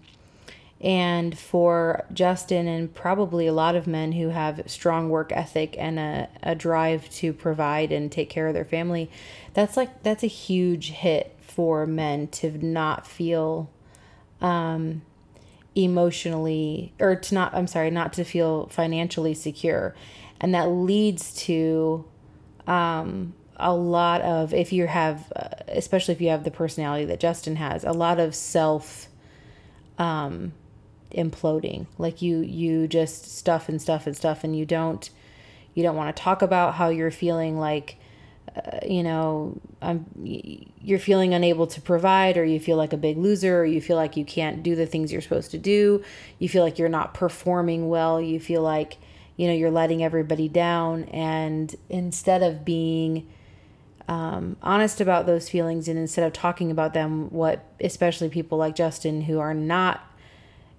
And 0.81 1.39
for 1.39 2.05
Justin 2.13 2.67
and 2.67 2.93
probably 2.93 3.47
a 3.47 3.53
lot 3.53 3.77
of 3.77 3.87
men 3.87 4.13
who 4.13 4.31
have 4.31 4.65
strong 4.67 5.11
work 5.11 5.31
ethic 5.31 5.77
and 5.79 5.99
a, 5.99 6.29
a 6.43 6.57
drive 6.57 7.09
to 7.21 7.33
provide 7.33 7.93
and 7.93 8.11
take 8.11 8.29
care 8.29 8.49
of 8.49 8.55
their 8.55 8.65
family, 8.65 9.09
that's 9.55 9.77
like 9.77 10.03
that's 10.03 10.25
a 10.25 10.27
huge 10.27 10.91
hit 10.91 11.37
for 11.41 11.87
men 11.87 12.27
to 12.29 12.51
not 12.67 13.07
feel 13.07 13.71
um, 14.43 15.03
emotionally 15.75 16.93
or 17.01 17.17
to 17.17 17.35
not 17.35 17.55
I'm 17.55 17.67
sorry, 17.67 17.91
not 17.91 18.13
to 18.15 18.25
feel 18.25 18.67
financially 18.67 19.35
secure. 19.35 19.95
And 20.41 20.55
that 20.55 20.67
leads 20.67 21.35
to 21.45 22.05
um, 22.67 23.35
a 23.57 23.75
lot 23.75 24.21
of 24.23 24.53
if 24.53 24.73
you 24.73 24.87
have 24.87 25.33
uh, 25.35 25.49
especially 25.69 26.13
if 26.13 26.21
you 26.21 26.29
have 26.29 26.45
the 26.45 26.51
personality 26.51 27.05
that 27.07 27.21
Justin 27.21 27.57
has, 27.57 27.85
a 27.85 27.93
lot 27.93 28.21
of 28.21 28.35
self 28.35 29.09
um 29.99 30.53
imploding. 31.13 31.87
Like 31.99 32.23
you 32.23 32.39
you 32.41 32.89
just 32.89 33.37
stuff 33.37 33.69
and 33.69 33.81
stuff 33.81 34.07
and 34.07 34.17
stuff 34.17 34.45
and 34.45 34.57
you 34.57 34.67
don't 34.67 35.09
you 35.75 35.83
don't 35.83 35.97
want 35.97 36.15
to 36.15 36.23
talk 36.23 36.43
about 36.43 36.75
how 36.75 36.89
you're 36.89 37.11
feeling 37.11 37.59
like 37.59 37.97
uh, 38.55 38.81
you 38.87 39.03
know, 39.03 39.59
I'm, 39.81 40.05
you're 40.25 40.99
feeling 40.99 41.33
unable 41.33 41.67
to 41.69 41.81
provide, 41.81 42.37
or 42.37 42.45
you 42.45 42.61
feel 42.61 42.77
like 42.77 42.93
a 42.93 42.99
big 42.99 43.17
loser, 43.17 43.61
or 43.61 43.65
you 43.65 43.81
feel 43.81 43.97
like 43.97 44.17
you 44.17 44.25
can't 44.25 44.63
do 44.63 44.77
the 44.77 44.87
things 44.87 45.11
you're 45.11 45.23
supposed 45.23 45.51
to 45.53 45.59
do. 45.59 46.05
You 46.39 46.49
feel 46.49 46.63
like 46.63 46.79
you're 46.79 46.89
not 46.89 47.15
performing 47.15 47.89
well. 47.89 48.21
You 48.21 48.39
feel 48.39 48.63
like, 48.63 48.99
you 49.37 49.47
know, 49.47 49.55
you're 49.55 49.71
letting 49.71 50.05
everybody 50.05 50.49
down. 50.49 51.05
And 51.05 51.75
instead 51.89 52.43
of 52.43 52.65
being 52.65 53.27
um, 54.09 54.57
honest 54.63 55.01
about 55.01 55.25
those 55.25 55.49
feelings 55.49 55.89
and 55.89 55.99
instead 55.99 56.27
of 56.27 56.33
talking 56.35 56.71
about 56.71 56.93
them, 56.93 57.31
what 57.31 57.65
especially 57.81 58.29
people 58.29 58.59
like 58.59 58.75
Justin 58.75 59.23
who 59.23 59.39
are 59.39 59.55
not 59.55 60.03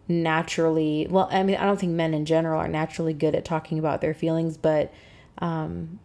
naturally, 0.08 1.08
well, 1.10 1.28
I 1.32 1.42
mean, 1.42 1.56
I 1.56 1.64
don't 1.64 1.80
think 1.80 1.94
men 1.94 2.14
in 2.14 2.26
general 2.26 2.60
are 2.60 2.68
naturally 2.68 3.14
good 3.14 3.34
at 3.34 3.46
talking 3.46 3.80
about 3.80 4.02
their 4.02 4.14
feelings, 4.14 4.58
but, 4.58 4.94
um, 5.40 6.00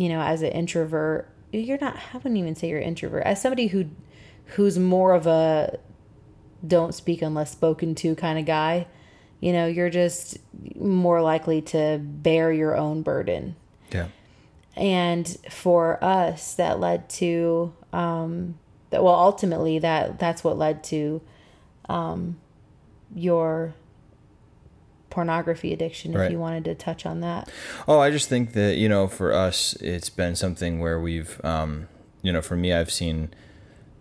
you 0.00 0.08
know, 0.08 0.22
as 0.22 0.40
an 0.40 0.48
introvert, 0.52 1.28
you're 1.52 1.76
not, 1.78 1.94
I 1.94 2.16
wouldn't 2.16 2.38
even 2.38 2.54
say 2.54 2.70
you're 2.70 2.78
an 2.78 2.88
introvert. 2.88 3.22
As 3.26 3.42
somebody 3.42 3.66
who, 3.66 3.84
who's 4.46 4.78
more 4.78 5.12
of 5.12 5.26
a 5.26 5.78
don't 6.66 6.94
speak 6.94 7.20
unless 7.20 7.50
spoken 7.50 7.94
to 7.96 8.14
kind 8.14 8.38
of 8.38 8.46
guy, 8.46 8.86
you 9.40 9.52
know, 9.52 9.66
you're 9.66 9.90
just 9.90 10.38
more 10.74 11.20
likely 11.20 11.60
to 11.60 12.00
bear 12.02 12.50
your 12.50 12.78
own 12.78 13.02
burden. 13.02 13.56
Yeah. 13.92 14.06
And 14.74 15.28
for 15.50 16.02
us, 16.02 16.54
that 16.54 16.80
led 16.80 17.10
to, 17.10 17.74
um, 17.92 18.58
that, 18.88 19.04
well, 19.04 19.14
ultimately 19.14 19.80
that, 19.80 20.18
that's 20.18 20.42
what 20.42 20.56
led 20.56 20.82
to, 20.84 21.20
um, 21.90 22.38
your 23.14 23.74
pornography 25.10 25.72
addiction 25.72 26.12
if 26.14 26.18
Right. 26.20 26.30
you 26.30 26.38
wanted 26.38 26.64
to 26.64 26.74
touch 26.74 27.04
on 27.04 27.20
that 27.20 27.48
Oh, 27.88 27.98
I 27.98 28.10
just 28.10 28.28
think 28.28 28.52
that 28.54 28.76
you 28.76 28.88
know, 28.88 29.08
for 29.08 29.32
us, 29.32 29.74
it's 29.74 30.08
been 30.10 30.36
something 30.36 30.78
where 30.80 30.98
we've, 31.00 31.40
um, 31.44 31.88
you 32.22 32.32
know, 32.32 32.40
for 32.42 32.56
me, 32.56 32.72
I've 32.72 32.90
seen 32.92 33.34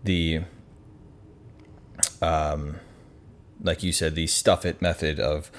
the, 0.03 0.41
um, 2.21 2.79
like 3.61 3.83
you 3.83 3.91
said, 3.91 4.15
the 4.15 4.27
stuff 4.27 4.65
it 4.65 4.81
method 4.81 5.19
of, 5.19 5.51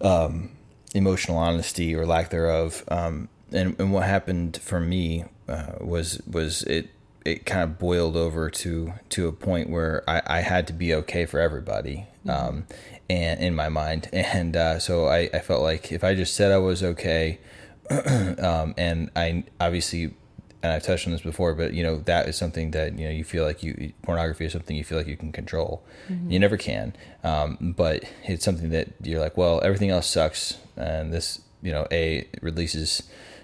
um, 0.00 0.50
emotional 0.94 1.38
honesty 1.38 1.94
or 1.94 2.04
lack 2.06 2.30
thereof. 2.30 2.84
Um, 2.88 3.28
and 3.52 3.78
and 3.78 3.92
what 3.92 4.04
happened 4.04 4.56
for 4.62 4.80
me 4.80 5.24
uh, 5.48 5.72
was 5.80 6.20
was 6.26 6.62
it 6.64 6.88
it 7.24 7.46
kind 7.46 7.62
of 7.62 7.78
boiled 7.78 8.16
over 8.16 8.50
to 8.50 8.94
to 9.10 9.28
a 9.28 9.32
point 9.32 9.70
where 9.70 10.02
I, 10.08 10.22
I 10.26 10.40
had 10.40 10.66
to 10.68 10.72
be 10.72 10.94
okay 10.94 11.26
for 11.26 11.40
everybody 11.40 12.06
um, 12.28 12.66
and 13.08 13.40
in 13.40 13.54
my 13.54 13.68
mind. 13.68 14.08
And 14.12 14.56
uh, 14.56 14.78
so 14.78 15.06
I, 15.06 15.28
I 15.34 15.40
felt 15.40 15.62
like 15.62 15.92
if 15.92 16.04
I 16.04 16.14
just 16.14 16.34
said 16.34 16.52
I 16.52 16.58
was 16.58 16.82
okay 16.82 17.38
um, 17.90 18.74
and 18.76 19.10
I 19.14 19.44
obviously 19.60 20.14
and 20.62 20.72
I've 20.72 20.82
touched 20.84 21.06
on 21.06 21.12
this 21.12 21.22
before 21.22 21.54
but 21.54 21.74
you 21.74 21.82
know 21.82 21.96
that 21.98 22.28
is 22.28 22.36
something 22.36 22.70
that 22.70 22.98
you 22.98 23.04
know 23.04 23.10
you 23.10 23.24
feel 23.24 23.44
like 23.44 23.62
you 23.62 23.92
pornography 24.02 24.44
is 24.44 24.52
something 24.52 24.76
you 24.76 24.84
feel 24.84 24.98
like 24.98 25.06
you 25.06 25.16
can 25.16 25.32
control. 25.32 25.84
You 26.30 26.38
never 26.38 26.56
can 26.56 26.94
um, 27.24 27.74
but 27.76 28.04
it's 28.24 28.44
something 28.44 28.70
that 28.70 28.88
you're 29.02 29.20
like 29.20 29.36
well 29.36 29.60
everything 29.62 29.90
else 29.90 30.06
sucks 30.06 30.58
and 30.76 31.12
this 31.12 31.40
you 31.62 31.72
know 31.72 31.86
a 31.90 32.26
releases 32.40 33.02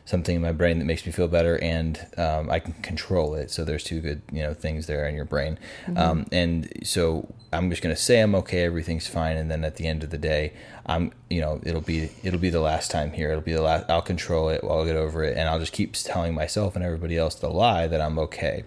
something 0.09 0.37
in 0.37 0.41
my 0.41 0.53
brain 0.53 0.79
that 0.79 0.87
makes 0.87 1.05
me 1.05 1.13
feel 1.13 1.29
better 1.29 1.63
and 1.63 2.07
um, 2.17 2.49
I 2.49 2.61
can 2.61 2.73
control 2.73 3.35
it. 3.35 3.51
So 3.51 3.63
there's 3.63 3.85
two 3.85 4.01
good, 4.01 4.23
you 4.33 4.43
know, 4.43 4.55
things 4.55 4.87
there 4.87 5.07
in 5.07 5.15
your 5.15 5.27
brain. 5.27 5.59
Um, 5.95 6.25
and 6.33 6.67
so 6.83 7.31
I'm 7.53 7.69
just 7.69 7.83
going 7.83 7.95
to 7.95 8.01
say 8.01 8.21
I'm 8.21 8.35
okay. 8.37 8.65
Everything's 8.65 9.07
fine. 9.07 9.37
And 9.37 9.51
then 9.51 9.65
at 9.65 9.77
the 9.77 9.87
end 9.87 10.03
of 10.03 10.09
the 10.09 10.17
day, 10.17 10.55
I'm, 10.87 11.13
you 11.29 11.43
know, 11.43 11.61
it'll 11.63 11.83
be, 11.83 12.09
it'll 12.23 12.41
be 12.41 12.49
the 12.49 12.61
last 12.61 12.91
time 12.91 13.13
here. 13.13 13.29
It'll 13.29 13.43
be 13.43 13.53
the 13.53 13.61
last, 13.61 13.91
I'll 13.91 14.01
control 14.01 14.49
it. 14.49 14.63
I'll 14.65 14.87
get 14.87 14.97
over 14.97 15.23
it. 15.25 15.37
And 15.37 15.47
I'll 15.47 15.59
just 15.59 15.75
keep 15.75 15.93
telling 15.93 16.33
myself 16.35 16.75
and 16.75 16.83
everybody 16.83 17.19
else 17.19 17.35
the 17.35 17.51
lie 17.51 17.87
that 17.87 18.01
I'm 18.01 18.19
okay. 18.19 18.65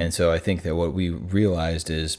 And 0.00 0.12
so 0.12 0.32
I 0.32 0.40
think 0.40 0.62
that 0.62 0.74
what 0.74 0.92
we 0.92 1.10
realized 1.10 1.90
is, 1.90 2.18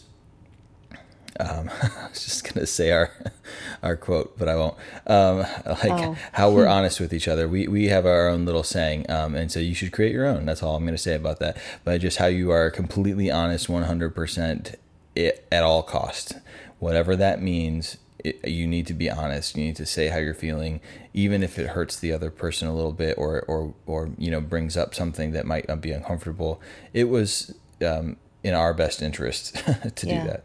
um, 1.40 1.70
I 1.82 2.08
was 2.10 2.24
just 2.26 2.44
gonna 2.54 2.66
say 2.68 2.92
our 2.92 3.12
our 3.84 3.96
quote, 3.96 4.38
but 4.38 4.48
I 4.48 4.56
won't. 4.56 4.76
Um, 5.08 5.38
like 5.66 5.92
Oh. 5.92 6.18
how 6.34 6.52
we're 6.52 6.68
honest 6.68 7.00
with 7.00 7.14
each 7.14 7.28
other. 7.28 7.48
We 7.48 7.68
we 7.68 7.88
have 7.88 8.06
our 8.06 8.28
own 8.28 8.46
little 8.46 8.64
saying, 8.64 9.10
um, 9.10 9.36
and 9.36 9.52
so 9.52 9.60
you 9.60 9.74
should 9.74 9.92
create 9.92 10.12
your 10.12 10.26
own. 10.26 10.46
That's 10.46 10.62
all 10.64 10.76
I'm 10.76 10.86
gonna 10.86 10.98
say 10.98 11.16
about 11.16 11.40
that. 11.40 11.58
But 11.84 12.02
just 12.02 12.18
how 12.18 12.28
you 12.28 12.52
are 12.52 12.70
completely 12.72 13.30
honest, 13.32 13.70
100 13.70 14.16
percent 14.16 14.76
at 15.16 15.64
all 15.64 15.84
cost, 15.84 16.34
whatever 16.80 17.16
that 17.16 17.42
means. 17.42 17.98
It, 18.24 18.48
you 18.48 18.68
need 18.68 18.88
to 18.88 18.94
be 18.94 19.10
honest. 19.12 19.58
You 19.58 19.66
need 19.66 19.76
to 19.76 19.86
say 19.86 20.08
how 20.08 20.18
you're 20.18 20.34
feeling, 20.34 20.80
even 21.14 21.44
if 21.44 21.60
it 21.60 21.68
hurts 21.72 22.00
the 22.00 22.14
other 22.14 22.32
person 22.32 22.70
a 22.70 22.74
little 22.74 22.94
bit, 22.94 23.18
or 23.18 23.42
or 23.50 23.74
or 23.86 24.12
you 24.18 24.32
know 24.32 24.40
brings 24.40 24.78
up 24.78 24.96
something 24.96 25.34
that 25.34 25.46
might 25.46 25.66
be 25.82 25.92
uncomfortable. 25.92 26.62
It 26.94 27.10
was 27.10 27.54
um, 27.86 28.16
in 28.42 28.54
our 28.54 28.74
best 28.74 29.02
interest 29.02 29.56
to 29.56 30.08
Yeah. 30.08 30.22
do 30.22 30.28
that. 30.30 30.44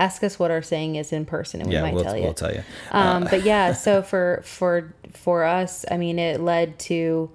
Ask 0.00 0.22
us 0.24 0.38
what 0.38 0.50
our 0.50 0.62
saying 0.62 0.96
is 0.96 1.12
in 1.12 1.24
person 1.26 1.60
and 1.60 1.68
we 1.68 1.74
Yeah, 1.74 1.82
might 1.82 1.94
we'll 1.94 2.04
tell 2.04 2.16
you. 2.16 2.22
we'll 2.24 2.34
tell 2.34 2.52
you. 2.52 2.62
um, 2.90 3.24
but 3.30 3.42
yeah 3.44 3.72
so 3.86 4.02
for 4.02 4.40
for 4.44 4.94
for 5.12 5.44
us 5.44 5.84
i 5.90 5.96
mean 5.96 6.18
it 6.18 6.40
led 6.40 6.78
to 6.78 7.30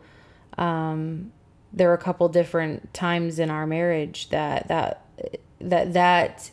um, 0.57 1.31
there 1.73 1.87
were 1.89 1.93
a 1.93 1.97
couple 2.07 2.27
different 2.29 2.93
times 2.93 3.37
in 3.39 3.49
our 3.49 3.67
marriage 3.67 4.29
that 4.29 4.67
that 4.67 5.01
that 5.59 5.93
that 5.93 6.51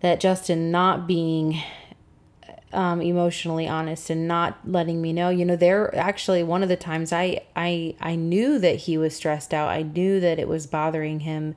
that 0.00 0.20
justin 0.20 0.70
not 0.70 1.06
being 1.06 1.60
um, 2.72 3.00
emotionally 3.00 3.66
honest 3.66 4.10
and 4.10 4.28
not 4.28 4.58
letting 4.66 5.00
me 5.00 5.12
know 5.12 5.30
you 5.30 5.44
know 5.44 5.56
there 5.56 5.94
actually 5.96 6.42
one 6.42 6.62
of 6.62 6.68
the 6.68 6.76
times 6.76 7.12
i 7.12 7.40
i 7.56 7.94
i 8.00 8.14
knew 8.16 8.58
that 8.58 8.76
he 8.86 8.98
was 8.98 9.14
stressed 9.16 9.54
out. 9.54 9.68
I 9.68 9.82
knew 9.82 10.20
that 10.20 10.38
it 10.38 10.46
was 10.48 10.66
bothering 10.66 11.20
him 11.20 11.54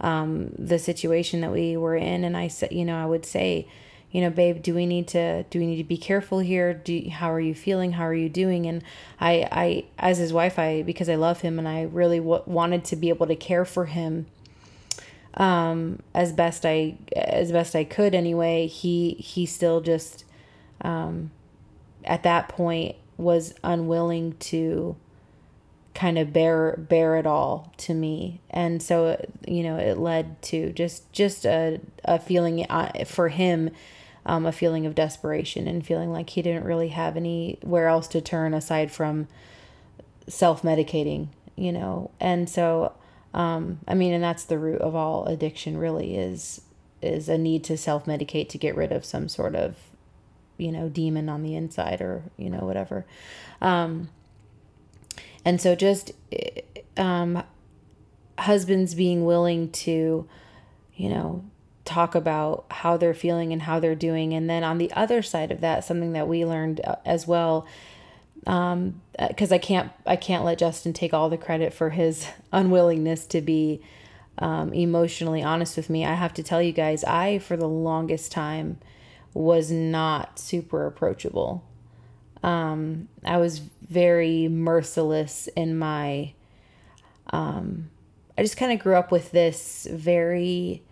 um, 0.00 0.50
the 0.58 0.78
situation 0.78 1.40
that 1.40 1.52
we 1.52 1.76
were 1.76 1.96
in. 1.96 2.24
And 2.24 2.36
i 2.36 2.48
said 2.48 2.72
you 2.72 2.84
know 2.84 2.96
i 2.96 3.06
would 3.06 3.24
say 3.24 3.66
you 4.10 4.20
know 4.20 4.30
babe 4.30 4.62
do 4.62 4.74
we 4.74 4.86
need 4.86 5.08
to 5.08 5.44
do 5.44 5.58
we 5.58 5.66
need 5.66 5.78
to 5.78 5.84
be 5.84 5.96
careful 5.96 6.38
here? 6.38 6.74
Do 6.74 7.08
how 7.10 7.32
are 7.32 7.40
you 7.40 7.54
feeling? 7.54 7.92
How 7.92 8.04
are 8.04 8.14
you 8.14 8.28
doing? 8.28 8.66
And 8.66 8.82
i 9.20 9.48
i 9.50 9.84
as 9.98 10.18
his 10.18 10.32
wife 10.32 10.58
i 10.58 10.82
because 10.82 11.08
i 11.08 11.14
love 11.14 11.40
him 11.40 11.58
and 11.58 11.68
i 11.68 11.82
really 11.82 12.18
w- 12.18 12.42
wanted 12.46 12.84
to 12.84 12.96
be 12.96 13.08
able 13.08 13.26
to 13.26 13.36
care 13.36 13.64
for 13.64 13.86
him 13.86 14.26
um 15.36 15.98
as 16.14 16.32
best 16.32 16.64
i 16.64 16.96
as 17.16 17.50
best 17.50 17.74
i 17.74 17.82
could 17.82 18.14
anyway 18.14 18.66
he 18.66 19.14
he 19.14 19.46
still 19.46 19.80
just 19.80 20.24
um 20.82 21.30
at 22.04 22.22
that 22.22 22.48
point 22.48 22.94
was 23.16 23.54
unwilling 23.62 24.34
to 24.38 24.96
kind 25.94 26.18
of 26.18 26.32
bear 26.32 26.76
bear 26.76 27.16
it 27.16 27.26
all 27.26 27.72
to 27.78 27.94
me. 27.94 28.40
And 28.50 28.82
so 28.82 29.24
you 29.46 29.62
know 29.62 29.76
it 29.76 29.98
led 29.98 30.40
to 30.42 30.72
just 30.72 31.10
just 31.12 31.44
a, 31.44 31.80
a 32.04 32.18
feeling 32.18 32.66
uh, 32.68 33.04
for 33.04 33.28
him 33.28 33.70
um, 34.26 34.46
a 34.46 34.52
feeling 34.52 34.86
of 34.86 34.94
desperation 34.94 35.68
and 35.68 35.86
feeling 35.86 36.10
like 36.10 36.30
he 36.30 36.42
didn't 36.42 36.64
really 36.64 36.88
have 36.88 37.16
anywhere 37.16 37.88
else 37.88 38.08
to 38.08 38.20
turn 38.20 38.54
aside 38.54 38.90
from 38.90 39.28
self-medicating 40.26 41.28
you 41.56 41.70
know? 41.70 42.10
And 42.20 42.48
so 42.48 42.94
um, 43.32 43.80
i 43.88 43.94
mean 43.94 44.12
and 44.12 44.22
that's 44.22 44.44
the 44.44 44.58
root 44.58 44.80
of 44.80 44.94
all 44.94 45.26
addiction 45.26 45.76
really 45.76 46.16
is 46.16 46.60
is 47.02 47.28
a 47.28 47.36
need 47.36 47.64
to 47.64 47.76
self-medicate 47.76 48.48
to 48.48 48.58
get 48.58 48.76
rid 48.76 48.92
of 48.92 49.04
some 49.04 49.28
sort 49.28 49.54
of 49.54 49.76
you 50.56 50.72
know 50.72 50.88
demon 50.88 51.28
on 51.28 51.42
the 51.42 51.54
inside 51.54 52.00
or 52.00 52.22
you 52.36 52.48
know 52.48 52.60
whatever. 52.60 53.04
Um, 53.60 54.08
and 55.44 55.60
so 55.60 55.74
just 55.74 56.12
um, 56.96 57.42
husbands 58.38 58.94
being 58.94 59.24
willing 59.24 59.70
to 59.70 60.26
you 60.94 61.08
know 61.08 61.44
talk 61.84 62.14
about 62.14 62.64
how 62.70 62.96
they're 62.96 63.14
feeling 63.14 63.52
and 63.52 63.62
how 63.62 63.78
they're 63.78 63.94
doing 63.94 64.32
and 64.32 64.48
then 64.48 64.64
on 64.64 64.78
the 64.78 64.90
other 64.92 65.22
side 65.22 65.52
of 65.52 65.60
that 65.60 65.84
something 65.84 66.12
that 66.12 66.26
we 66.26 66.44
learned 66.44 66.80
uh, 66.82 66.96
as 67.04 67.26
well 67.26 67.66
um 68.46 69.00
because 69.28 69.52
i 69.52 69.58
can't 69.58 69.92
i 70.06 70.16
can't 70.16 70.44
let 70.44 70.58
justin 70.58 70.92
take 70.92 71.12
all 71.12 71.28
the 71.28 71.36
credit 71.36 71.74
for 71.74 71.90
his 71.90 72.26
unwillingness 72.52 73.26
to 73.26 73.40
be 73.40 73.82
um, 74.38 74.72
emotionally 74.72 75.42
honest 75.42 75.76
with 75.76 75.90
me 75.90 76.04
i 76.04 76.14
have 76.14 76.32
to 76.32 76.42
tell 76.42 76.62
you 76.62 76.72
guys 76.72 77.04
i 77.04 77.38
for 77.38 77.56
the 77.56 77.68
longest 77.68 78.32
time 78.32 78.78
was 79.34 79.70
not 79.70 80.38
super 80.38 80.86
approachable. 80.86 81.64
Um, 82.44 83.08
I 83.24 83.38
was 83.38 83.58
very 83.58 84.48
merciless 84.48 85.48
in 85.56 85.78
my. 85.78 86.34
Um, 87.32 87.90
I 88.36 88.42
just 88.42 88.58
kind 88.58 88.70
of 88.70 88.78
grew 88.78 88.94
up 88.94 89.10
with 89.10 89.32
this 89.32 89.88
very. 89.90 90.82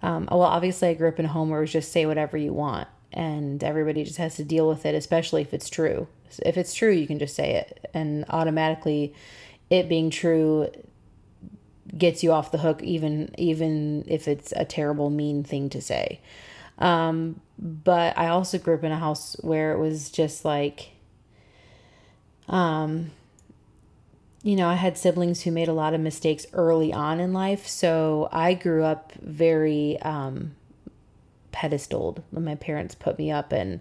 Um, 0.00 0.28
well, 0.30 0.42
obviously, 0.42 0.88
I 0.88 0.94
grew 0.94 1.08
up 1.08 1.18
in 1.18 1.26
a 1.26 1.28
home 1.28 1.50
where 1.50 1.60
it 1.60 1.64
was 1.64 1.72
just 1.72 1.92
say 1.92 2.06
whatever 2.06 2.38
you 2.38 2.54
want, 2.54 2.88
and 3.12 3.62
everybody 3.62 4.02
just 4.02 4.16
has 4.16 4.36
to 4.36 4.44
deal 4.44 4.66
with 4.66 4.86
it, 4.86 4.94
especially 4.94 5.42
if 5.42 5.52
it's 5.52 5.68
true. 5.68 6.08
If 6.44 6.56
it's 6.56 6.72
true, 6.72 6.90
you 6.90 7.06
can 7.06 7.18
just 7.18 7.34
say 7.34 7.54
it, 7.56 7.90
and 7.92 8.24
automatically, 8.30 9.14
it 9.68 9.90
being 9.90 10.08
true 10.08 10.70
gets 11.96 12.22
you 12.22 12.32
off 12.32 12.50
the 12.50 12.58
hook, 12.58 12.82
even 12.82 13.34
even 13.36 14.04
if 14.08 14.26
it's 14.26 14.52
a 14.56 14.64
terrible, 14.64 15.10
mean 15.10 15.44
thing 15.44 15.68
to 15.70 15.82
say. 15.82 16.20
Um, 16.78 17.40
but 17.58 18.16
I 18.16 18.28
also 18.28 18.58
grew 18.58 18.74
up 18.74 18.84
in 18.84 18.92
a 18.92 18.98
house 18.98 19.36
where 19.40 19.72
it 19.72 19.78
was 19.78 20.10
just 20.10 20.44
like, 20.44 20.90
um, 22.48 23.10
you 24.42 24.54
know, 24.54 24.68
I 24.68 24.74
had 24.74 24.96
siblings 24.96 25.42
who 25.42 25.50
made 25.50 25.68
a 25.68 25.72
lot 25.72 25.94
of 25.94 26.00
mistakes 26.00 26.46
early 26.52 26.92
on 26.92 27.20
in 27.20 27.32
life. 27.32 27.66
So 27.66 28.28
I 28.32 28.54
grew 28.54 28.84
up 28.84 29.12
very 29.20 30.00
um, 30.02 30.54
pedestaled. 31.52 32.22
My 32.30 32.54
parents 32.54 32.94
put 32.94 33.18
me 33.18 33.32
up 33.32 33.50
and, 33.52 33.80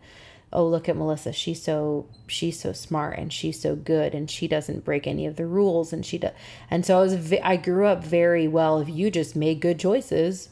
oh, 0.52 0.66
look 0.66 0.90
at 0.90 0.98
Melissa. 0.98 1.32
She's 1.32 1.62
so 1.62 2.08
she's 2.26 2.60
so 2.60 2.74
smart 2.74 3.20
and 3.20 3.32
she's 3.32 3.60
so 3.60 3.76
good 3.76 4.16
and 4.16 4.30
she 4.30 4.48
doesn't 4.48 4.84
break 4.84 5.06
any 5.06 5.26
of 5.28 5.36
the 5.36 5.46
rules 5.46 5.94
and 5.94 6.04
she 6.06 6.18
does. 6.18 6.34
And 6.72 6.86
so 6.86 6.98
I 6.98 7.02
was 7.02 7.34
I 7.44 7.58
grew 7.58 7.86
up 7.86 8.04
very 8.04 8.48
well. 8.48 8.80
If 8.80 8.90
you 8.90 9.12
just 9.12 9.36
made 9.36 9.60
good 9.60 9.80
choices, 9.80 10.50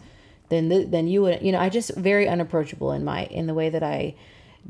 then 0.49 0.69
the, 0.69 0.83
then 0.83 1.07
you 1.07 1.21
would 1.21 1.41
you 1.41 1.51
know 1.51 1.59
I 1.59 1.69
just 1.69 1.95
very 1.95 2.27
unapproachable 2.27 2.91
in 2.91 3.03
my 3.03 3.25
in 3.25 3.47
the 3.47 3.53
way 3.53 3.69
that 3.69 3.83
I 3.83 4.15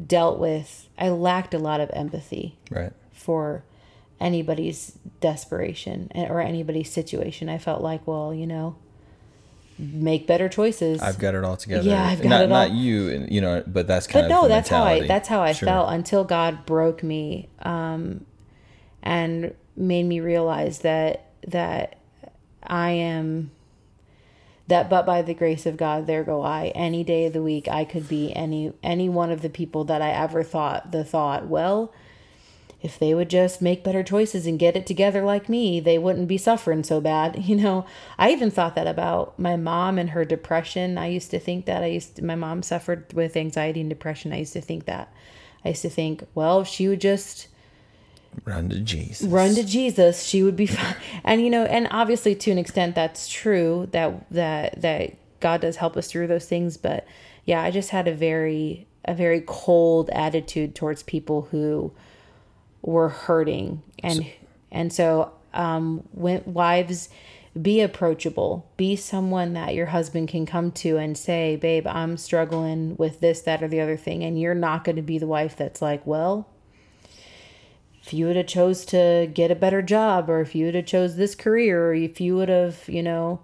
dealt 0.05 0.39
with. 0.39 0.87
I 0.97 1.09
lacked 1.09 1.53
a 1.53 1.59
lot 1.59 1.79
of 1.79 1.89
empathy. 1.93 2.57
Right. 2.69 2.93
For 3.11 3.63
anybody's 4.19 4.97
desperation 5.19 6.11
or 6.15 6.41
anybody's 6.41 6.91
situation. 6.91 7.49
I 7.49 7.57
felt 7.57 7.81
like, 7.81 8.05
well, 8.07 8.33
you 8.33 8.47
know, 8.47 8.75
make 9.77 10.27
better 10.27 10.47
choices. 10.49 11.01
I've 11.01 11.19
got 11.19 11.35
it 11.35 11.43
all 11.43 11.57
together. 11.57 11.87
Yeah, 11.87 12.03
I've 12.03 12.21
got 12.21 12.29
not, 12.29 12.41
it 12.41 12.51
all. 12.51 12.67
Not 12.67 12.71
you, 12.71 13.09
and 13.09 13.31
you 13.31 13.41
know, 13.41 13.63
but 13.65 13.87
that's 13.87 14.07
kind 14.07 14.27
but 14.27 14.35
of 14.35 14.43
no, 14.43 14.47
that's 14.47 14.69
how 14.69 14.83
I 14.83 15.05
that's 15.07 15.27
how 15.27 15.41
I 15.41 15.53
Sure. 15.53 15.67
felt 15.67 15.91
until 15.91 16.23
God 16.23 16.65
broke 16.65 17.03
me, 17.03 17.49
um, 17.59 18.25
and 19.03 19.53
made 19.75 20.03
me 20.03 20.19
realize 20.19 20.79
that 20.79 21.27
that 21.47 21.97
I 22.63 22.91
am 22.91 23.51
that 24.67 24.89
but 24.89 25.05
by 25.05 25.21
the 25.21 25.33
grace 25.33 25.65
of 25.65 25.77
God 25.77 26.07
there 26.07 26.23
go 26.23 26.41
I. 26.41 26.67
Any 26.75 27.03
day 27.03 27.25
of 27.25 27.33
the 27.33 27.43
week 27.43 27.67
I 27.67 27.85
could 27.85 28.07
be 28.07 28.33
any 28.33 28.73
any 28.83 29.09
one 29.09 29.31
of 29.31 29.41
the 29.41 29.49
people 29.49 29.83
that 29.85 30.01
I 30.01 30.11
ever 30.11 30.43
thought 30.43 30.91
the 30.91 31.03
thought 31.03 31.47
well 31.47 31.93
if 32.81 32.99
they 32.99 33.15
would 33.15 33.29
just 33.29 33.61
make 33.61 33.83
better 33.83 34.03
choices 34.03 34.45
and 34.45 34.59
get 34.59 34.75
it 34.75 34.85
together 34.85 35.23
like 35.23 35.49
me 35.49 35.79
they 35.79 35.97
wouldn't 35.97 36.27
be 36.27 36.37
suffering 36.37 36.83
so 36.83 36.99
bad 37.01 37.43
you 37.45 37.55
know? 37.55 37.85
I 38.17 38.31
even 38.31 38.51
thought 38.51 38.75
that 38.75 38.87
about 38.87 39.37
my 39.39 39.55
mom 39.55 39.97
and 39.97 40.11
her 40.11 40.25
depression. 40.25 40.97
I 40.97 41.07
used 41.07 41.31
to 41.31 41.39
think 41.39 41.65
that. 41.65 41.83
I 41.83 41.87
used 41.87 42.17
to, 42.17 42.23
my 42.23 42.35
mom 42.35 42.63
suffered 42.63 43.13
with 43.13 43.37
anxiety 43.37 43.81
and 43.81 43.89
depression. 43.89 44.33
I 44.33 44.37
used 44.39 44.53
to 44.53 44.61
think 44.61 44.85
that. 44.85 45.13
I 45.63 45.69
used 45.69 45.81
to 45.81 45.89
think 45.89 46.23
well 46.35 46.61
if 46.61 46.67
she 46.67 46.87
would 46.87 47.01
just 47.01 47.47
Run 48.43 48.69
to 48.69 48.79
Jesus. 48.79 49.27
run 49.27 49.55
to 49.55 49.63
Jesus, 49.63 50.23
she 50.23 50.43
would 50.43 50.55
be 50.55 50.67
fine. 50.67 50.95
And 51.23 51.41
you 51.41 51.49
know, 51.49 51.65
and 51.65 51.87
obviously 51.91 52.35
to 52.35 52.51
an 52.51 52.57
extent 52.57 52.95
that's 52.95 53.27
true 53.27 53.87
that 53.91 54.29
that 54.31 54.81
that 54.81 55.15
God 55.39 55.61
does 55.61 55.77
help 55.77 55.97
us 55.97 56.07
through 56.07 56.27
those 56.27 56.47
things, 56.47 56.77
but 56.77 57.07
yeah, 57.45 57.61
I 57.61 57.71
just 57.71 57.89
had 57.89 58.07
a 58.07 58.13
very 58.13 58.87
a 59.05 59.13
very 59.13 59.43
cold 59.45 60.09
attitude 60.09 60.75
towards 60.75 61.03
people 61.03 61.43
who 61.51 61.91
were 62.81 63.09
hurting. 63.09 63.81
And 64.03 64.25
and 64.71 64.91
so 64.91 65.31
um 65.53 66.03
when 66.11 66.43
wives 66.45 67.09
be 67.59 67.79
approachable. 67.79 68.69
Be 68.75 68.97
someone 68.97 69.53
that 69.53 69.75
your 69.75 69.85
husband 69.85 70.27
can 70.27 70.45
come 70.45 70.71
to 70.73 70.97
and 70.97 71.17
say 71.17 71.55
babe 71.55 71.87
i'm 71.87 72.17
struggling 72.17 72.97
with 72.97 73.21
this 73.21 73.41
that 73.43 73.63
or 73.63 73.67
the 73.67 73.79
other 73.79 73.97
thing. 73.97 74.23
And 74.23 74.39
you're 74.39 74.53
not 74.53 74.83
going 74.83 74.97
to 74.97 75.01
be 75.01 75.17
the 75.17 75.27
wife 75.27 75.55
that's 75.55 75.81
like 75.81 76.05
well 76.05 76.49
if 78.05 78.13
you 78.13 78.27
would 78.27 78.35
have 78.35 78.47
chose 78.47 78.85
to 78.85 79.29
get 79.33 79.49
a 79.49 79.55
better 79.55 79.81
job 79.81 80.29
or 80.29 80.39
if 80.39 80.53
you 80.53 80.65
would 80.65 80.75
have 80.75 80.85
chose 80.85 81.15
this 81.15 81.33
career 81.33 81.87
or 81.87 81.93
if 81.95 82.21
you 82.21 82.35
would 82.35 82.49
have 82.49 82.87
you 82.87 83.01
know 83.01 83.39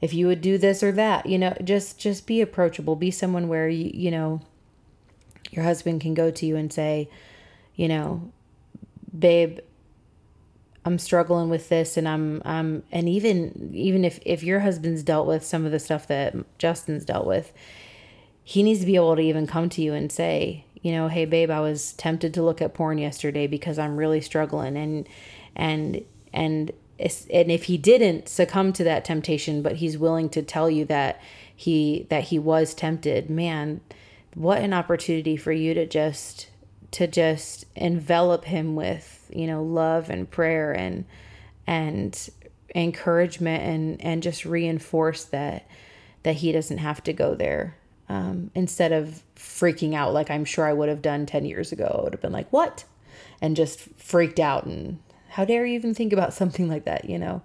if 0.00 0.12
you 0.12 0.26
would 0.26 0.40
do 0.40 0.58
this 0.58 0.82
or 0.82 0.90
that 0.92 1.26
you 1.26 1.38
know 1.38 1.56
just 1.62 1.98
just 1.98 2.26
be 2.26 2.40
approachable. 2.40 2.96
Be 2.96 3.10
someone 3.10 3.48
where 3.48 3.68
you 3.68 3.90
you 3.94 4.10
know 4.10 4.40
your 5.50 5.64
husband 5.64 6.00
can 6.00 6.14
go 6.14 6.30
to 6.30 6.46
you 6.46 6.56
and 6.56 6.72
say 6.72 7.08
you 7.74 7.88
know 7.88 8.30
babe 9.16 9.58
i'm 10.84 10.96
struggling 10.96 11.50
with 11.50 11.68
this 11.68 11.96
and 11.96 12.08
i'm 12.08 12.40
i'm 12.44 12.84
and 12.92 13.08
even 13.08 13.70
even 13.74 14.04
if 14.04 14.20
if 14.24 14.44
your 14.44 14.60
husband's 14.60 15.02
dealt 15.02 15.26
with 15.26 15.44
some 15.44 15.66
of 15.66 15.72
the 15.72 15.80
stuff 15.80 16.06
that 16.06 16.36
justin's 16.58 17.04
dealt 17.04 17.26
with 17.26 17.52
he 18.50 18.64
needs 18.64 18.80
to 18.80 18.86
be 18.86 18.96
able 18.96 19.14
to 19.14 19.22
even 19.22 19.46
come 19.46 19.68
to 19.68 19.80
you 19.80 19.94
and 19.94 20.10
say, 20.10 20.64
you 20.82 20.92
know, 20.92 21.08
hey 21.08 21.24
babe, 21.24 21.50
I 21.50 21.60
was 21.60 21.92
tempted 21.92 22.34
to 22.34 22.42
look 22.42 22.62
at 22.62 22.74
porn 22.74 22.98
yesterday 22.98 23.46
because 23.46 23.78
I'm 23.78 23.96
really 23.96 24.20
struggling. 24.20 24.76
And 24.76 25.08
and 25.54 26.04
and 26.32 26.72
and 26.98 27.50
if 27.50 27.64
he 27.64 27.78
didn't 27.78 28.28
succumb 28.28 28.72
to 28.74 28.84
that 28.84 29.04
temptation, 29.04 29.62
but 29.62 29.76
he's 29.76 29.98
willing 29.98 30.28
to 30.30 30.42
tell 30.42 30.70
you 30.70 30.84
that 30.86 31.20
he 31.54 32.06
that 32.10 32.24
he 32.24 32.38
was 32.38 32.74
tempted, 32.74 33.28
man, 33.30 33.80
what 34.34 34.58
an 34.58 34.72
opportunity 34.72 35.36
for 35.36 35.52
you 35.52 35.74
to 35.74 35.86
just 35.86 36.48
to 36.92 37.06
just 37.06 37.66
envelop 37.76 38.44
him 38.44 38.74
with, 38.74 39.30
you 39.34 39.46
know, 39.46 39.62
love 39.62 40.10
and 40.10 40.30
prayer 40.30 40.72
and 40.72 41.04
and 41.66 42.30
encouragement 42.74 43.62
and 43.62 44.00
and 44.02 44.22
just 44.22 44.44
reinforce 44.44 45.24
that 45.24 45.66
that 46.22 46.36
he 46.36 46.52
doesn't 46.52 46.78
have 46.78 47.02
to 47.02 47.12
go 47.12 47.34
there 47.34 47.76
um, 48.08 48.50
instead 48.54 48.92
of 48.92 49.22
freaking 49.40 49.94
out 49.94 50.12
like 50.12 50.30
I'm 50.30 50.44
sure 50.44 50.66
I 50.66 50.72
would 50.72 50.88
have 50.88 51.02
done 51.02 51.26
10 51.26 51.44
years 51.44 51.72
ago. 51.72 51.96
I 51.98 52.04
would 52.04 52.12
have 52.12 52.20
been 52.20 52.32
like, 52.32 52.52
what? 52.52 52.84
And 53.40 53.56
just 53.56 53.80
freaked 53.96 54.38
out. 54.38 54.66
And 54.66 55.00
how 55.30 55.44
dare 55.44 55.64
you 55.64 55.74
even 55.74 55.94
think 55.94 56.12
about 56.12 56.34
something 56.34 56.68
like 56.68 56.84
that, 56.84 57.08
you 57.08 57.18
know? 57.18 57.42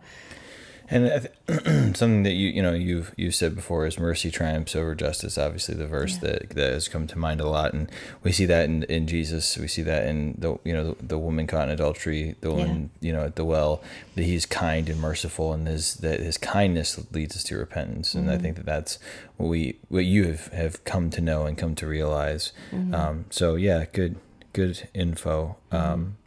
And 0.89 1.11
I 1.11 1.19
th- 1.19 1.95
something 1.95 2.23
that 2.23 2.33
you 2.33 2.49
you 2.49 2.61
know 2.61 2.73
you've 2.73 3.13
you 3.17 3.31
said 3.31 3.55
before 3.55 3.85
is 3.85 3.97
mercy 3.97 4.29
triumphs 4.29 4.75
over 4.75 4.93
justice. 4.93 5.37
Obviously, 5.37 5.75
the 5.75 5.87
verse 5.87 6.17
that 6.17 6.49
that 6.51 6.73
has 6.73 6.87
come 6.87 7.07
to 7.07 7.17
mind 7.17 7.41
a 7.41 7.47
lot, 7.47 7.73
and 7.73 7.91
we 8.23 8.31
see 8.31 8.45
that 8.45 8.65
in, 8.65 8.83
in 8.83 9.07
Jesus. 9.07 9.57
We 9.57 9.67
see 9.67 9.81
that 9.83 10.05
in 10.05 10.35
the 10.37 10.57
you 10.63 10.73
know 10.73 10.93
the, 10.93 11.05
the 11.05 11.17
woman 11.17 11.47
caught 11.47 11.67
in 11.67 11.73
adultery, 11.73 12.35
the 12.41 12.51
woman 12.51 12.91
you 13.01 13.11
know 13.11 13.25
at 13.25 13.35
the 13.35 13.45
well. 13.45 13.81
That 14.15 14.23
he's 14.23 14.45
kind 14.45 14.87
and 14.87 14.99
merciful, 14.99 15.53
and 15.53 15.67
his 15.67 15.95
that 15.95 16.19
his 16.19 16.37
kindness 16.37 16.99
leads 17.11 17.35
us 17.35 17.43
to 17.45 17.57
repentance. 17.57 18.13
And 18.13 18.29
I 18.29 18.37
think 18.37 18.55
that 18.57 18.65
that's 18.65 18.99
what 19.37 19.47
we 19.47 19.77
what 19.89 20.05
you 20.05 20.27
have 20.27 20.47
have 20.47 20.83
come 20.83 21.09
to 21.11 21.21
know 21.21 21.45
and 21.45 21.57
come 21.57 21.75
to 21.75 21.87
realize. 21.87 22.53
Um, 22.93 23.25
so 23.29 23.55
yeah, 23.55 23.85
good 23.91 24.17
good 24.53 24.87
info. 24.93 25.57
Um, 25.71 26.17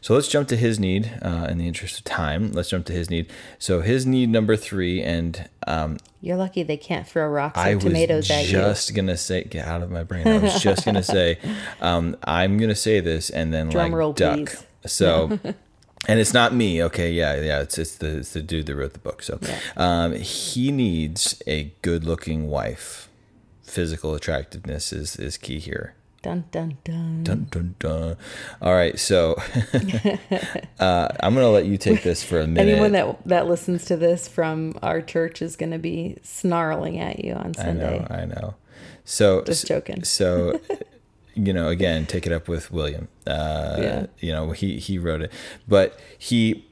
so 0.00 0.14
let's 0.14 0.28
jump 0.28 0.48
to 0.48 0.56
his 0.56 0.80
need 0.80 1.12
uh, 1.22 1.46
in 1.50 1.58
the 1.58 1.66
interest 1.66 1.98
of 1.98 2.04
time. 2.04 2.52
Let's 2.52 2.70
jump 2.70 2.86
to 2.86 2.92
his 2.92 3.10
need. 3.10 3.30
So 3.58 3.80
his 3.80 4.06
need 4.06 4.28
number 4.28 4.56
three, 4.56 5.02
and 5.02 5.48
um, 5.66 5.98
You're 6.20 6.36
lucky 6.36 6.62
they 6.62 6.76
can't 6.76 7.06
throw 7.06 7.28
rocks 7.28 7.58
I 7.58 7.74
was 7.74 7.84
tomatoes 7.84 8.30
at 8.30 8.48
you. 8.48 8.60
I 8.60 8.68
was 8.68 8.78
just 8.78 8.94
gonna 8.94 9.16
say, 9.16 9.44
get 9.44 9.66
out 9.66 9.82
of 9.82 9.90
my 9.90 10.02
brain. 10.02 10.26
I 10.26 10.38
was 10.38 10.60
just 10.62 10.84
gonna 10.84 11.02
say, 11.02 11.38
um, 11.80 12.16
I'm 12.24 12.58
gonna 12.58 12.74
say 12.74 13.00
this 13.00 13.30
and 13.30 13.52
then 13.52 13.68
Drum 13.68 13.90
like 13.90 13.98
roll, 13.98 14.12
duck. 14.12 14.36
please. 14.36 14.64
So. 14.86 15.38
And 16.08 16.18
it's 16.18 16.32
not 16.32 16.54
me, 16.54 16.82
okay? 16.84 17.12
Yeah, 17.12 17.34
yeah. 17.34 17.60
It's 17.60 17.76
it's 17.76 17.96
the 17.96 18.20
it's 18.20 18.32
the 18.32 18.40
dude 18.40 18.64
that 18.66 18.74
wrote 18.74 18.94
the 18.94 18.98
book. 18.98 19.22
So, 19.22 19.38
um, 19.76 20.14
he 20.14 20.72
needs 20.72 21.42
a 21.46 21.74
good-looking 21.82 22.48
wife. 22.48 23.10
Physical 23.62 24.14
attractiveness 24.14 24.94
is 24.94 25.16
is 25.16 25.36
key 25.36 25.58
here. 25.58 25.94
Dun, 26.22 26.44
dun, 26.50 26.76
dun. 26.84 27.24
Dun, 27.24 27.46
dun, 27.50 27.74
dun. 27.78 28.16
All 28.60 28.74
right, 28.74 28.98
so 28.98 29.36
uh, 30.78 31.08
I'm 31.20 31.34
gonna 31.34 31.48
let 31.48 31.64
you 31.64 31.78
take 31.78 32.02
this 32.02 32.22
for 32.22 32.40
a 32.40 32.46
minute. 32.46 32.70
Anyone 32.70 32.92
that 32.92 33.26
that 33.26 33.48
listens 33.48 33.86
to 33.86 33.96
this 33.96 34.28
from 34.28 34.78
our 34.82 35.00
church 35.00 35.40
is 35.40 35.56
going 35.56 35.72
to 35.72 35.78
be 35.78 36.18
snarling 36.22 36.98
at 36.98 37.24
you 37.24 37.32
on 37.32 37.54
Sunday. 37.54 37.98
I 37.98 37.98
know, 37.98 38.06
I 38.10 38.24
know. 38.26 38.54
So 39.04 39.42
Just 39.44 39.66
joking. 39.66 40.04
So, 40.04 40.60
you 41.34 41.54
know, 41.54 41.68
again, 41.68 42.04
take 42.04 42.26
it 42.26 42.32
up 42.32 42.48
with 42.48 42.70
William. 42.70 43.08
Uh, 43.26 43.76
Yeah. 43.80 44.06
You 44.18 44.32
know, 44.32 44.50
he 44.50 44.78
he 44.78 44.98
wrote 44.98 45.22
it, 45.22 45.32
but 45.66 45.98
he 46.18 46.66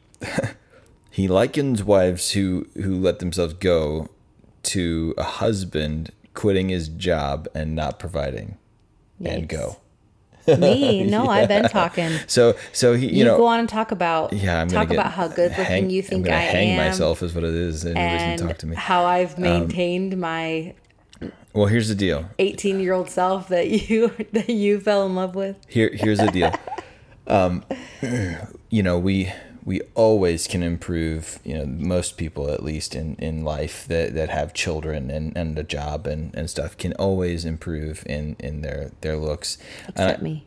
he 1.11 1.27
likens 1.27 1.83
wives 1.83 2.33
who 2.33 2.67
who 2.75 2.99
let 3.01 3.19
themselves 3.19 3.55
go 3.55 4.09
to 4.65 5.15
a 5.17 5.23
husband 5.25 6.13
quitting 6.35 6.69
his 6.69 6.89
job 6.89 7.49
and 7.55 7.75
not 7.75 7.99
providing 7.99 8.59
and 9.25 9.45
Yikes. 9.45 9.49
go. 9.49 9.77
Me? 10.59 11.05
No, 11.05 11.27
I've 11.27 11.49
been 11.49 11.69
talking. 11.69 12.11
So 12.27 12.57
so 12.73 12.95
he 12.95 13.07
you, 13.09 13.19
You, 13.19 13.25
know 13.27 13.37
go 13.37 13.47
on 13.47 13.61
and 13.61 13.69
talk 13.69 13.91
about 13.91 14.33
yeah 14.33 14.61
I'm 14.63 14.69
talk 14.69 14.91
about 14.91 15.13
how 15.13 15.29
good 15.29 15.51
looking 15.51 15.65
hang- 15.65 15.91
you 15.91 16.01
think 16.03 16.27
I'm 16.27 16.33
I 16.33 16.39
hang 16.39 16.69
am, 16.71 16.87
myself 16.87 17.23
is 17.23 17.35
what 17.35 17.45
it 17.45 17.53
is 17.55 17.85
and, 17.85 17.99
and 17.99 18.41
and 18.41 18.49
talk 18.49 18.57
to 18.59 18.67
me. 18.67 18.75
Um, 18.75 18.81
how 18.81 19.05
I've 19.05 19.39
maintained 19.39 20.17
my 20.19 20.73
Well, 21.53 21.67
here's 21.67 21.89
the 21.89 21.95
deal. 21.95 22.31
18 22.39 22.81
year 22.81 22.95
old 22.95 23.11
self 23.11 23.49
that 23.49 23.69
you 23.69 24.09
that 24.33 24.49
you 24.49 24.81
fell 24.81 25.05
in 25.05 25.15
love 25.15 25.35
with? 25.35 25.57
Here, 25.69 25.91
here's 25.93 26.19
the 26.19 26.31
deal. 26.31 26.53
Um, 27.31 27.63
you 28.71 28.83
know, 28.83 28.99
we 28.99 29.31
we 29.69 29.83
always 29.95 30.47
can 30.47 30.63
improve. 30.63 31.41
You 31.45 31.59
know, 31.59 31.67
most 31.67 32.17
people, 32.17 32.49
at 32.51 32.63
least 32.63 32.95
in, 32.95 33.17
in 33.17 33.45
life, 33.45 33.87
that, 33.89 34.15
that 34.15 34.31
have 34.31 34.55
children 34.55 35.11
and, 35.11 35.37
and 35.37 35.59
a 35.59 35.63
job 35.63 36.07
and, 36.07 36.35
and 36.35 36.49
stuff, 36.49 36.75
can 36.79 36.95
always 36.95 37.45
improve 37.45 38.03
in, 38.07 38.35
in 38.39 38.63
their 38.63 38.93
their 39.03 39.19
looks. 39.19 39.59
Except 39.87 40.23
me. 40.23 40.47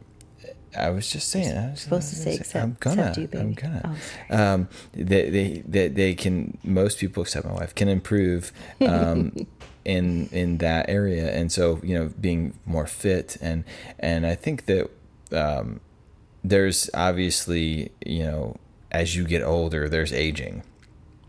I 0.75 0.89
was 0.89 1.07
just 1.07 1.29
saying. 1.29 1.55
I 1.55 1.69
was 1.69 1.81
supposed 1.81 2.10
to 2.10 2.15
say 2.15 2.34
except- 2.34 2.63
I'm 2.63 2.77
gonna. 2.79 3.01
except 3.01 3.17
you, 3.19 3.27
baby. 3.27 3.43
I'm 3.43 3.53
gonna. 3.53 3.97
Oh, 4.31 4.43
um, 4.43 4.69
they, 4.93 5.29
they 5.29 5.63
they 5.67 5.88
they 5.88 6.15
can. 6.15 6.57
Most 6.63 6.97
people, 6.97 7.21
except 7.21 7.45
my 7.45 7.53
wife, 7.53 7.75
can 7.75 7.89
improve. 7.89 8.51
Um, 8.81 9.36
in 9.86 10.29
in 10.31 10.60
that 10.60 10.89
area, 10.89 11.31
and 11.31 11.51
so 11.51 11.79
you 11.84 11.93
know, 11.95 12.12
being 12.19 12.53
more 12.65 12.88
fit, 12.88 13.38
and 13.41 13.65
and 13.99 14.25
I 14.25 14.36
think 14.36 14.65
that 14.65 14.89
um, 15.31 15.79
there's 16.43 16.89
obviously 16.93 17.91
you 18.05 18.23
know, 18.23 18.57
as 18.91 19.15
you 19.15 19.25
get 19.25 19.41
older, 19.43 19.88
there's 19.89 20.12
aging 20.13 20.63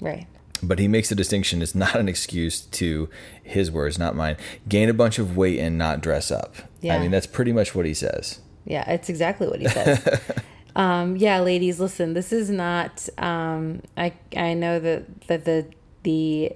Right. 0.01 0.27
but 0.63 0.79
he 0.81 0.89
makes 0.89 1.11
a 1.13 1.15
distinction 1.15 1.63
it's 1.63 1.75
not 1.75 1.95
an 1.97 2.09
excuse 2.09 2.61
to 2.61 3.09
his 3.43 3.71
words 3.71 3.99
not 3.99 4.17
mine 4.17 4.37
gain 4.69 4.89
a 4.89 4.95
bunch 4.95 5.19
of 5.21 5.37
weight 5.37 5.59
and 5.61 5.79
not 5.79 6.01
dress 6.01 6.31
up 6.33 6.57
Yeah. 6.81 6.97
i 6.97 6.99
mean 6.99 7.11
that's 7.13 7.27
pretty 7.27 7.53
much 7.53 7.75
what 7.75 7.87
he 7.87 7.95
says 7.95 8.41
Yeah, 8.65 8.89
it's 8.91 9.09
exactly 9.09 9.47
what 9.49 9.61
he 9.61 9.69
says. 9.69 10.21
um, 10.77 11.17
yeah, 11.17 11.41
ladies, 11.41 11.81
listen. 11.81 12.15
This 12.15 12.33
is 12.33 12.49
not. 12.49 13.09
Um, 13.19 13.83
I 13.97 14.13
I 14.37 14.55
know 14.55 14.79
that 14.79 15.03
that 15.27 15.45
the 15.45 15.67
the 16.05 16.53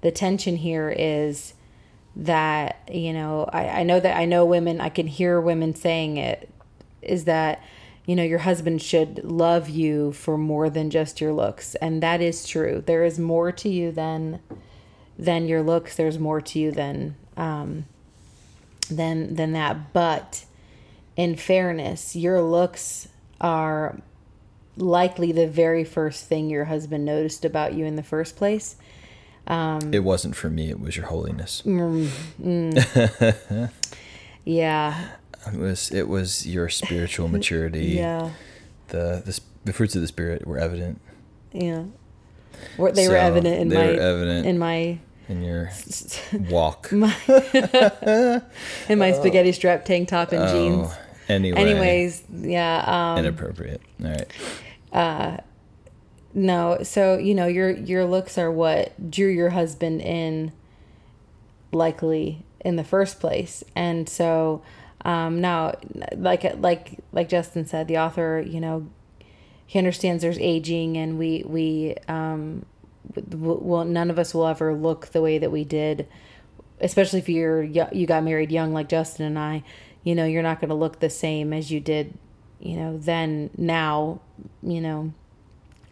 the 0.00 0.10
tension 0.10 0.56
here 0.56 0.88
is 0.96 1.52
that 2.16 2.88
you 2.90 3.12
know 3.12 3.44
I, 3.52 3.80
I 3.80 3.82
know 3.82 4.00
that 4.00 4.16
I 4.16 4.24
know 4.24 4.44
women. 4.46 4.80
I 4.80 4.88
can 4.88 5.06
hear 5.06 5.38
women 5.40 5.74
saying 5.74 6.16
it. 6.16 6.48
Is 7.02 7.24
that 7.26 7.62
you 8.06 8.16
know 8.16 8.22
your 8.22 8.40
husband 8.40 8.82
should 8.82 9.24
love 9.24 9.68
you 9.68 10.12
for 10.12 10.38
more 10.38 10.70
than 10.70 10.90
just 10.90 11.20
your 11.20 11.32
looks, 11.32 11.74
and 11.76 12.02
that 12.02 12.20
is 12.20 12.46
true. 12.46 12.82
There 12.84 13.04
is 13.04 13.18
more 13.18 13.52
to 13.52 13.68
you 13.68 13.92
than 13.92 14.40
than 15.18 15.46
your 15.46 15.62
looks. 15.62 15.96
There's 15.96 16.18
more 16.18 16.40
to 16.40 16.58
you 16.58 16.72
than 16.72 17.16
um, 17.36 17.86
than 18.90 19.34
than 19.34 19.52
that. 19.52 19.92
But 19.92 20.44
in 21.16 21.36
fairness, 21.36 22.16
your 22.16 22.40
looks 22.40 23.08
are 23.40 24.00
likely 24.76 25.32
the 25.32 25.46
very 25.46 25.84
first 25.84 26.26
thing 26.26 26.48
your 26.48 26.64
husband 26.64 27.04
noticed 27.04 27.44
about 27.44 27.74
you 27.74 27.84
in 27.84 27.96
the 27.96 28.02
first 28.02 28.36
place. 28.36 28.76
Um, 29.46 29.92
it 29.92 30.04
wasn't 30.04 30.36
for 30.36 30.48
me 30.48 30.70
it 30.70 30.78
was 30.78 30.96
your 30.96 31.06
holiness 31.06 31.62
Yeah, 34.44 35.08
it 35.46 35.58
was 35.58 35.90
it 35.92 36.08
was 36.08 36.46
your 36.46 36.68
spiritual 36.68 37.28
maturity. 37.36 37.86
Yeah, 37.86 38.30
the, 38.88 39.22
the 39.24 39.40
the 39.64 39.72
fruits 39.72 39.94
of 39.94 40.00
the 40.02 40.08
spirit 40.08 40.46
were 40.46 40.58
evident. 40.58 41.00
Yeah. 41.52 41.84
Were- 42.76 42.92
They 42.92 43.08
were 43.08 43.16
evident 43.16 43.58
in 43.60 43.68
they 43.68 43.76
my 43.76 43.86
were 43.86 44.00
evident 44.00 44.46
in 44.46 44.58
my 44.58 44.98
in 45.28 45.42
your 45.42 45.70
walk. 46.50 46.88
in 46.92 47.00
my 48.98 49.12
spaghetti 49.12 49.52
strap 49.52 49.84
tank 49.84 50.08
top 50.08 50.32
and 50.32 50.48
jeans. 50.48 50.88
oh 50.90 50.98
anyway. 51.28 51.60
Anyways, 51.60 52.22
yeah. 52.30 53.12
Um, 53.14 53.18
inappropriate. 53.24 53.80
All 54.04 54.10
right 54.10 54.26
Uh, 54.92 55.36
No, 56.34 56.82
so 56.82 57.16
you 57.16 57.34
know 57.34 57.46
your 57.46 57.70
your 57.70 58.04
looks 58.04 58.36
are 58.38 58.50
what 58.50 59.10
drew 59.10 59.28
your 59.28 59.50
husband 59.50 60.00
in, 60.02 60.52
likely 61.72 62.44
in 62.64 62.76
the 62.76 62.84
first 62.84 63.20
place, 63.20 63.64
and 63.74 64.08
so 64.08 64.62
um, 65.04 65.40
now, 65.40 65.74
like 66.14 66.44
like 66.58 66.98
like 67.12 67.28
Justin 67.28 67.66
said, 67.66 67.88
the 67.88 67.98
author, 67.98 68.44
you 68.46 68.60
know, 68.60 68.88
he 69.66 69.78
understands 69.78 70.22
there's 70.22 70.38
aging, 70.38 70.96
and 70.96 71.18
we 71.18 71.44
we 71.46 71.96
um, 72.08 72.66
well 73.30 73.84
none 73.84 74.10
of 74.10 74.18
us 74.18 74.34
will 74.34 74.46
ever 74.46 74.74
look 74.74 75.06
the 75.06 75.22
way 75.22 75.38
that 75.38 75.50
we 75.50 75.64
did, 75.64 76.06
especially 76.80 77.18
if 77.18 77.28
you're 77.28 77.62
you 77.62 78.06
got 78.06 78.24
married 78.24 78.52
young 78.52 78.72
like 78.72 78.88
Justin 78.88 79.26
and 79.26 79.38
I, 79.38 79.62
you 80.04 80.14
know, 80.14 80.24
you're 80.24 80.42
not 80.42 80.60
going 80.60 80.70
to 80.70 80.74
look 80.74 81.00
the 81.00 81.10
same 81.10 81.52
as 81.52 81.70
you 81.70 81.80
did, 81.80 82.14
you 82.58 82.76
know, 82.76 82.98
then 82.98 83.50
now, 83.56 84.20
you 84.62 84.80
know 84.80 85.12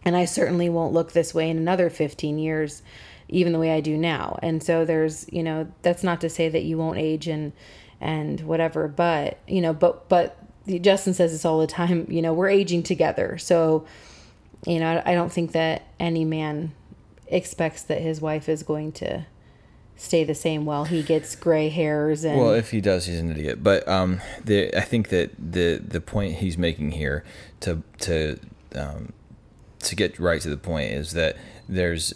and 0.05 0.17
I 0.17 0.25
certainly 0.25 0.71
won't 0.71 0.95
look 0.95 1.13
this 1.13 1.35
way 1.35 1.51
in 1.51 1.59
another 1.59 1.91
15 1.91 2.39
years 2.39 2.83
even 3.29 3.53
the 3.53 3.59
way 3.59 3.73
I 3.73 3.81
do 3.81 3.97
now. 3.97 4.39
And 4.43 4.63
so 4.63 4.87
there's, 4.87 5.31
you 5.31 5.43
know, 5.43 5.71
that's 5.83 6.03
not 6.03 6.21
to 6.23 6.31
say 6.31 6.49
that 6.49 6.63
you 6.63 6.79
won't 6.79 6.97
age 6.99 7.27
and 7.27 7.53
and 8.01 8.41
whatever, 8.41 8.89
but, 8.89 9.39
you 9.47 9.61
know, 9.61 9.73
but 9.73 10.09
but 10.09 10.37
Justin 10.81 11.15
says 11.15 11.33
this 11.33 11.45
all 11.45 11.59
the 11.59 11.67
time, 11.67 12.07
you 12.11 12.21
know, 12.23 12.33
we're 12.33 12.49
aging 12.49 12.83
together. 12.83 13.39
So, 13.39 13.87
you 14.67 14.79
know, 14.79 15.03
I, 15.05 15.15
don't 15.15 15.33
think 15.33 15.53
that 15.53 15.83
any 15.99 16.25
man 16.25 16.73
expects 17.29 17.83
that 17.85 18.03
his 18.03 18.21
wife 18.21 18.49
is 18.49 18.63
going 18.63 18.93
to 18.93 19.25
stay 19.97 20.25
the 20.25 20.35
same 20.35 20.65
while 20.65 20.85
he 20.85 21.03
gets 21.03 21.35
gray 21.35 21.69
hairs 21.69 22.25
and 22.25 22.39
Well, 22.39 22.53
if 22.53 22.71
he 22.71 22.81
does, 22.81 23.07
he's 23.07 23.19
an 23.19 23.31
idiot. 23.31 23.63
But 23.63 23.87
um, 23.89 24.21
the 24.45 24.75
I 24.77 24.83
think 24.83 25.09
that 25.09 25.31
the 25.39 25.79
the 25.79 26.01
point 26.01 26.37
he's 26.37 26.59
making 26.59 26.93
here 26.93 27.25
to 27.61 27.83
to 28.01 28.39
um, 28.75 29.13
to 29.81 29.97
get 29.97 30.19
right 30.19 30.41
to 30.41 30.51
the 30.51 30.57
point 30.57 30.93
is 30.93 31.13
that 31.13 31.37
there's 31.69 32.15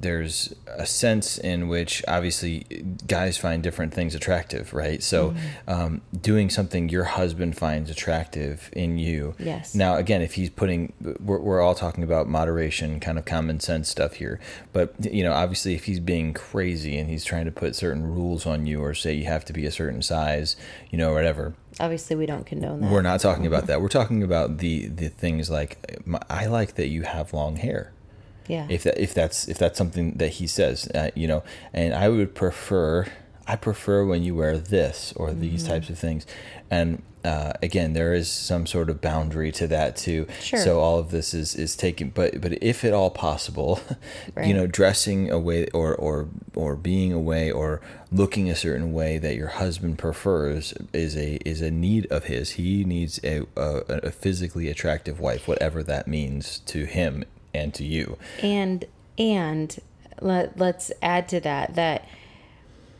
there's 0.00 0.54
a 0.68 0.86
sense 0.86 1.38
in 1.38 1.66
which 1.66 2.04
obviously 2.06 2.60
guys 3.08 3.36
find 3.36 3.62
different 3.62 3.92
things 3.92 4.14
attractive, 4.14 4.72
right? 4.72 5.02
So, 5.02 5.30
Mm-hmm. 5.30 5.70
um, 5.70 6.00
doing 6.20 6.50
something 6.50 6.88
your 6.88 7.04
husband 7.04 7.56
finds 7.56 7.90
attractive 7.90 8.70
in 8.72 8.96
you. 8.98 9.34
Yes. 9.38 9.74
Now, 9.74 9.96
again, 9.96 10.22
if 10.22 10.34
he's 10.34 10.50
putting, 10.50 10.92
we're, 11.20 11.40
we're 11.40 11.60
all 11.60 11.74
talking 11.74 12.04
about 12.04 12.28
moderation, 12.28 13.00
kind 13.00 13.18
of 13.18 13.24
common 13.24 13.58
sense 13.60 13.88
stuff 13.88 14.14
here. 14.14 14.38
But 14.72 14.94
you 15.12 15.24
know, 15.24 15.32
obviously, 15.32 15.74
if 15.74 15.84
he's 15.86 16.00
being 16.00 16.32
crazy 16.32 16.96
and 16.96 17.10
he's 17.10 17.24
trying 17.24 17.44
to 17.46 17.50
put 17.52 17.74
certain 17.74 18.04
rules 18.06 18.46
on 18.46 18.66
you, 18.66 18.80
or 18.82 18.94
say 18.94 19.12
you 19.14 19.24
have 19.24 19.44
to 19.46 19.52
be 19.52 19.66
a 19.66 19.70
certain 19.72 20.02
size, 20.02 20.54
you 20.90 20.98
know, 20.98 21.12
whatever. 21.12 21.54
obviously 21.80 22.14
we 22.16 22.26
don't 22.26 22.46
condone 22.46 22.80
that. 22.80 22.90
We're 22.90 23.02
not 23.02 23.20
talking 23.20 23.46
about 23.46 23.66
that. 23.66 23.80
We're 23.80 23.88
talking 23.88 24.22
about 24.22 24.58
the 24.58 24.86
the 24.86 25.08
things 25.08 25.50
like 25.50 26.00
I 26.30 26.46
like 26.46 26.74
that 26.76 26.86
you 26.88 27.02
have 27.02 27.32
long 27.32 27.56
hair 27.56 27.92
yeah. 28.48 28.66
if 28.68 28.82
that 28.82 28.98
if 28.98 29.14
that's 29.14 29.46
if 29.48 29.58
that's 29.58 29.78
something 29.78 30.12
that 30.18 30.30
he 30.34 30.46
says 30.46 30.88
uh, 30.94 31.10
you 31.14 31.28
know 31.28 31.42
and 31.72 31.94
i 31.94 32.08
would 32.08 32.34
prefer 32.34 33.06
i 33.46 33.54
prefer 33.56 34.04
when 34.04 34.22
you 34.22 34.34
wear 34.34 34.58
this 34.58 35.12
or 35.16 35.32
these 35.32 35.62
Mm-hmm. 35.62 35.72
types 35.72 35.90
of 35.90 35.98
things 35.98 36.26
and 36.70 37.02
uh, 37.24 37.52
again 37.62 37.94
there 37.94 38.14
is 38.14 38.30
some 38.30 38.64
sort 38.64 38.88
of 38.88 39.00
boundary 39.00 39.50
to 39.50 39.66
that 39.66 39.96
too 39.96 40.26
Sure. 40.40 40.58
so 40.60 40.80
all 40.80 40.98
of 40.98 41.10
this 41.10 41.34
is 41.34 41.54
is 41.56 41.76
taken 41.76 42.10
but 42.10 42.40
but 42.40 42.52
if 42.62 42.84
at 42.84 42.92
all 42.94 43.10
possible 43.10 43.80
Right. 44.36 44.46
you 44.48 44.54
know 44.54 44.66
dressing 44.68 45.28
away 45.30 45.66
or 45.74 45.94
or 45.96 46.28
or 46.54 46.76
being 46.76 47.12
away 47.12 47.50
or 47.50 47.80
looking 48.12 48.48
a 48.48 48.54
certain 48.54 48.92
way 48.92 49.18
that 49.18 49.34
your 49.34 49.48
husband 49.48 49.98
prefers 49.98 50.72
is 50.92 51.16
a 51.16 51.36
is 51.46 51.60
a 51.60 51.72
need 51.72 52.06
of 52.10 52.24
his 52.24 52.50
he 52.52 52.84
needs 52.84 53.18
a 53.24 53.42
a, 53.56 53.82
a 54.04 54.10
physically 54.12 54.68
attractive 54.70 55.18
wife 55.18 55.48
whatever 55.48 55.82
that 55.82 56.06
means 56.06 56.60
to 56.60 56.84
him 56.86 57.24
and 57.54 57.72
to 57.74 57.84
you 57.84 58.16
And 58.42 58.84
and 59.18 59.76
let 60.20 60.58
let's 60.58 60.92
add 61.02 61.28
to 61.28 61.40
that 61.40 61.74
that 61.74 62.08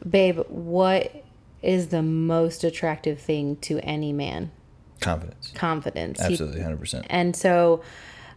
babe, 0.09 0.41
what 0.49 1.25
is 1.63 1.89
the 1.89 2.03
most 2.03 2.65
attractive 2.65 3.21
thing 3.21 3.57
to 3.57 3.79
any 3.81 4.13
man? 4.13 4.51
confidence 5.01 5.53
Confidence. 5.55 6.21
Absolutely 6.21 6.61
100% 6.61 7.07
and 7.09 7.37
so 7.37 7.83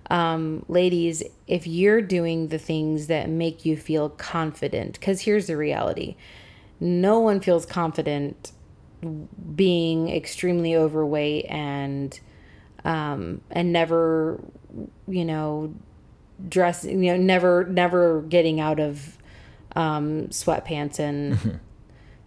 um 0.10 0.66
ladies, 0.68 1.24
if 1.48 1.66
you're 1.66 2.02
doing 2.02 2.50
the 2.50 2.60
things 2.60 3.08
that 3.08 3.30
make 3.30 3.66
you 3.66 3.78
feel 3.78 4.10
confident 4.10 5.00
cuz 5.02 5.22
here's 5.22 5.48
the 5.48 5.58
reality. 5.58 6.16
No 6.80 7.20
one 7.20 7.40
feels 7.40 7.66
confident 7.66 8.52
being 9.56 10.10
extremely 10.10 10.76
overweight 10.76 11.46
and 11.50 12.20
um 12.86 13.42
and 13.50 13.72
never 13.74 14.40
you 15.08 15.26
know 15.26 15.74
dress 16.48 16.84
you 16.84 16.96
know 16.96 17.18
never 17.18 17.66
never 17.66 18.22
getting 18.24 18.60
out 18.60 18.80
of 18.80 19.18
um 19.76 20.28
sweatpants 20.28 21.00
and 21.00 21.60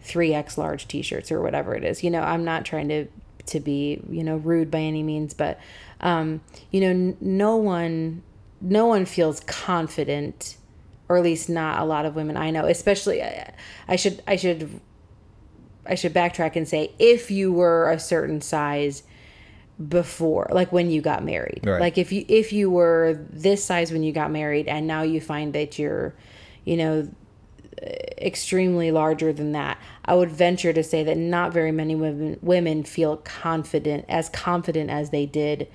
3x 0.05 0.57
large 0.57 0.87
t-shirts 0.87 1.31
or 1.31 1.41
whatever 1.41 1.73
it 1.75 1.83
is. 1.83 2.03
You 2.03 2.11
know 2.11 2.21
i'm 2.21 2.43
not 2.43 2.65
trying 2.65 2.89
to 2.89 3.07
to 3.47 3.59
be 3.59 4.01
you 4.09 4.23
know 4.23 4.37
rude 4.37 4.71
by 4.71 4.79
any 4.79 5.03
means 5.03 5.33
but 5.33 5.59
um 6.01 6.41
you 6.71 6.81
know 6.81 6.89
n- 6.89 7.17
no 7.21 7.55
one 7.55 8.23
no 8.61 8.85
one 8.87 9.05
feels 9.05 9.39
confident 9.41 10.57
or 11.07 11.17
at 11.17 11.23
least 11.23 11.49
not 11.49 11.79
a 11.79 11.85
lot 11.85 12.05
of 12.05 12.15
women 12.15 12.37
i 12.37 12.49
know 12.49 12.65
especially 12.65 13.21
I, 13.21 13.53
I 13.87 13.95
should 13.95 14.23
i 14.27 14.35
should 14.35 14.79
i 15.85 15.93
should 15.93 16.13
backtrack 16.13 16.55
and 16.55 16.67
say 16.67 16.91
if 16.97 17.29
you 17.29 17.53
were 17.53 17.91
a 17.91 17.99
certain 17.99 18.41
size 18.41 19.03
before 19.89 20.47
like 20.51 20.71
when 20.71 20.89
you 20.89 21.01
got 21.01 21.23
married 21.23 21.59
Right. 21.65 21.81
like 21.81 21.97
if 21.97 22.11
you 22.11 22.23
if 22.29 22.53
you 22.53 22.69
were 22.69 23.19
this 23.29 23.63
size 23.63 23.91
when 23.91 24.03
you 24.03 24.13
got 24.13 24.31
married 24.31 24.67
and 24.67 24.87
now 24.87 25.01
you 25.01 25.19
find 25.19 25.53
that 25.53 25.77
you're 25.77 26.15
you 26.63 26.77
know 26.77 27.09
extremely 28.17 28.91
larger 28.91 29.33
than 29.33 29.51
that. 29.51 29.77
I 30.05 30.15
would 30.15 30.31
venture 30.31 30.73
to 30.73 30.83
say 30.83 31.03
that 31.03 31.17
not 31.17 31.53
very 31.53 31.71
many 31.71 31.95
women 31.95 32.37
women 32.41 32.83
feel 32.83 33.17
confident 33.17 34.05
as 34.07 34.29
confident 34.29 34.89
as 34.89 35.09
they 35.09 35.25
did 35.25 35.67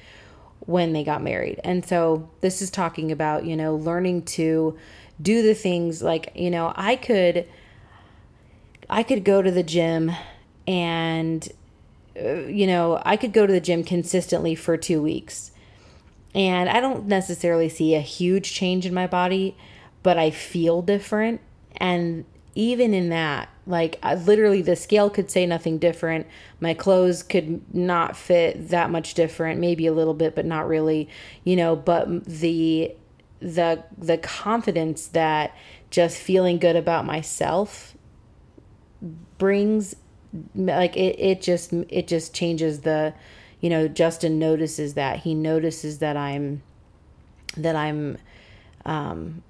when 0.60 0.92
they 0.92 1.04
got 1.04 1.22
married. 1.22 1.60
And 1.64 1.84
so 1.84 2.28
this 2.40 2.62
is 2.62 2.70
talking 2.70 3.10
about, 3.12 3.44
you 3.44 3.56
know, 3.56 3.74
learning 3.76 4.22
to 4.22 4.78
do 5.20 5.42
the 5.42 5.54
things 5.54 6.02
like, 6.02 6.32
you 6.34 6.50
know, 6.50 6.72
I 6.76 6.96
could 6.96 7.46
I 8.88 9.02
could 9.02 9.24
go 9.24 9.42
to 9.42 9.50
the 9.50 9.62
gym 9.62 10.10
and 10.66 11.46
Uh, 12.20 12.46
you 12.46 12.66
know, 12.66 13.00
I 13.04 13.16
could 13.16 13.32
go 13.32 13.46
to 13.46 13.52
the 13.52 13.60
gym 13.60 13.84
consistently 13.84 14.54
for 14.54 14.76
2 14.76 15.00
weeks. 15.00 15.52
And 16.34 16.68
I 16.68 16.80
don't 16.80 17.06
necessarily 17.06 17.68
see 17.68 17.94
a 17.94 18.00
huge 18.00 18.52
change 18.52 18.86
in 18.86 18.94
my 18.94 19.06
body, 19.06 19.56
but 20.02 20.18
I 20.18 20.30
feel 20.30 20.82
different 20.82 21.40
and 21.76 22.24
even 22.54 22.92
in 22.92 23.08
that 23.10 23.48
like 23.66 23.98
I, 24.02 24.14
literally 24.14 24.62
the 24.62 24.76
scale 24.76 25.08
could 25.08 25.30
say 25.30 25.46
nothing 25.46 25.78
different 25.78 26.26
my 26.60 26.74
clothes 26.74 27.22
could 27.22 27.74
not 27.74 28.16
fit 28.16 28.68
that 28.70 28.90
much 28.90 29.14
different 29.14 29.60
maybe 29.60 29.86
a 29.86 29.92
little 29.92 30.14
bit 30.14 30.34
but 30.34 30.46
not 30.46 30.66
really 30.66 31.08
you 31.44 31.56
know 31.56 31.76
but 31.76 32.24
the 32.24 32.94
the 33.40 33.84
the 33.96 34.18
confidence 34.18 35.06
that 35.08 35.56
just 35.90 36.18
feeling 36.18 36.58
good 36.58 36.76
about 36.76 37.06
myself 37.06 37.94
brings 39.38 39.96
like 40.54 40.96
it, 40.96 41.18
it 41.18 41.42
just 41.42 41.72
it 41.72 42.06
just 42.06 42.34
changes 42.34 42.80
the 42.80 43.12
you 43.60 43.68
know 43.68 43.88
justin 43.88 44.38
notices 44.38 44.94
that 44.94 45.18
he 45.20 45.34
notices 45.34 45.98
that 45.98 46.16
i'm 46.16 46.62
that 47.56 47.74
i'm 47.74 48.16
um 48.84 49.42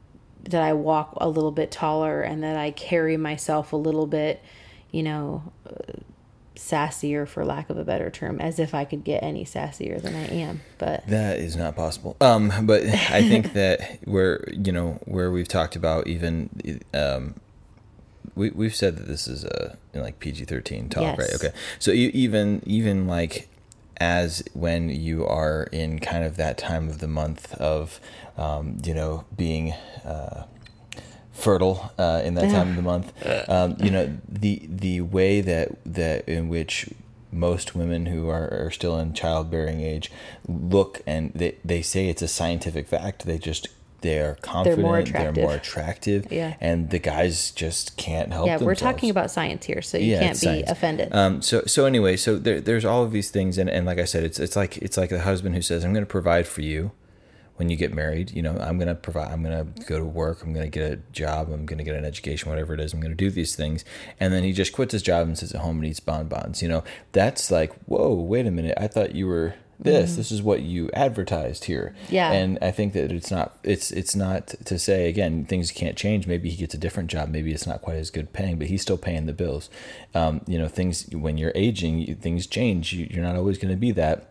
that 0.44 0.62
I 0.62 0.72
walk 0.72 1.14
a 1.16 1.28
little 1.28 1.50
bit 1.50 1.70
taller 1.70 2.22
and 2.22 2.42
that 2.42 2.56
I 2.56 2.70
carry 2.70 3.16
myself 3.16 3.72
a 3.72 3.76
little 3.76 4.06
bit, 4.06 4.42
you 4.90 5.02
know, 5.02 5.42
uh, 5.66 6.00
sassier 6.56 7.26
for 7.26 7.44
lack 7.44 7.70
of 7.70 7.78
a 7.78 7.84
better 7.84 8.10
term, 8.10 8.40
as 8.40 8.58
if 8.58 8.74
I 8.74 8.84
could 8.84 9.04
get 9.04 9.22
any 9.22 9.44
sassier 9.44 10.00
than 10.00 10.14
I 10.14 10.26
am. 10.28 10.60
But 10.78 11.06
that 11.08 11.38
is 11.38 11.56
not 11.56 11.76
possible. 11.76 12.16
Um, 12.20 12.52
but 12.62 12.84
I 12.84 13.22
think 13.28 13.52
that 13.54 13.98
where 14.04 14.44
you 14.52 14.72
know 14.72 14.98
where 15.04 15.30
we've 15.30 15.48
talked 15.48 15.76
about 15.76 16.06
even 16.06 16.80
um, 16.94 17.34
we 18.34 18.50
we've 18.50 18.74
said 18.74 18.96
that 18.96 19.06
this 19.06 19.26
is 19.28 19.44
a 19.44 19.76
like 19.94 20.18
PG 20.18 20.44
thirteen 20.44 20.88
talk, 20.88 21.02
yes. 21.02 21.18
right? 21.18 21.34
Okay, 21.34 21.56
so 21.78 21.90
you, 21.90 22.10
even 22.14 22.62
even 22.64 23.06
like 23.06 23.48
as 24.00 24.42
when 24.54 24.88
you 24.88 25.26
are 25.26 25.64
in 25.72 25.98
kind 25.98 26.24
of 26.24 26.36
that 26.36 26.56
time 26.56 26.88
of 26.88 26.98
the 26.98 27.08
month 27.08 27.54
of 27.54 28.00
um, 28.36 28.78
you 28.82 28.94
know 28.94 29.24
being 29.36 29.72
uh, 30.04 30.44
fertile 31.32 31.92
uh, 31.98 32.22
in 32.24 32.34
that 32.34 32.50
time 32.50 32.70
of 32.70 32.76
the 32.76 32.82
month 32.82 33.12
um, 33.48 33.76
you 33.78 33.90
know 33.90 34.18
the 34.28 34.62
the 34.68 35.00
way 35.00 35.40
that 35.40 35.68
that 35.84 36.26
in 36.28 36.48
which 36.48 36.88
most 37.32 37.74
women 37.76 38.06
who 38.06 38.28
are, 38.28 38.48
are 38.52 38.70
still 38.70 38.98
in 38.98 39.12
childbearing 39.12 39.80
age 39.80 40.10
look 40.48 41.00
and 41.06 41.32
they, 41.34 41.56
they 41.64 41.80
say 41.82 42.08
it's 42.08 42.22
a 42.22 42.28
scientific 42.28 42.88
fact 42.88 43.24
they 43.24 43.38
just 43.38 43.68
they're 44.00 44.36
confident, 44.36 44.76
they're 44.76 44.84
more 44.84 44.98
attractive, 44.98 45.34
they're 45.34 45.44
more 45.44 45.54
attractive 45.54 46.32
yeah. 46.32 46.54
and 46.60 46.90
the 46.90 46.98
guys 46.98 47.50
just 47.50 47.96
can't 47.96 48.32
help. 48.32 48.46
Yeah, 48.46 48.58
themselves. 48.58 48.66
we're 48.66 48.90
talking 48.90 49.10
about 49.10 49.30
science 49.30 49.66
here, 49.66 49.82
so 49.82 49.98
you 49.98 50.12
yeah, 50.12 50.20
can't 50.20 50.40
be 50.40 50.46
science. 50.46 50.70
offended. 50.70 51.14
Um, 51.14 51.42
so 51.42 51.62
so 51.66 51.84
anyway, 51.84 52.16
so 52.16 52.38
there, 52.38 52.60
there's 52.60 52.84
all 52.84 53.02
of 53.02 53.12
these 53.12 53.30
things, 53.30 53.58
and, 53.58 53.68
and 53.68 53.86
like 53.86 53.98
I 53.98 54.04
said, 54.04 54.24
it's 54.24 54.38
it's 54.38 54.56
like 54.56 54.78
it's 54.78 54.96
like 54.96 55.10
the 55.10 55.20
husband 55.20 55.54
who 55.54 55.62
says, 55.62 55.84
"I'm 55.84 55.92
going 55.92 56.04
to 56.04 56.10
provide 56.10 56.46
for 56.46 56.62
you." 56.62 56.92
When 57.56 57.68
you 57.68 57.76
get 57.76 57.92
married, 57.92 58.30
you 58.30 58.40
know, 58.40 58.56
I'm 58.56 58.78
going 58.78 58.88
to 58.88 58.94
provide, 58.94 59.30
I'm 59.30 59.42
going 59.42 59.74
to 59.74 59.82
go 59.82 59.98
to 59.98 60.04
work, 60.06 60.42
I'm 60.42 60.54
going 60.54 60.64
to 60.64 60.70
get 60.70 60.92
a 60.92 60.96
job, 61.12 61.50
I'm 61.52 61.66
going 61.66 61.76
to 61.76 61.84
get 61.84 61.94
an 61.94 62.06
education, 62.06 62.48
whatever 62.48 62.72
it 62.72 62.80
is, 62.80 62.94
I'm 62.94 63.00
going 63.00 63.12
to 63.12 63.14
do 63.14 63.30
these 63.30 63.54
things. 63.54 63.84
And 64.18 64.32
then 64.32 64.44
he 64.44 64.54
just 64.54 64.72
quits 64.72 64.92
his 64.92 65.02
job 65.02 65.26
and 65.26 65.36
sits 65.36 65.54
at 65.54 65.60
home 65.60 65.76
and 65.76 65.84
eats 65.84 66.00
bonbons. 66.00 66.62
You 66.62 66.68
know, 66.68 66.84
that's 67.12 67.50
like, 67.50 67.74
whoa, 67.84 68.14
wait 68.14 68.46
a 68.46 68.50
minute. 68.50 68.78
I 68.80 68.88
thought 68.88 69.14
you 69.14 69.26
were 69.26 69.56
this. 69.82 70.10
Mm-hmm. 70.10 70.16
This 70.18 70.32
is 70.32 70.42
what 70.42 70.62
you 70.62 70.90
advertised 70.92 71.64
here. 71.64 71.94
Yeah. 72.08 72.32
And 72.32 72.58
I 72.60 72.70
think 72.70 72.92
that 72.92 73.12
it's 73.12 73.30
not 73.30 73.58
it's 73.62 73.90
it's 73.90 74.14
not 74.14 74.48
to 74.64 74.78
say 74.78 75.08
again 75.08 75.44
things 75.44 75.70
can't 75.70 75.96
change. 75.96 76.26
Maybe 76.26 76.50
he 76.50 76.56
gets 76.56 76.74
a 76.74 76.78
different 76.78 77.10
job. 77.10 77.28
Maybe 77.28 77.52
it's 77.52 77.66
not 77.66 77.82
quite 77.82 77.96
as 77.96 78.10
good 78.10 78.32
paying, 78.32 78.58
but 78.58 78.68
he's 78.68 78.82
still 78.82 78.98
paying 78.98 79.26
the 79.26 79.32
bills. 79.32 79.70
Um, 80.14 80.42
you 80.46 80.58
know, 80.58 80.68
things 80.68 81.08
when 81.12 81.38
you're 81.38 81.52
aging, 81.54 82.16
things 82.16 82.46
change. 82.46 82.92
You, 82.92 83.06
you're 83.10 83.24
not 83.24 83.36
always 83.36 83.58
going 83.58 83.72
to 83.72 83.80
be 83.80 83.92
that 83.92 84.30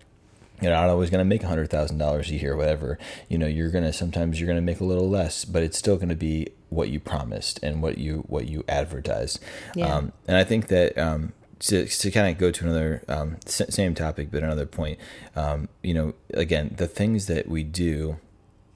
you're 0.62 0.74
not 0.74 0.90
always 0.90 1.10
going 1.10 1.20
to 1.20 1.26
make 1.26 1.44
hundred 1.44 1.70
thousand 1.70 1.98
dollars 1.98 2.30
a 2.30 2.36
year, 2.36 2.56
whatever. 2.56 2.98
You 3.28 3.38
know, 3.38 3.48
you're 3.48 3.70
gonna 3.70 3.94
sometimes 3.94 4.40
you're 4.40 4.48
gonna 4.48 4.62
make 4.62 4.80
a 4.80 4.86
little 4.86 5.10
less, 5.10 5.46
but 5.46 5.64
it's 5.64 5.78
still 5.78 5.96
going 5.96 6.10
to 6.10 6.16
be 6.16 6.50
what 6.70 6.90
you 6.90 7.00
promised 7.00 7.60
and 7.64 7.82
what 7.82 7.98
you 7.98 8.26
what 8.28 8.48
you 8.48 8.64
advertised. 8.68 9.40
Yeah. 9.76 9.94
Um, 9.94 10.12
and 10.28 10.38
I 10.38 10.44
think 10.44 10.68
that 10.68 10.98
um, 10.98 11.34
to, 11.60 11.86
to 11.86 12.12
kind 12.12 12.30
of 12.30 12.38
go 12.38 12.52
to 12.52 12.64
another 12.64 13.04
um, 13.08 13.38
same 13.46 13.94
topic 13.94 14.30
but 14.32 14.44
another 14.44 14.66
point 14.66 14.98
um, 15.36 15.70
you 15.84 15.94
know 15.94 16.14
again 16.34 16.74
the 16.78 16.88
things 16.88 17.28
that 17.28 17.48
we 17.48 17.64
do 17.64 18.18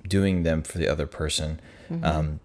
doing 0.07 0.43
them 0.43 0.61
for 0.61 0.77
the 0.77 0.87
other 0.87 1.07
person 1.07 1.59
mm-hmm. 1.89 2.03
um, 2.03 2.39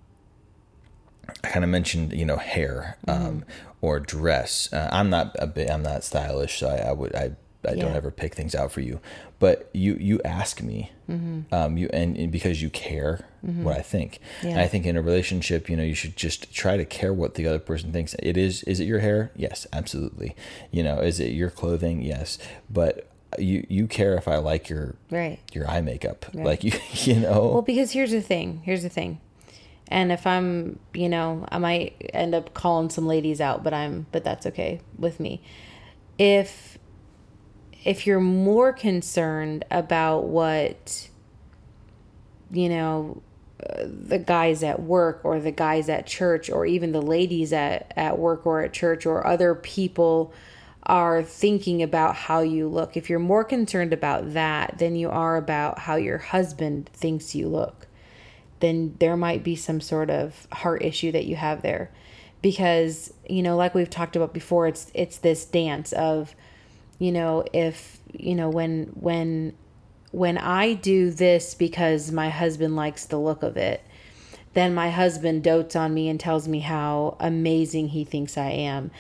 i 1.44 1.48
kind 1.48 1.64
of 1.64 1.70
mentioned 1.70 2.12
you 2.12 2.24
know 2.24 2.36
hair 2.36 2.96
um, 3.06 3.18
mm-hmm. 3.18 3.40
or 3.80 3.98
dress 3.98 4.72
uh, 4.72 4.88
i'm 4.92 5.10
not 5.10 5.34
a 5.38 5.46
bit 5.46 5.70
i'm 5.70 5.82
not 5.82 6.04
stylish 6.04 6.58
so 6.58 6.68
i, 6.68 6.76
I 6.76 6.92
would 6.92 7.14
i 7.14 7.32
I 7.66 7.72
yeah. 7.72 7.82
don't 7.82 7.96
ever 7.96 8.10
pick 8.10 8.34
things 8.34 8.54
out 8.54 8.70
for 8.70 8.80
you, 8.80 9.00
but 9.38 9.70
you 9.72 9.96
you 10.00 10.20
ask 10.24 10.62
me, 10.62 10.90
mm-hmm. 11.08 11.52
um, 11.54 11.76
you 11.76 11.88
and, 11.92 12.16
and, 12.16 12.32
because 12.32 12.60
you 12.60 12.70
care 12.70 13.26
mm-hmm. 13.44 13.64
what 13.64 13.76
I 13.76 13.82
think. 13.82 14.20
Yeah. 14.42 14.50
And 14.50 14.60
I 14.60 14.66
think 14.66 14.86
in 14.86 14.96
a 14.96 15.02
relationship, 15.02 15.68
you 15.70 15.76
know, 15.76 15.82
you 15.82 15.94
should 15.94 16.16
just 16.16 16.52
try 16.52 16.76
to 16.76 16.84
care 16.84 17.12
what 17.12 17.34
the 17.34 17.46
other 17.46 17.58
person 17.58 17.92
thinks. 17.92 18.14
It 18.18 18.36
is 18.36 18.62
is 18.64 18.80
it 18.80 18.84
your 18.84 19.00
hair? 19.00 19.30
Yes, 19.36 19.66
absolutely. 19.72 20.34
You 20.70 20.82
know, 20.82 20.98
is 20.98 21.20
it 21.20 21.32
your 21.32 21.50
clothing? 21.50 22.02
Yes, 22.02 22.38
but 22.68 23.08
you 23.38 23.66
you 23.68 23.86
care 23.86 24.14
if 24.14 24.26
I 24.26 24.36
like 24.36 24.68
your 24.68 24.96
right 25.10 25.38
your 25.52 25.68
eye 25.68 25.82
makeup, 25.82 26.26
right. 26.34 26.44
like 26.44 26.64
you 26.64 26.72
you 26.92 27.20
know. 27.20 27.48
Well, 27.48 27.62
because 27.62 27.92
here's 27.92 28.10
the 28.10 28.22
thing. 28.22 28.62
Here's 28.64 28.82
the 28.82 28.88
thing. 28.88 29.20
And 29.90 30.12
if 30.12 30.26
I'm, 30.26 30.78
you 30.92 31.08
know, 31.08 31.46
I 31.50 31.58
might 31.58 32.10
end 32.12 32.34
up 32.34 32.52
calling 32.54 32.90
some 32.90 33.06
ladies 33.06 33.40
out, 33.40 33.64
but 33.64 33.72
I'm, 33.72 34.06
but 34.12 34.22
that's 34.22 34.44
okay 34.46 34.80
with 34.98 35.18
me. 35.18 35.40
If 36.18 36.78
if 37.84 38.06
you're 38.06 38.20
more 38.20 38.72
concerned 38.72 39.64
about 39.70 40.24
what 40.24 41.08
you 42.50 42.68
know 42.68 43.22
the 43.84 44.18
guys 44.18 44.62
at 44.62 44.80
work 44.82 45.20
or 45.24 45.40
the 45.40 45.50
guys 45.50 45.88
at 45.88 46.06
church 46.06 46.48
or 46.48 46.64
even 46.64 46.92
the 46.92 47.02
ladies 47.02 47.52
at, 47.52 47.92
at 47.96 48.18
work 48.18 48.46
or 48.46 48.62
at 48.62 48.72
church 48.72 49.04
or 49.04 49.26
other 49.26 49.54
people 49.54 50.32
are 50.84 51.22
thinking 51.22 51.82
about 51.82 52.14
how 52.14 52.40
you 52.40 52.68
look 52.68 52.96
if 52.96 53.10
you're 53.10 53.18
more 53.18 53.44
concerned 53.44 53.92
about 53.92 54.32
that 54.32 54.78
than 54.78 54.94
you 54.94 55.10
are 55.10 55.36
about 55.36 55.80
how 55.80 55.96
your 55.96 56.18
husband 56.18 56.88
thinks 56.94 57.34
you 57.34 57.48
look 57.48 57.88
then 58.60 58.96
there 58.98 59.16
might 59.16 59.44
be 59.44 59.56
some 59.56 59.80
sort 59.80 60.10
of 60.10 60.46
heart 60.52 60.82
issue 60.82 61.12
that 61.12 61.26
you 61.26 61.36
have 61.36 61.62
there. 61.62 61.90
Because 62.40 63.12
you 63.28 63.42
know 63.42 63.56
like 63.56 63.74
we've 63.74 63.90
talked 63.90 64.14
about 64.14 64.32
before 64.32 64.68
it's 64.68 64.90
it's 64.94 65.18
this 65.18 65.44
dance 65.44 65.92
of 65.92 66.36
you 66.98 67.12
know 67.12 67.44
if 67.52 67.98
you 68.12 68.34
know 68.34 68.48
when 68.48 68.84
when 68.94 69.54
when 70.10 70.38
i 70.38 70.72
do 70.72 71.10
this 71.10 71.54
because 71.54 72.10
my 72.10 72.28
husband 72.28 72.74
likes 72.76 73.06
the 73.06 73.18
look 73.18 73.42
of 73.42 73.56
it 73.56 73.82
then 74.54 74.74
my 74.74 74.90
husband 74.90 75.44
dotes 75.44 75.76
on 75.76 75.94
me 75.94 76.08
and 76.08 76.18
tells 76.18 76.48
me 76.48 76.60
how 76.60 77.16
amazing 77.20 77.88
he 77.88 78.04
thinks 78.04 78.36
i 78.36 78.50
am. 78.50 78.90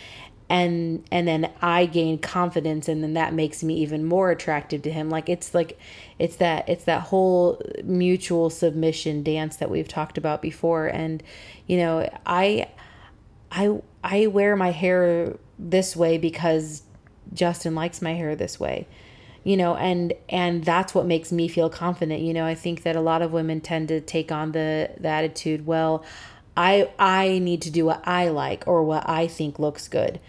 And 0.50 1.04
and 1.10 1.28
then 1.28 1.52
i 1.60 1.84
gain 1.84 2.18
confidence 2.18 2.88
and 2.88 3.02
then 3.02 3.14
that 3.14 3.34
makes 3.34 3.62
me 3.62 3.74
even 3.78 4.04
more 4.04 4.30
attractive 4.30 4.82
to 4.82 4.92
him. 4.92 5.10
Like 5.10 5.28
it's 5.28 5.54
like 5.54 5.78
it's 6.18 6.36
that 6.36 6.68
it's 6.68 6.84
that 6.84 7.02
whole 7.02 7.60
mutual 7.82 8.50
submission 8.50 9.22
dance 9.22 9.56
that 9.56 9.68
we've 9.68 9.88
talked 9.88 10.16
about 10.16 10.40
before. 10.40 10.86
And 10.86 11.22
you 11.66 11.76
know 11.76 12.08
i 12.24 12.68
i 13.50 13.78
i 14.04 14.26
wear 14.28 14.56
my 14.56 14.70
hair 14.70 15.36
this 15.58 15.96
way 15.96 16.18
because 16.18 16.82
Justin 17.32 17.74
likes 17.74 18.02
my 18.02 18.14
hair 18.14 18.34
this 18.34 18.58
way 18.58 18.86
you 19.44 19.56
know 19.56 19.76
and 19.76 20.12
and 20.28 20.64
that's 20.64 20.94
what 20.94 21.06
makes 21.06 21.32
me 21.32 21.48
feel 21.48 21.70
confident 21.70 22.20
you 22.20 22.34
know. 22.34 22.44
I 22.44 22.54
think 22.54 22.82
that 22.82 22.96
a 22.96 23.00
lot 23.00 23.22
of 23.22 23.32
women 23.32 23.60
tend 23.60 23.88
to 23.88 24.00
take 24.00 24.30
on 24.30 24.52
the 24.52 24.90
the 24.98 25.08
attitude 25.08 25.66
well 25.66 26.04
i 26.56 26.90
i 26.98 27.38
need 27.38 27.62
to 27.62 27.70
do 27.70 27.84
what 27.84 28.06
i 28.06 28.28
like 28.28 28.64
or 28.66 28.82
what 28.82 29.08
i 29.08 29.26
think 29.26 29.58
looks 29.58 29.88
good. 29.88 30.20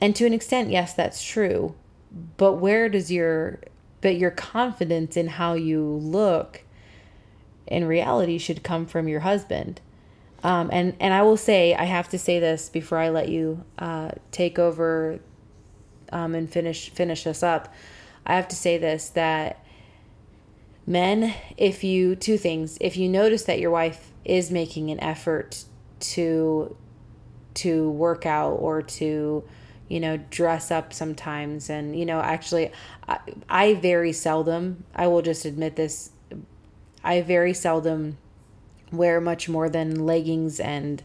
And 0.00 0.16
to 0.16 0.26
an 0.26 0.32
extent 0.32 0.70
yes 0.70 0.94
that's 0.94 1.22
true 1.22 1.74
but 2.36 2.54
where 2.54 2.88
does 2.88 3.10
your 3.10 3.60
but 4.00 4.16
your 4.16 4.30
confidence 4.30 5.16
in 5.16 5.28
how 5.28 5.54
you 5.54 5.82
look 5.82 6.62
in 7.66 7.86
reality 7.86 8.36
should 8.36 8.62
come 8.62 8.84
from 8.84 9.08
your 9.08 9.20
husband. 9.20 9.80
Um, 10.42 10.70
and 10.72 10.94
and 10.98 11.14
I 11.14 11.22
will 11.22 11.36
say 11.36 11.74
I 11.74 11.84
have 11.84 12.08
to 12.10 12.18
say 12.18 12.40
this 12.40 12.68
before 12.68 12.98
I 12.98 13.08
let 13.08 13.28
you 13.28 13.64
uh, 13.78 14.10
take 14.30 14.58
over 14.58 15.20
um, 16.12 16.34
and 16.34 16.48
finish 16.50 16.90
finish 16.90 17.26
us 17.26 17.42
up, 17.42 17.72
I 18.26 18.36
have 18.36 18.48
to 18.48 18.56
say 18.56 18.78
this 18.78 19.08
that 19.10 19.64
men, 20.86 21.34
if 21.56 21.82
you 21.82 22.14
two 22.16 22.38
things, 22.38 22.78
if 22.80 22.96
you 22.96 23.08
notice 23.08 23.44
that 23.44 23.58
your 23.58 23.70
wife 23.70 24.12
is 24.24 24.50
making 24.50 24.90
an 24.90 25.00
effort 25.00 25.64
to 26.00 26.76
to 27.54 27.90
work 27.90 28.26
out 28.26 28.52
or 28.52 28.82
to 28.82 29.44
you 29.88 30.00
know 30.00 30.16
dress 30.30 30.70
up 30.70 30.92
sometimes 30.92 31.68
and 31.68 31.98
you 31.98 32.06
know 32.06 32.20
actually 32.20 32.70
I, 33.06 33.18
I 33.48 33.74
very 33.74 34.12
seldom 34.12 34.84
i 34.94 35.06
will 35.06 35.22
just 35.22 35.44
admit 35.44 35.76
this 35.76 36.10
i 37.04 37.20
very 37.20 37.52
seldom 37.52 38.16
wear 38.90 39.20
much 39.20 39.48
more 39.48 39.68
than 39.68 40.06
leggings 40.06 40.60
and 40.60 41.02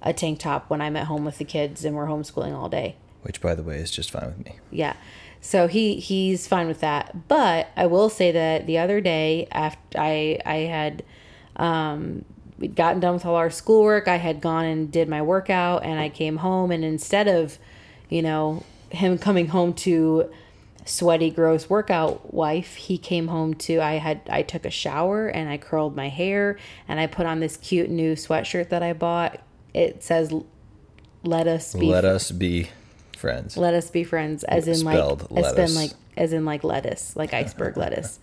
a 0.00 0.14
tank 0.14 0.38
top 0.38 0.70
when 0.70 0.80
i'm 0.80 0.96
at 0.96 1.06
home 1.06 1.24
with 1.24 1.38
the 1.38 1.44
kids 1.44 1.84
and 1.84 1.94
we're 1.94 2.06
homeschooling 2.06 2.54
all 2.54 2.68
day 2.68 2.96
Which, 3.26 3.40
by 3.40 3.56
the 3.56 3.64
way, 3.64 3.78
is 3.78 3.90
just 3.90 4.12
fine 4.12 4.26
with 4.26 4.44
me. 4.44 4.54
yeah. 4.70 4.94
So 5.40 5.68
he 5.68 5.96
he's 5.96 6.46
fine 6.46 6.66
with 6.66 6.80
that. 6.80 7.28
But 7.28 7.68
I 7.76 7.86
will 7.86 8.08
say 8.08 8.32
that 8.32 8.66
the 8.66 8.78
other 8.78 9.00
day 9.00 9.48
after 9.50 9.98
I 9.98 10.38
I 10.44 10.56
had 10.56 11.04
um 11.56 12.24
we'd 12.58 12.74
gotten 12.74 13.00
done 13.00 13.14
with 13.14 13.26
all 13.26 13.34
our 13.34 13.50
schoolwork, 13.50 14.08
I 14.08 14.16
had 14.16 14.40
gone 14.40 14.64
and 14.64 14.90
did 14.90 15.08
my 15.08 15.22
workout 15.22 15.84
and 15.84 16.00
I 16.00 16.08
came 16.08 16.38
home 16.38 16.70
and 16.70 16.84
instead 16.84 17.28
of, 17.28 17.58
you 18.08 18.22
know, 18.22 18.64
him 18.90 19.18
coming 19.18 19.48
home 19.48 19.72
to 19.74 20.30
sweaty 20.84 21.30
gross 21.30 21.68
workout 21.68 22.32
wife, 22.32 22.74
he 22.76 22.96
came 22.96 23.28
home 23.28 23.54
to 23.54 23.80
I 23.80 23.94
had 23.94 24.20
I 24.30 24.42
took 24.42 24.64
a 24.64 24.70
shower 24.70 25.28
and 25.28 25.48
I 25.48 25.58
curled 25.58 25.94
my 25.94 26.08
hair 26.08 26.58
and 26.88 26.98
I 26.98 27.06
put 27.06 27.26
on 27.26 27.40
this 27.40 27.56
cute 27.56 27.90
new 27.90 28.14
sweatshirt 28.14 28.68
that 28.70 28.82
I 28.82 28.92
bought. 28.92 29.40
It 29.74 30.02
says 30.02 30.32
let 31.22 31.46
us 31.46 31.74
be 31.74 31.86
Let 31.86 32.04
us 32.04 32.30
be 32.30 32.68
friends. 33.16 33.56
let 33.56 33.74
us 33.74 33.90
be 33.90 34.04
friends 34.04 34.44
as 34.44 34.68
in 34.68 34.76
Spelled 34.76 35.30
like 35.30 35.44
as 35.44 35.52
been 35.52 35.60
lettuce. 35.74 35.76
like 35.76 35.90
as 36.16 36.32
in 36.32 36.44
like 36.44 36.62
lettuce 36.64 37.16
like 37.16 37.32
iceberg 37.34 37.76
lettuce 37.84 38.18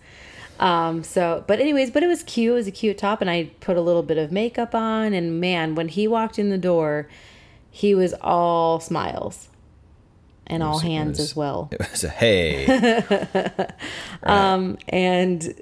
um 0.60 1.02
so 1.02 1.44
but 1.46 1.58
anyways 1.60 1.90
but 1.90 2.02
it 2.02 2.06
was 2.06 2.22
cute 2.22 2.52
it 2.52 2.54
was 2.54 2.66
a 2.66 2.70
cute 2.70 2.96
top 2.98 3.20
and 3.20 3.28
i 3.30 3.50
put 3.60 3.76
a 3.76 3.80
little 3.80 4.02
bit 4.04 4.18
of 4.18 4.30
makeup 4.32 4.74
on 4.74 5.12
and 5.12 5.40
man 5.40 5.74
when 5.74 5.88
he 5.88 6.06
walked 6.08 6.38
in 6.38 6.50
the 6.50 6.58
door 6.58 7.08
he 7.70 7.94
was 7.94 8.14
all 8.20 8.78
smiles 8.80 9.48
and 10.46 10.62
all 10.62 10.74
was- 10.74 10.82
it 10.84 10.86
hands 10.86 11.18
was- 11.18 11.30
as 11.30 11.36
well 11.36 11.68
It 11.72 11.80
was 11.90 12.04
a 12.04 12.08
hey. 12.08 12.66
um 14.22 14.78
and 14.88 15.54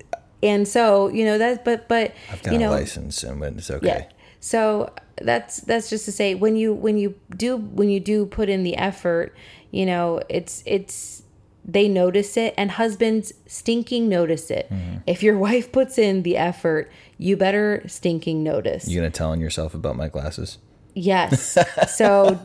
and 0.43 0.67
so 0.67 1.09
you 1.09 1.25
know 1.25 1.39
that 1.39 1.65
but 1.65 1.89
but 1.89 2.13
I've 2.31 2.43
got 2.43 2.53
you 2.53 2.59
know 2.59 2.71
a 2.71 2.73
license 2.73 3.23
and 3.23 3.41
when 3.41 3.59
it's 3.59 3.71
okay. 3.71 3.87
yeah. 3.87 4.05
So 4.41 4.93
that's 5.21 5.61
that's 5.61 5.91
just 5.91 6.05
to 6.07 6.13
say 6.13 6.35
when 6.35 6.57
you 6.57 6.73
when 6.73 6.97
you 6.97 7.15
do 7.37 7.57
when 7.57 7.89
you 7.89 8.01
do 8.01 8.27
put 8.27 8.49
in 8.49 8.63
the 8.63 8.77
effort, 8.77 9.35
you 9.71 9.87
know, 9.87 10.21
it's 10.29 10.63
it's 10.67 11.23
they 11.65 11.89
notice 11.89 12.37
it 12.37 12.55
and 12.57 12.73
husbands 12.73 13.33
stinking 13.47 14.09
notice 14.09 14.51
it. 14.51 14.69
Mm-hmm. 14.71 14.99
If 15.07 15.23
your 15.23 15.39
wife 15.49 15.73
puts 15.73 15.99
in 15.99 16.23
the 16.23 16.37
effort, 16.37 16.91
you 17.19 17.37
better 17.37 17.83
stinking 17.87 18.43
notice. 18.43 18.89
You 18.89 18.99
gonna 18.99 19.11
tell 19.11 19.31
on 19.31 19.41
yourself 19.41 19.75
about 19.75 19.97
my 19.97 20.09
glasses? 20.09 20.59
Yes. 20.95 21.59
So 21.89 22.39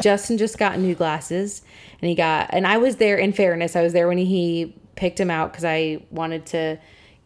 Justin 0.00 0.38
just 0.38 0.58
got 0.58 0.78
new 0.78 0.94
glasses 0.94 1.62
and 2.00 2.08
he 2.08 2.14
got 2.14 2.50
and 2.50 2.66
I 2.66 2.78
was 2.78 2.96
there 2.96 3.16
in 3.16 3.32
fairness, 3.32 3.76
I 3.76 3.82
was 3.82 3.92
there 3.92 4.08
when 4.08 4.18
he 4.18 4.74
picked 4.94 5.18
him 5.18 5.30
out 5.30 5.52
cuz 5.52 5.64
I 5.64 6.02
wanted 6.10 6.46
to 6.46 6.78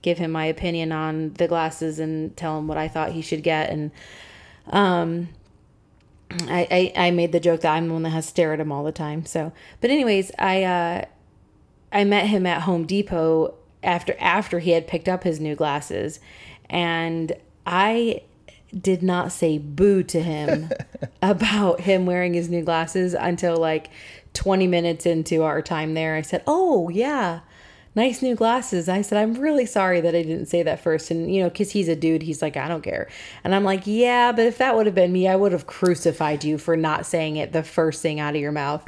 give 0.03 0.19
him 0.19 0.31
my 0.31 0.45
opinion 0.45 0.93
on 0.93 1.33
the 1.35 1.49
glasses 1.49 1.99
and 1.99 2.37
tell 2.37 2.59
him 2.59 2.69
what 2.69 2.79
I 2.79 2.87
thought 2.87 3.13
he 3.13 3.23
should 3.23 3.43
get 3.43 3.71
and 3.71 3.91
um 4.69 5.29
I, 6.31 6.93
I, 6.97 7.07
I 7.07 7.11
made 7.11 7.33
the 7.33 7.41
joke 7.41 7.61
that 7.63 7.75
I'm 7.75 7.89
the 7.89 7.95
one 7.95 8.03
that 8.03 8.11
has 8.11 8.27
to 8.27 8.31
stare 8.31 8.53
at 8.53 8.61
him 8.61 8.73
all 8.73 8.85
the 8.85 8.93
time. 8.93 9.25
So, 9.25 9.53
but 9.81 9.91
anyways, 9.91 10.33
I 10.39 10.65
uh, 10.65 11.05
I 11.93 12.05
met 12.05 12.27
him 12.27 12.47
at 12.47 12.63
Home 12.63 12.85
Depot 12.85 13.55
after 13.83 14.17
after 14.19 14.59
he 14.59 14.73
had 14.73 14.87
picked 14.87 15.09
up 15.09 15.25
his 15.25 15.41
new 15.41 15.55
glasses, 15.55 16.21
and 16.69 17.33
I 17.65 18.23
did 18.79 19.03
not 19.03 19.33
say 19.33 19.59
boo 19.59 20.03
to 20.03 20.21
him 20.21 20.71
about 21.23 21.81
him 21.83 22.05
wearing 22.05 22.35
his 22.35 22.49
new 22.49 22.63
glasses 22.63 23.15
until 23.15 23.57
like 23.57 23.89
20 24.35 24.67
minutes 24.67 25.07
into 25.07 25.43
our 25.43 25.63
time 25.63 25.95
there. 25.95 26.17
I 26.17 26.23
said, 26.23 26.43
"Oh 26.47 26.89
yeah." 26.89 27.41
Nice 27.97 28.21
new 28.23 28.35
glasses. 28.37 28.89
I 28.89 29.01
said, 29.03 29.17
I'm 29.19 29.35
really 29.35 29.65
sorry 29.67 30.01
that 30.03 30.15
I 30.15 30.23
didn't 30.23 30.47
say 30.47 30.63
that 30.63 30.81
first. 30.81 31.11
And, 31.11 31.35
you 31.35 31.43
know, 31.43 31.49
because 31.49 31.71
he's 31.73 31.89
a 31.89 31.97
dude, 31.97 32.23
he's 32.23 32.43
like, 32.43 32.57
I 32.57 32.69
don't 32.69 32.83
care. 32.83 33.09
And 33.43 33.55
I'm 33.55 33.65
like, 33.65 33.83
yeah, 33.87 34.33
but 34.33 34.45
if 34.47 34.59
that 34.59 34.77
would 34.77 34.85
have 34.87 34.95
been 34.95 35.13
me, 35.13 35.27
I 35.27 35.35
would 35.35 35.53
have 35.53 35.67
crucified 35.67 36.45
you 36.45 36.59
for 36.59 36.77
not 36.77 37.07
saying 37.07 37.37
it 37.39 37.53
the 37.53 37.63
first 37.63 38.03
thing 38.03 38.21
out 38.21 38.35
of 38.35 38.41
your 38.41 38.53
mouth. 38.53 38.87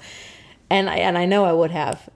And 0.68 0.90
I, 0.90 0.96
and 0.98 1.16
I 1.16 1.24
know 1.24 1.44
I 1.46 1.52
would 1.54 1.70
have. 1.70 2.08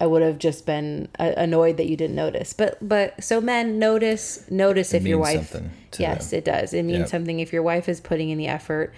I 0.00 0.06
would 0.06 0.22
have 0.22 0.38
just 0.38 0.66
been 0.66 1.08
uh, 1.18 1.32
annoyed 1.36 1.78
that 1.78 1.86
you 1.86 1.96
didn't 1.96 2.16
notice. 2.16 2.52
But 2.52 2.76
but 2.86 3.22
so 3.24 3.40
men 3.40 3.78
notice 3.78 4.44
notice 4.50 4.92
if 4.92 5.04
your 5.06 5.18
wife 5.18 5.56
yes 5.98 6.30
them. 6.30 6.38
it 6.38 6.44
does 6.44 6.74
it 6.74 6.82
means 6.82 6.98
Yep. 6.98 7.08
something 7.08 7.38
if 7.38 7.52
your 7.52 7.62
wife 7.62 7.88
is 7.88 8.00
putting 8.00 8.28
in 8.28 8.36
the 8.36 8.48
effort 8.48 8.92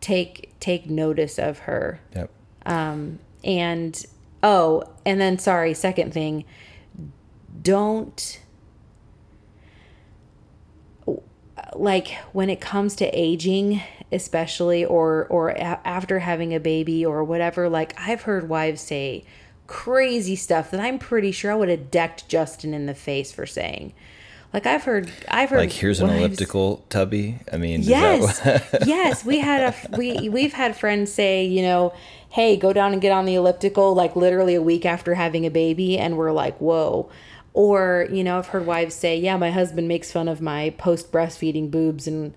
take 0.00 0.52
take 0.58 0.90
notice 0.90 1.38
of 1.38 1.60
her 1.60 2.00
Yep. 2.16 2.30
and 3.44 4.04
oh 4.42 4.82
and 5.06 5.20
then 5.20 5.38
sorry 5.38 5.74
second 5.74 6.12
thing 6.12 6.44
don't 7.60 8.40
like 11.74 12.08
when 12.32 12.50
it 12.50 12.60
comes 12.60 12.94
to 12.96 13.06
aging 13.18 13.80
especially 14.10 14.84
or 14.84 15.26
or 15.26 15.50
a- 15.50 15.80
after 15.84 16.18
having 16.18 16.54
a 16.54 16.60
baby 16.60 17.04
or 17.04 17.24
whatever 17.24 17.68
like 17.68 17.94
i've 17.98 18.22
heard 18.22 18.48
wives 18.48 18.80
say 18.80 19.24
crazy 19.66 20.36
stuff 20.36 20.70
that 20.70 20.80
i'm 20.80 20.98
pretty 20.98 21.32
sure 21.32 21.50
i 21.50 21.54
would 21.54 21.68
have 21.68 21.90
decked 21.90 22.28
justin 22.28 22.74
in 22.74 22.84
the 22.86 22.94
face 22.94 23.32
for 23.32 23.46
saying 23.46 23.92
like 24.52 24.66
i've 24.66 24.84
heard 24.84 25.10
i've 25.28 25.48
heard 25.48 25.58
Like 25.60 25.72
here's 25.72 26.00
an 26.00 26.10
elliptical 26.10 26.84
tubby. 26.90 27.38
I 27.50 27.56
mean, 27.56 27.80
Yes, 27.82 28.40
that- 28.40 28.82
yes. 28.86 29.24
We 29.24 29.38
had 29.38 29.72
a 29.72 29.96
we 29.96 30.28
we've 30.28 30.52
had 30.52 30.76
friends 30.76 31.10
say, 31.10 31.46
you 31.46 31.62
know, 31.62 31.94
hey, 32.28 32.58
go 32.58 32.74
down 32.74 32.92
and 32.92 33.00
get 33.00 33.12
on 33.12 33.24
the 33.24 33.34
elliptical, 33.34 33.94
like 33.94 34.14
literally 34.14 34.54
a 34.54 34.60
week 34.60 34.84
after 34.84 35.14
having 35.14 35.46
a 35.46 35.50
baby, 35.50 35.96
and 35.98 36.18
we're 36.18 36.32
like, 36.32 36.58
whoa. 36.60 37.08
Or 37.54 38.06
you 38.10 38.24
know, 38.24 38.38
I've 38.38 38.46
heard 38.48 38.64
wives 38.66 38.94
say, 38.94 39.18
yeah, 39.18 39.36
my 39.36 39.50
husband 39.50 39.86
makes 39.88 40.10
fun 40.10 40.28
of 40.28 40.40
my 40.40 40.70
post 40.78 41.12
breastfeeding 41.12 41.70
boobs 41.70 42.06
and 42.06 42.32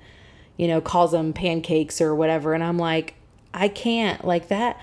you 0.57 0.67
know 0.67 0.81
calls 0.81 1.11
them 1.11 1.31
pancakes 1.33 2.01
or 2.01 2.13
whatever, 2.13 2.53
and 2.53 2.63
I'm 2.63 2.77
like, 2.77 3.15
I 3.53 3.67
can't 3.69 4.25
like 4.25 4.49
that. 4.49 4.79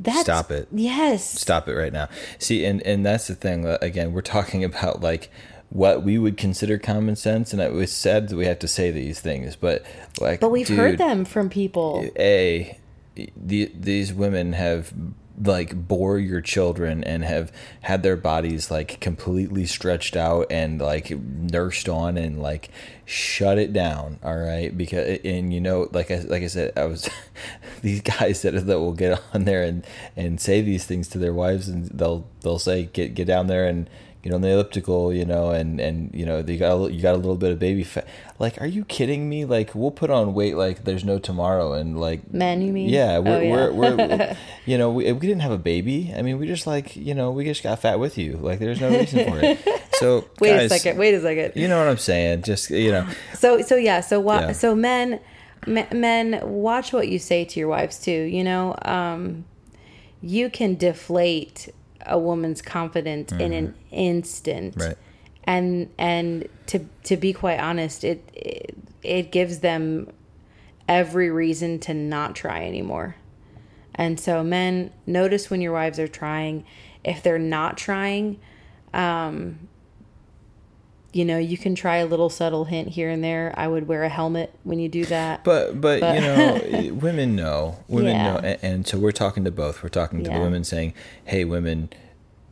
That's, 0.00 0.20
Stop 0.20 0.50
it. 0.52 0.68
Yes. 0.70 1.28
stop 1.28 1.68
it 1.68 1.74
right 1.74 1.92
now. 1.92 2.08
See, 2.38 2.64
and 2.64 2.80
and 2.82 3.04
that's 3.04 3.26
the 3.26 3.34
thing. 3.34 3.66
uh, 3.66 3.78
Again, 3.82 4.12
we're 4.12 4.22
talking 4.22 4.62
about 4.70 5.00
like 5.02 5.30
what 5.70 6.02
we 6.02 6.16
would 6.16 6.38
consider 6.38 6.78
common 6.78 7.14
sense, 7.16 7.52
and 7.52 7.60
it 7.60 7.72
was 7.74 7.92
said 7.92 8.28
that 8.30 8.36
we 8.36 8.46
have 8.46 8.58
to 8.60 8.68
say 8.68 8.90
these 8.90 9.20
things, 9.20 9.54
but 9.54 9.84
like, 10.18 10.40
But 10.40 10.48
we've 10.50 10.68
heard 10.68 10.96
them 10.96 11.26
from 11.26 11.50
people. 11.50 12.08
a 12.18 12.78
the, 13.36 13.70
these 13.74 14.14
women 14.14 14.54
have 14.54 14.94
like 15.42 15.88
bore 15.88 16.18
your 16.18 16.40
children 16.40 17.04
and 17.04 17.24
have 17.24 17.52
had 17.82 18.02
their 18.02 18.16
bodies 18.16 18.70
like 18.70 19.00
completely 19.00 19.66
stretched 19.66 20.16
out 20.16 20.46
and 20.50 20.80
like 20.80 21.10
nursed 21.10 21.88
on 21.88 22.16
and 22.16 22.40
like 22.40 22.70
shut 23.04 23.58
it 23.58 23.72
down 23.72 24.18
all 24.22 24.36
right? 24.36 24.76
Because 24.76 25.18
and 25.24 25.52
you 25.52 25.60
know 25.60 25.88
like 25.92 26.10
I 26.10 26.20
like 26.20 26.42
I 26.42 26.48
said 26.48 26.72
I 26.76 26.84
was 26.84 27.08
these 27.82 28.00
guys 28.00 28.42
that 28.42 28.52
that 28.66 28.78
will 28.78 28.92
get 28.92 29.20
on 29.34 29.44
there 29.44 29.62
and 29.62 29.86
and 30.16 30.40
say 30.40 30.60
these 30.60 30.84
things 30.84 31.08
to 31.08 31.18
their 31.18 31.32
wives 31.32 31.68
and 31.68 31.86
they'll 31.86 32.26
they'll 32.42 32.58
say 32.58 32.84
get 32.84 33.14
get 33.14 33.26
down 33.26 33.46
there 33.46 33.66
and 33.66 33.88
get 34.22 34.32
on 34.32 34.40
the 34.40 34.48
elliptical, 34.48 35.12
you 35.12 35.24
know, 35.24 35.50
and 35.50 35.80
and 35.80 36.10
you 36.14 36.26
know, 36.26 36.38
you 36.46 36.56
got 36.58 36.76
a, 36.76 36.92
you 36.92 37.00
got 37.00 37.14
a 37.14 37.18
little 37.18 37.36
bit 37.36 37.52
of 37.52 37.58
baby 37.58 37.84
fat. 37.84 38.06
Like, 38.38 38.60
are 38.60 38.66
you 38.66 38.84
kidding 38.84 39.28
me? 39.28 39.44
Like, 39.44 39.74
we'll 39.74 39.90
put 39.90 40.10
on 40.10 40.34
weight 40.34 40.56
like 40.56 40.84
there's 40.84 41.04
no 41.04 41.18
tomorrow, 41.18 41.72
and 41.72 42.00
like 42.00 42.32
Men, 42.32 42.60
you 42.62 42.72
mean? 42.72 42.88
Yeah, 42.88 43.18
we're, 43.18 43.36
Oh, 43.36 43.40
yeah. 43.40 43.50
we're, 43.70 43.96
we're 43.96 44.36
you 44.66 44.78
know, 44.78 44.90
we, 44.90 45.10
we 45.12 45.20
didn't 45.26 45.40
have 45.42 45.52
a 45.52 45.58
baby. 45.58 46.12
I 46.16 46.22
mean, 46.22 46.38
we 46.38 46.46
just 46.46 46.66
like 46.66 46.96
you 46.96 47.14
know, 47.14 47.30
we 47.30 47.44
just 47.44 47.62
got 47.62 47.78
fat 47.80 47.98
with 47.98 48.18
you. 48.18 48.32
Like, 48.36 48.58
there's 48.58 48.80
no 48.80 48.90
reason 48.90 49.28
for 49.30 49.38
it. 49.40 49.58
So 49.94 50.24
Wait 50.40 50.50
guys, 50.50 50.70
a 50.72 50.78
second. 50.78 50.98
Wait 50.98 51.14
a 51.14 51.20
second. 51.20 51.52
You 51.60 51.68
know 51.68 51.78
what 51.78 51.88
I'm 51.88 51.98
saying? 51.98 52.42
Just 52.42 52.70
you 52.70 52.90
know, 52.92 53.06
So 53.34 53.62
so 53.62 53.76
yeah. 53.76 54.00
So 54.00 54.20
wa- 54.20 54.40
Yeah. 54.40 54.52
so 54.52 54.74
men, 54.74 55.20
men, 55.66 56.40
watch 56.44 56.92
what 56.92 57.08
you 57.08 57.18
say 57.18 57.44
to 57.44 57.58
your 57.60 57.68
wives 57.68 57.98
too. 58.00 58.12
You 58.22 58.44
know, 58.44 58.76
um, 58.82 59.44
you 60.20 60.50
can 60.50 60.74
deflate 60.74 61.68
a 62.08 62.18
woman's 62.18 62.62
confidence 62.62 63.32
in 63.32 63.52
an 63.52 63.74
instant, 63.90 64.74
Mm-hmm. 64.74 64.88
Right. 64.88 64.98
And 65.44 65.90
and 65.96 66.46
to 66.66 66.86
to 67.04 67.16
be 67.16 67.32
quite 67.32 67.58
honest, 67.58 68.04
it, 68.04 68.28
it 68.34 68.74
it 69.02 69.32
gives 69.32 69.60
them 69.60 70.10
every 70.86 71.30
reason 71.30 71.78
to 71.80 71.94
not 71.94 72.34
try 72.34 72.64
anymore. 72.64 73.16
And 73.94 74.18
so, 74.20 74.44
men, 74.44 74.92
notice 75.06 75.50
when 75.50 75.60
your 75.60 75.72
wives 75.72 75.98
are 75.98 76.08
trying. 76.08 76.64
If 77.04 77.22
they're 77.22 77.38
not 77.38 77.76
trying, 77.76 78.38
um, 78.92 79.67
you 81.12 81.24
know, 81.24 81.38
you 81.38 81.56
can 81.56 81.74
try 81.74 81.96
a 81.96 82.06
little 82.06 82.28
subtle 82.28 82.66
hint 82.66 82.88
here 82.90 83.08
and 83.08 83.24
there. 83.24 83.54
I 83.56 83.66
would 83.66 83.88
wear 83.88 84.04
a 84.04 84.08
helmet 84.10 84.52
when 84.64 84.78
you 84.78 84.88
do 84.88 85.04
that. 85.06 85.42
But 85.44 85.80
but, 85.80 86.00
But- 86.00 86.14
you 86.82 86.90
know, 86.90 86.94
women 86.94 87.34
know. 87.34 87.78
Women 87.88 88.14
Yeah. 88.16 88.32
know, 88.32 88.36
and, 88.38 88.58
and 88.62 88.86
so 88.86 88.98
we're 88.98 89.12
talking 89.12 89.44
to 89.44 89.50
both. 89.50 89.82
We're 89.82 89.88
talking 89.88 90.22
to 90.24 90.30
Yeah. 90.30 90.38
the 90.38 90.44
women 90.44 90.64
saying, 90.64 90.92
"Hey, 91.24 91.44
women, 91.44 91.88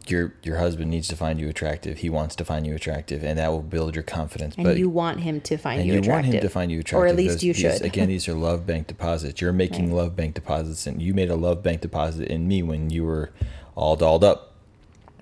your 0.08 0.32
your 0.42 0.56
husband 0.56 0.90
needs 0.90 1.08
to 1.08 1.16
find 1.16 1.38
you 1.38 1.48
attractive. 1.48 1.98
He 1.98 2.08
wants 2.08 2.34
to 2.36 2.44
find 2.46 2.66
you 2.66 2.74
attractive, 2.74 3.22
and 3.24 3.38
that 3.38 3.50
will 3.50 3.60
build 3.60 3.94
your 3.94 4.04
confidence. 4.04 4.54
And 4.56 4.64
but 4.64 4.78
you 4.78 4.88
want 4.88 5.20
him 5.20 5.40
to 5.42 5.56
find 5.58 5.80
and 5.80 5.86
you, 5.88 5.94
you 5.94 5.98
attractive. 6.00 6.24
want 6.32 6.34
him 6.36 6.40
to 6.40 6.48
find 6.48 6.70
you 6.72 6.80
attractive, 6.80 7.04
or 7.04 7.06
at 7.08 7.16
least 7.16 7.34
Those- 7.36 7.42
you 7.42 7.52
these- 7.52 7.60
should. 7.78 7.82
again, 7.82 8.08
these 8.08 8.26
are 8.28 8.34
love 8.34 8.66
bank 8.66 8.86
deposits. 8.86 9.40
You're 9.40 9.52
making 9.52 9.88
Right. 9.92 10.02
love 10.04 10.16
bank 10.16 10.34
deposits, 10.34 10.86
and 10.86 11.02
you 11.02 11.12
made 11.12 11.28
a 11.28 11.36
love 11.36 11.62
bank 11.62 11.82
deposit 11.82 12.28
in 12.28 12.48
me 12.48 12.62
when 12.62 12.88
you 12.88 13.04
were 13.04 13.30
all 13.74 13.96
dolled 13.96 14.24
up, 14.24 14.54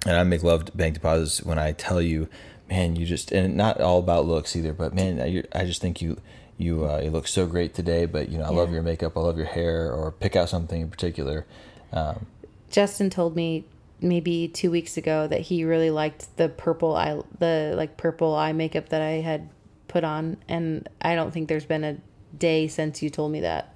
and 0.07 0.17
I 0.17 0.23
make 0.23 0.43
love 0.45 0.67
bank 0.77 0.95
deposits 0.95 1.43
when 1.43 1.59
I 1.59 1.73
tell 1.73 2.01
you, 2.03 2.29
man, 2.69 2.97
you 2.97 3.07
just 3.07 3.33
and 3.33 3.57
not 3.57 3.81
all 3.81 3.99
about 3.99 4.27
looks 4.27 4.57
either, 4.57 4.73
but 4.73 4.95
man, 4.95 5.21
I, 5.21 5.43
I 5.59 5.65
just 5.65 5.81
think 5.81 6.01
you. 6.03 6.21
You, 6.57 6.87
uh, 6.89 7.01
you 7.03 7.11
look 7.11 7.27
so 7.27 7.49
great 7.49 7.75
today, 7.75 8.07
but 8.07 8.29
you 8.29 8.39
know 8.39 8.45
I 8.45 8.51
love 8.51 8.73
your 8.73 8.81
makeup. 8.83 9.17
I 9.17 9.21
love 9.21 9.37
your 9.37 9.45
hair, 9.45 9.93
or 9.93 10.13
pick 10.13 10.37
out 10.37 10.49
something 10.49 10.83
in 10.83 10.89
particular. 10.89 11.47
Um, 11.93 12.27
Justin 12.71 13.11
told 13.11 13.35
me 13.35 13.65
maybe 14.01 14.47
two 14.47 14.71
weeks 14.71 14.97
ago 14.97 15.27
that 15.27 15.41
he 15.41 15.65
really 15.65 15.91
liked 15.91 16.37
the 16.37 16.49
purple 16.49 16.95
eye, 16.95 17.21
the 17.41 17.75
like 17.77 17.97
purple 17.97 18.37
eye 18.37 18.53
makeup 18.53 18.91
that 18.91 19.03
I 19.03 19.21
had 19.21 19.49
put 19.89 20.05
on, 20.05 20.37
and 20.49 20.89
I 21.03 21.17
don't 21.17 21.33
think 21.33 21.49
there's 21.49 21.65
been 21.65 21.83
a 21.83 21.97
day 22.39 22.69
since 22.69 23.03
you 23.03 23.11
told 23.11 23.33
me 23.33 23.41
that 23.41 23.75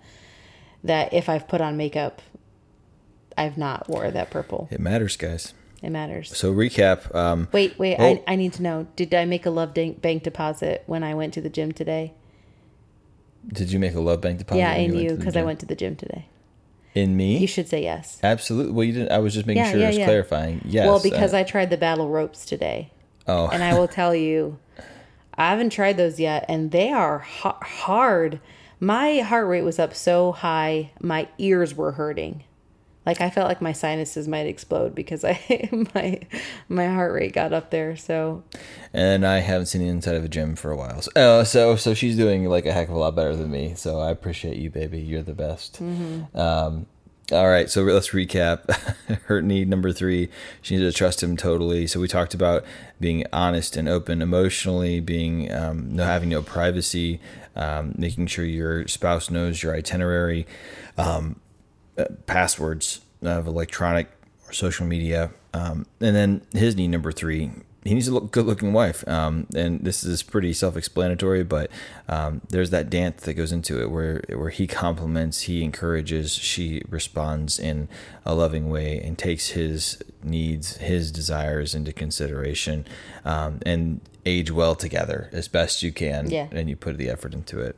that 0.85 1.13
if 1.13 1.29
I've 1.29 1.49
put 1.49 1.61
on 1.61 1.77
makeup, 1.77 2.23
I've 3.37 3.59
not 3.59 3.89
wore 3.89 4.11
that 4.11 4.31
purple. 4.31 4.69
it 4.71 4.81
matters, 4.81 5.17
guys. 5.17 5.53
It 5.83 5.91
matters. 5.91 6.37
So 6.37 6.53
recap. 6.53 7.15
Um, 7.15 7.47
Wait, 7.53 7.79
wait. 7.79 7.97
I, 7.99 8.23
I 8.27 8.35
need 8.37 8.53
to 8.55 8.63
know. 8.63 8.87
Did 8.97 9.15
I 9.15 9.25
make 9.25 9.47
a 9.47 9.51
love 9.51 9.75
bank, 9.75 10.01
bank 10.03 10.25
deposit 10.25 10.83
when 10.87 11.03
I 11.05 11.15
went 11.15 11.35
to 11.35 11.41
the 11.41 11.51
gym 11.51 11.73
today? 11.73 12.15
did 13.51 13.73
you 13.73 13.79
make 13.79 13.95
a 13.95 14.01
love 14.01 14.21
bank 14.21 14.39
deposit? 14.39 14.59
yeah, 14.59 14.75
in 14.75 14.95
you 14.95 15.17
because 15.17 15.37
I 15.37 15.43
went 15.43 15.61
to 15.61 15.67
the 15.67 15.75
gym 15.77 15.97
today. 15.97 16.27
in 16.95 17.17
me. 17.17 17.39
You 17.39 17.47
should 17.47 17.69
say 17.69 17.83
yes. 17.83 18.19
Absolutely. 18.23 18.73
Well, 18.73 18.85
you 18.85 18.93
didn't. 18.93 19.13
I 19.13 19.19
was 19.19 19.33
just 19.35 19.47
making 19.47 19.63
Yeah, 19.63 19.71
sure 19.71 19.81
yeah, 19.81 19.87
I 19.87 19.89
was 19.89 19.99
yeah. 19.99 20.05
clarifying. 20.07 20.61
Yes. 20.65 20.87
well, 20.87 21.01
because 21.01 21.33
uh, 21.33 21.39
I 21.39 21.43
tried 21.45 21.71
the 21.71 21.77
battle 21.77 22.09
ropes 22.11 22.45
today. 22.45 22.91
oh, 23.27 23.49
and 23.49 23.63
I 23.63 23.79
will 23.79 23.89
tell 23.89 24.15
you, 24.15 24.59
I 25.35 25.51
haven't 25.51 25.71
tried 25.71 25.97
those 25.97 26.19
yet, 26.21 26.45
and 26.49 26.73
they 26.73 26.91
are 26.91 27.21
ha- 27.21 27.59
hard. 27.63 28.41
My 28.81 29.21
heart 29.21 29.47
rate 29.49 29.63
was 29.63 29.79
up 29.79 29.95
so 29.95 30.33
high, 30.33 30.91
my 31.01 31.29
ears 31.39 31.75
were 31.75 31.93
hurting. 31.93 32.43
Like 33.09 33.23
I 33.23 33.31
felt 33.31 33.49
like 33.49 33.63
my 33.63 33.73
sinuses 33.73 34.29
might 34.29 34.47
explode 34.47 34.95
because 34.95 35.25
I 35.25 35.41
my 35.95 36.21
my 36.69 36.89
heart 36.89 37.15
rate 37.15 37.33
got 37.33 37.55
up 37.55 37.71
there. 37.71 37.97
So 37.97 38.45
and 38.93 39.27
I 39.27 39.39
haven't 39.39 39.65
seen 39.65 39.81
the 39.81 39.89
inside 39.89 40.15
of 40.17 40.25
a 40.25 40.29
gym 40.29 40.55
for 40.55 40.71
a 40.71 40.77
while. 40.77 41.01
So, 41.01 41.11
uh, 41.17 41.45
so, 41.45 41.77
so 41.77 41.95
she's 41.95 42.19
doing 42.19 42.45
like 42.45 42.67
a 42.67 42.73
heck 42.73 42.91
of 42.91 42.95
a 42.95 42.99
lot 42.99 43.17
better 43.17 43.35
than 43.35 43.51
me. 43.51 43.73
So 43.77 43.99
I 43.99 44.11
appreciate 44.11 44.59
you, 44.59 44.69
baby. 44.69 45.01
You're 45.01 45.23
the 45.23 45.33
best. 45.33 45.83
Mm-hmm. 45.83 46.39
Um, 46.39 46.85
all 47.33 47.49
right, 47.49 47.71
so 47.71 47.83
let's 47.83 48.11
recap. 48.11 48.71
Her 49.25 49.41
need 49.41 49.71
number 49.71 49.91
three, 49.91 50.29
she 50.61 50.77
needed 50.77 50.93
to 50.93 50.97
trust 50.97 51.23
him 51.23 51.35
totally. 51.35 51.87
So 51.87 52.01
we 52.01 52.09
talked 52.09 52.35
about 52.35 52.63
being 53.01 53.25
honest 53.33 53.75
and 53.75 53.89
open 53.89 54.21
emotionally, 54.21 55.01
being 55.01 55.51
um, 55.51 55.97
no 55.97 56.05
having 56.05 56.29
no 56.29 56.43
privacy, 56.43 57.21
um, 57.57 57.95
making 57.97 58.27
sure 58.27 58.45
your 58.45 58.87
spouse 58.87 59.31
knows 59.31 59.63
your 59.63 59.75
itinerary, 59.75 60.47
um, 60.99 61.41
passwords 62.27 63.01
of 63.23 63.47
electronic 63.47 64.09
or 64.47 64.53
social 64.53 64.87
media, 64.87 65.31
um, 65.55 65.87
and 66.01 66.15
then 66.15 66.43
his 66.53 66.77
need 66.77 66.89
number 66.89 67.13
three. 67.13 67.51
He 67.85 67.95
needs 67.95 68.09
a 68.09 68.13
look, 68.13 68.33
good-looking 68.33 68.73
wife, 68.75 69.07
um, 69.09 69.47
and 69.55 69.81
this 69.81 70.05
is 70.05 70.23
pretty 70.23 70.53
self-explanatory. 70.53 71.45
But 71.45 71.71
um, 72.09 72.43
there's 72.51 72.71
that 72.71 72.91
dance 72.91 73.23
that 73.23 73.35
goes 73.35 73.51
into 73.51 73.81
it, 73.81 73.91
where 73.91 74.23
where 74.29 74.51
he 74.51 74.67
compliments, 74.67 75.43
he 75.43 75.63
encourages, 75.65 76.33
she 76.33 76.83
responds 76.89 77.59
in 77.59 77.89
a 78.27 78.35
loving 78.35 78.69
way, 78.69 79.01
and 79.01 79.17
takes 79.17 79.51
his 79.51 80.03
needs, 80.23 80.77
his 80.79 81.11
desires 81.11 81.75
into 81.75 81.93
consideration, 81.93 82.85
um, 83.25 83.61
and 83.65 84.01
age 84.27 84.51
well 84.51 84.75
together 84.75 85.31
as 85.33 85.49
best 85.49 85.83
you 85.83 85.93
can. 85.93 86.29
Yeah. 86.31 86.49
and 86.51 86.69
you 86.69 86.77
put 86.77 86.99
the 86.99 87.09
effort 87.09 87.33
into 87.33 87.61
it. 87.61 87.77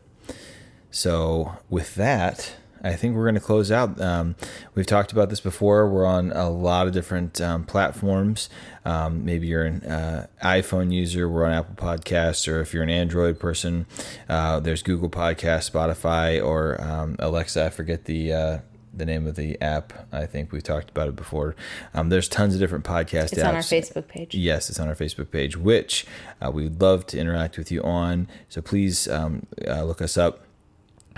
So 0.91 1.59
with 1.69 1.95
that, 1.95 2.57
I 2.83 2.95
think 2.95 3.15
we're 3.15 3.25
going 3.25 3.35
to 3.35 3.41
close 3.41 3.71
out. 3.71 4.01
Um, 4.01 4.37
we've 4.75 4.87
talked 4.87 5.13
about 5.13 5.31
this 5.31 5.41
before. 5.41 5.89
We're 5.89 6.07
on 6.07 6.33
a 6.33 6.49
lot 6.49 6.87
of 6.87 6.93
different 6.93 7.41
um, 7.41 7.65
platforms. 7.65 8.49
Um, 8.85 9.25
maybe 9.25 9.47
you're 9.47 9.65
an 9.65 9.83
uh, 9.85 10.27
iPhone 10.43 10.93
user. 10.93 11.29
We're 11.29 11.45
on 11.45 11.53
Apple 11.53 11.75
Podcasts, 11.75 12.51
or 12.51 12.61
if 12.61 12.73
you're 12.73 12.83
an 12.83 12.91
Android 12.91 13.39
person, 13.39 13.87
uh, 14.29 14.61
there's 14.61 14.83
Google 14.83 15.11
Podcast, 15.11 15.71
Spotify, 15.71 16.45
or 16.45 16.81
um, 16.81 17.17
Alexa. 17.19 17.67
I 17.67 17.71
forget 17.71 18.05
the. 18.07 18.33
Uh, 18.33 18.59
the 18.93 19.07
name 19.07 19.27
of 19.27 19.37
the 19.37 19.61
app. 19.61 19.93
I 20.13 20.27
think 20.27 20.51
we've 20.51 20.65
talked 20.65 20.91
about 20.91 21.09
it 21.09 21.15
before. 21.15 21.55
Um, 21.95 22.09
there's 22.09 22.29
tons 22.29 22.55
of 22.55 22.61
different 22.61 22.85
podcast 22.85 23.33
it's 23.33 23.35
apps. 23.35 23.49
on 23.49 23.55
our 23.55 23.61
Facebook 23.61 24.09
page. 24.09 24.35
Yes, 24.35 24.69
it's 24.69 24.81
on 24.81 24.89
our 24.89 24.97
Facebook 24.97 25.31
page, 25.31 25.57
which 25.57 26.07
uh, 26.45 26.51
we'd 26.51 26.81
love 26.81 27.07
to 27.07 27.19
interact 27.19 27.57
with 27.57 27.71
you 27.71 27.83
on. 27.83 28.29
So 28.49 28.61
please 28.61 29.09
um, 29.09 29.47
uh, 29.67 29.85
look 29.85 30.03
us 30.03 30.19
up. 30.19 30.45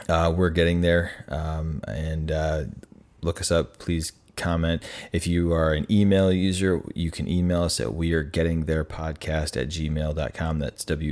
Uh, 0.09 0.33
we're 0.35 0.51
getting 0.51 0.81
there, 0.81 1.25
um, 1.29 1.81
and 1.87 2.31
uh, 2.31 2.65
look 3.21 3.41
us 3.41 3.51
up. 3.51 3.79
Please 3.79 4.13
comment. 4.37 4.83
If 5.13 5.27
you 5.27 5.53
are 5.53 5.73
an 5.73 5.87
email 5.91 6.33
user, 6.33 6.83
you 6.95 7.11
can 7.11 7.29
email 7.29 7.63
us 7.65 7.81
at 7.81 7.95
we 7.95 8.13
are 8.13 8.23
getting 8.23 8.65
there 8.65 8.85
podcast 8.85 9.61
at 9.61 9.69
gmail.com. 9.69 10.59
That's 10.59 10.85
W 10.85 11.11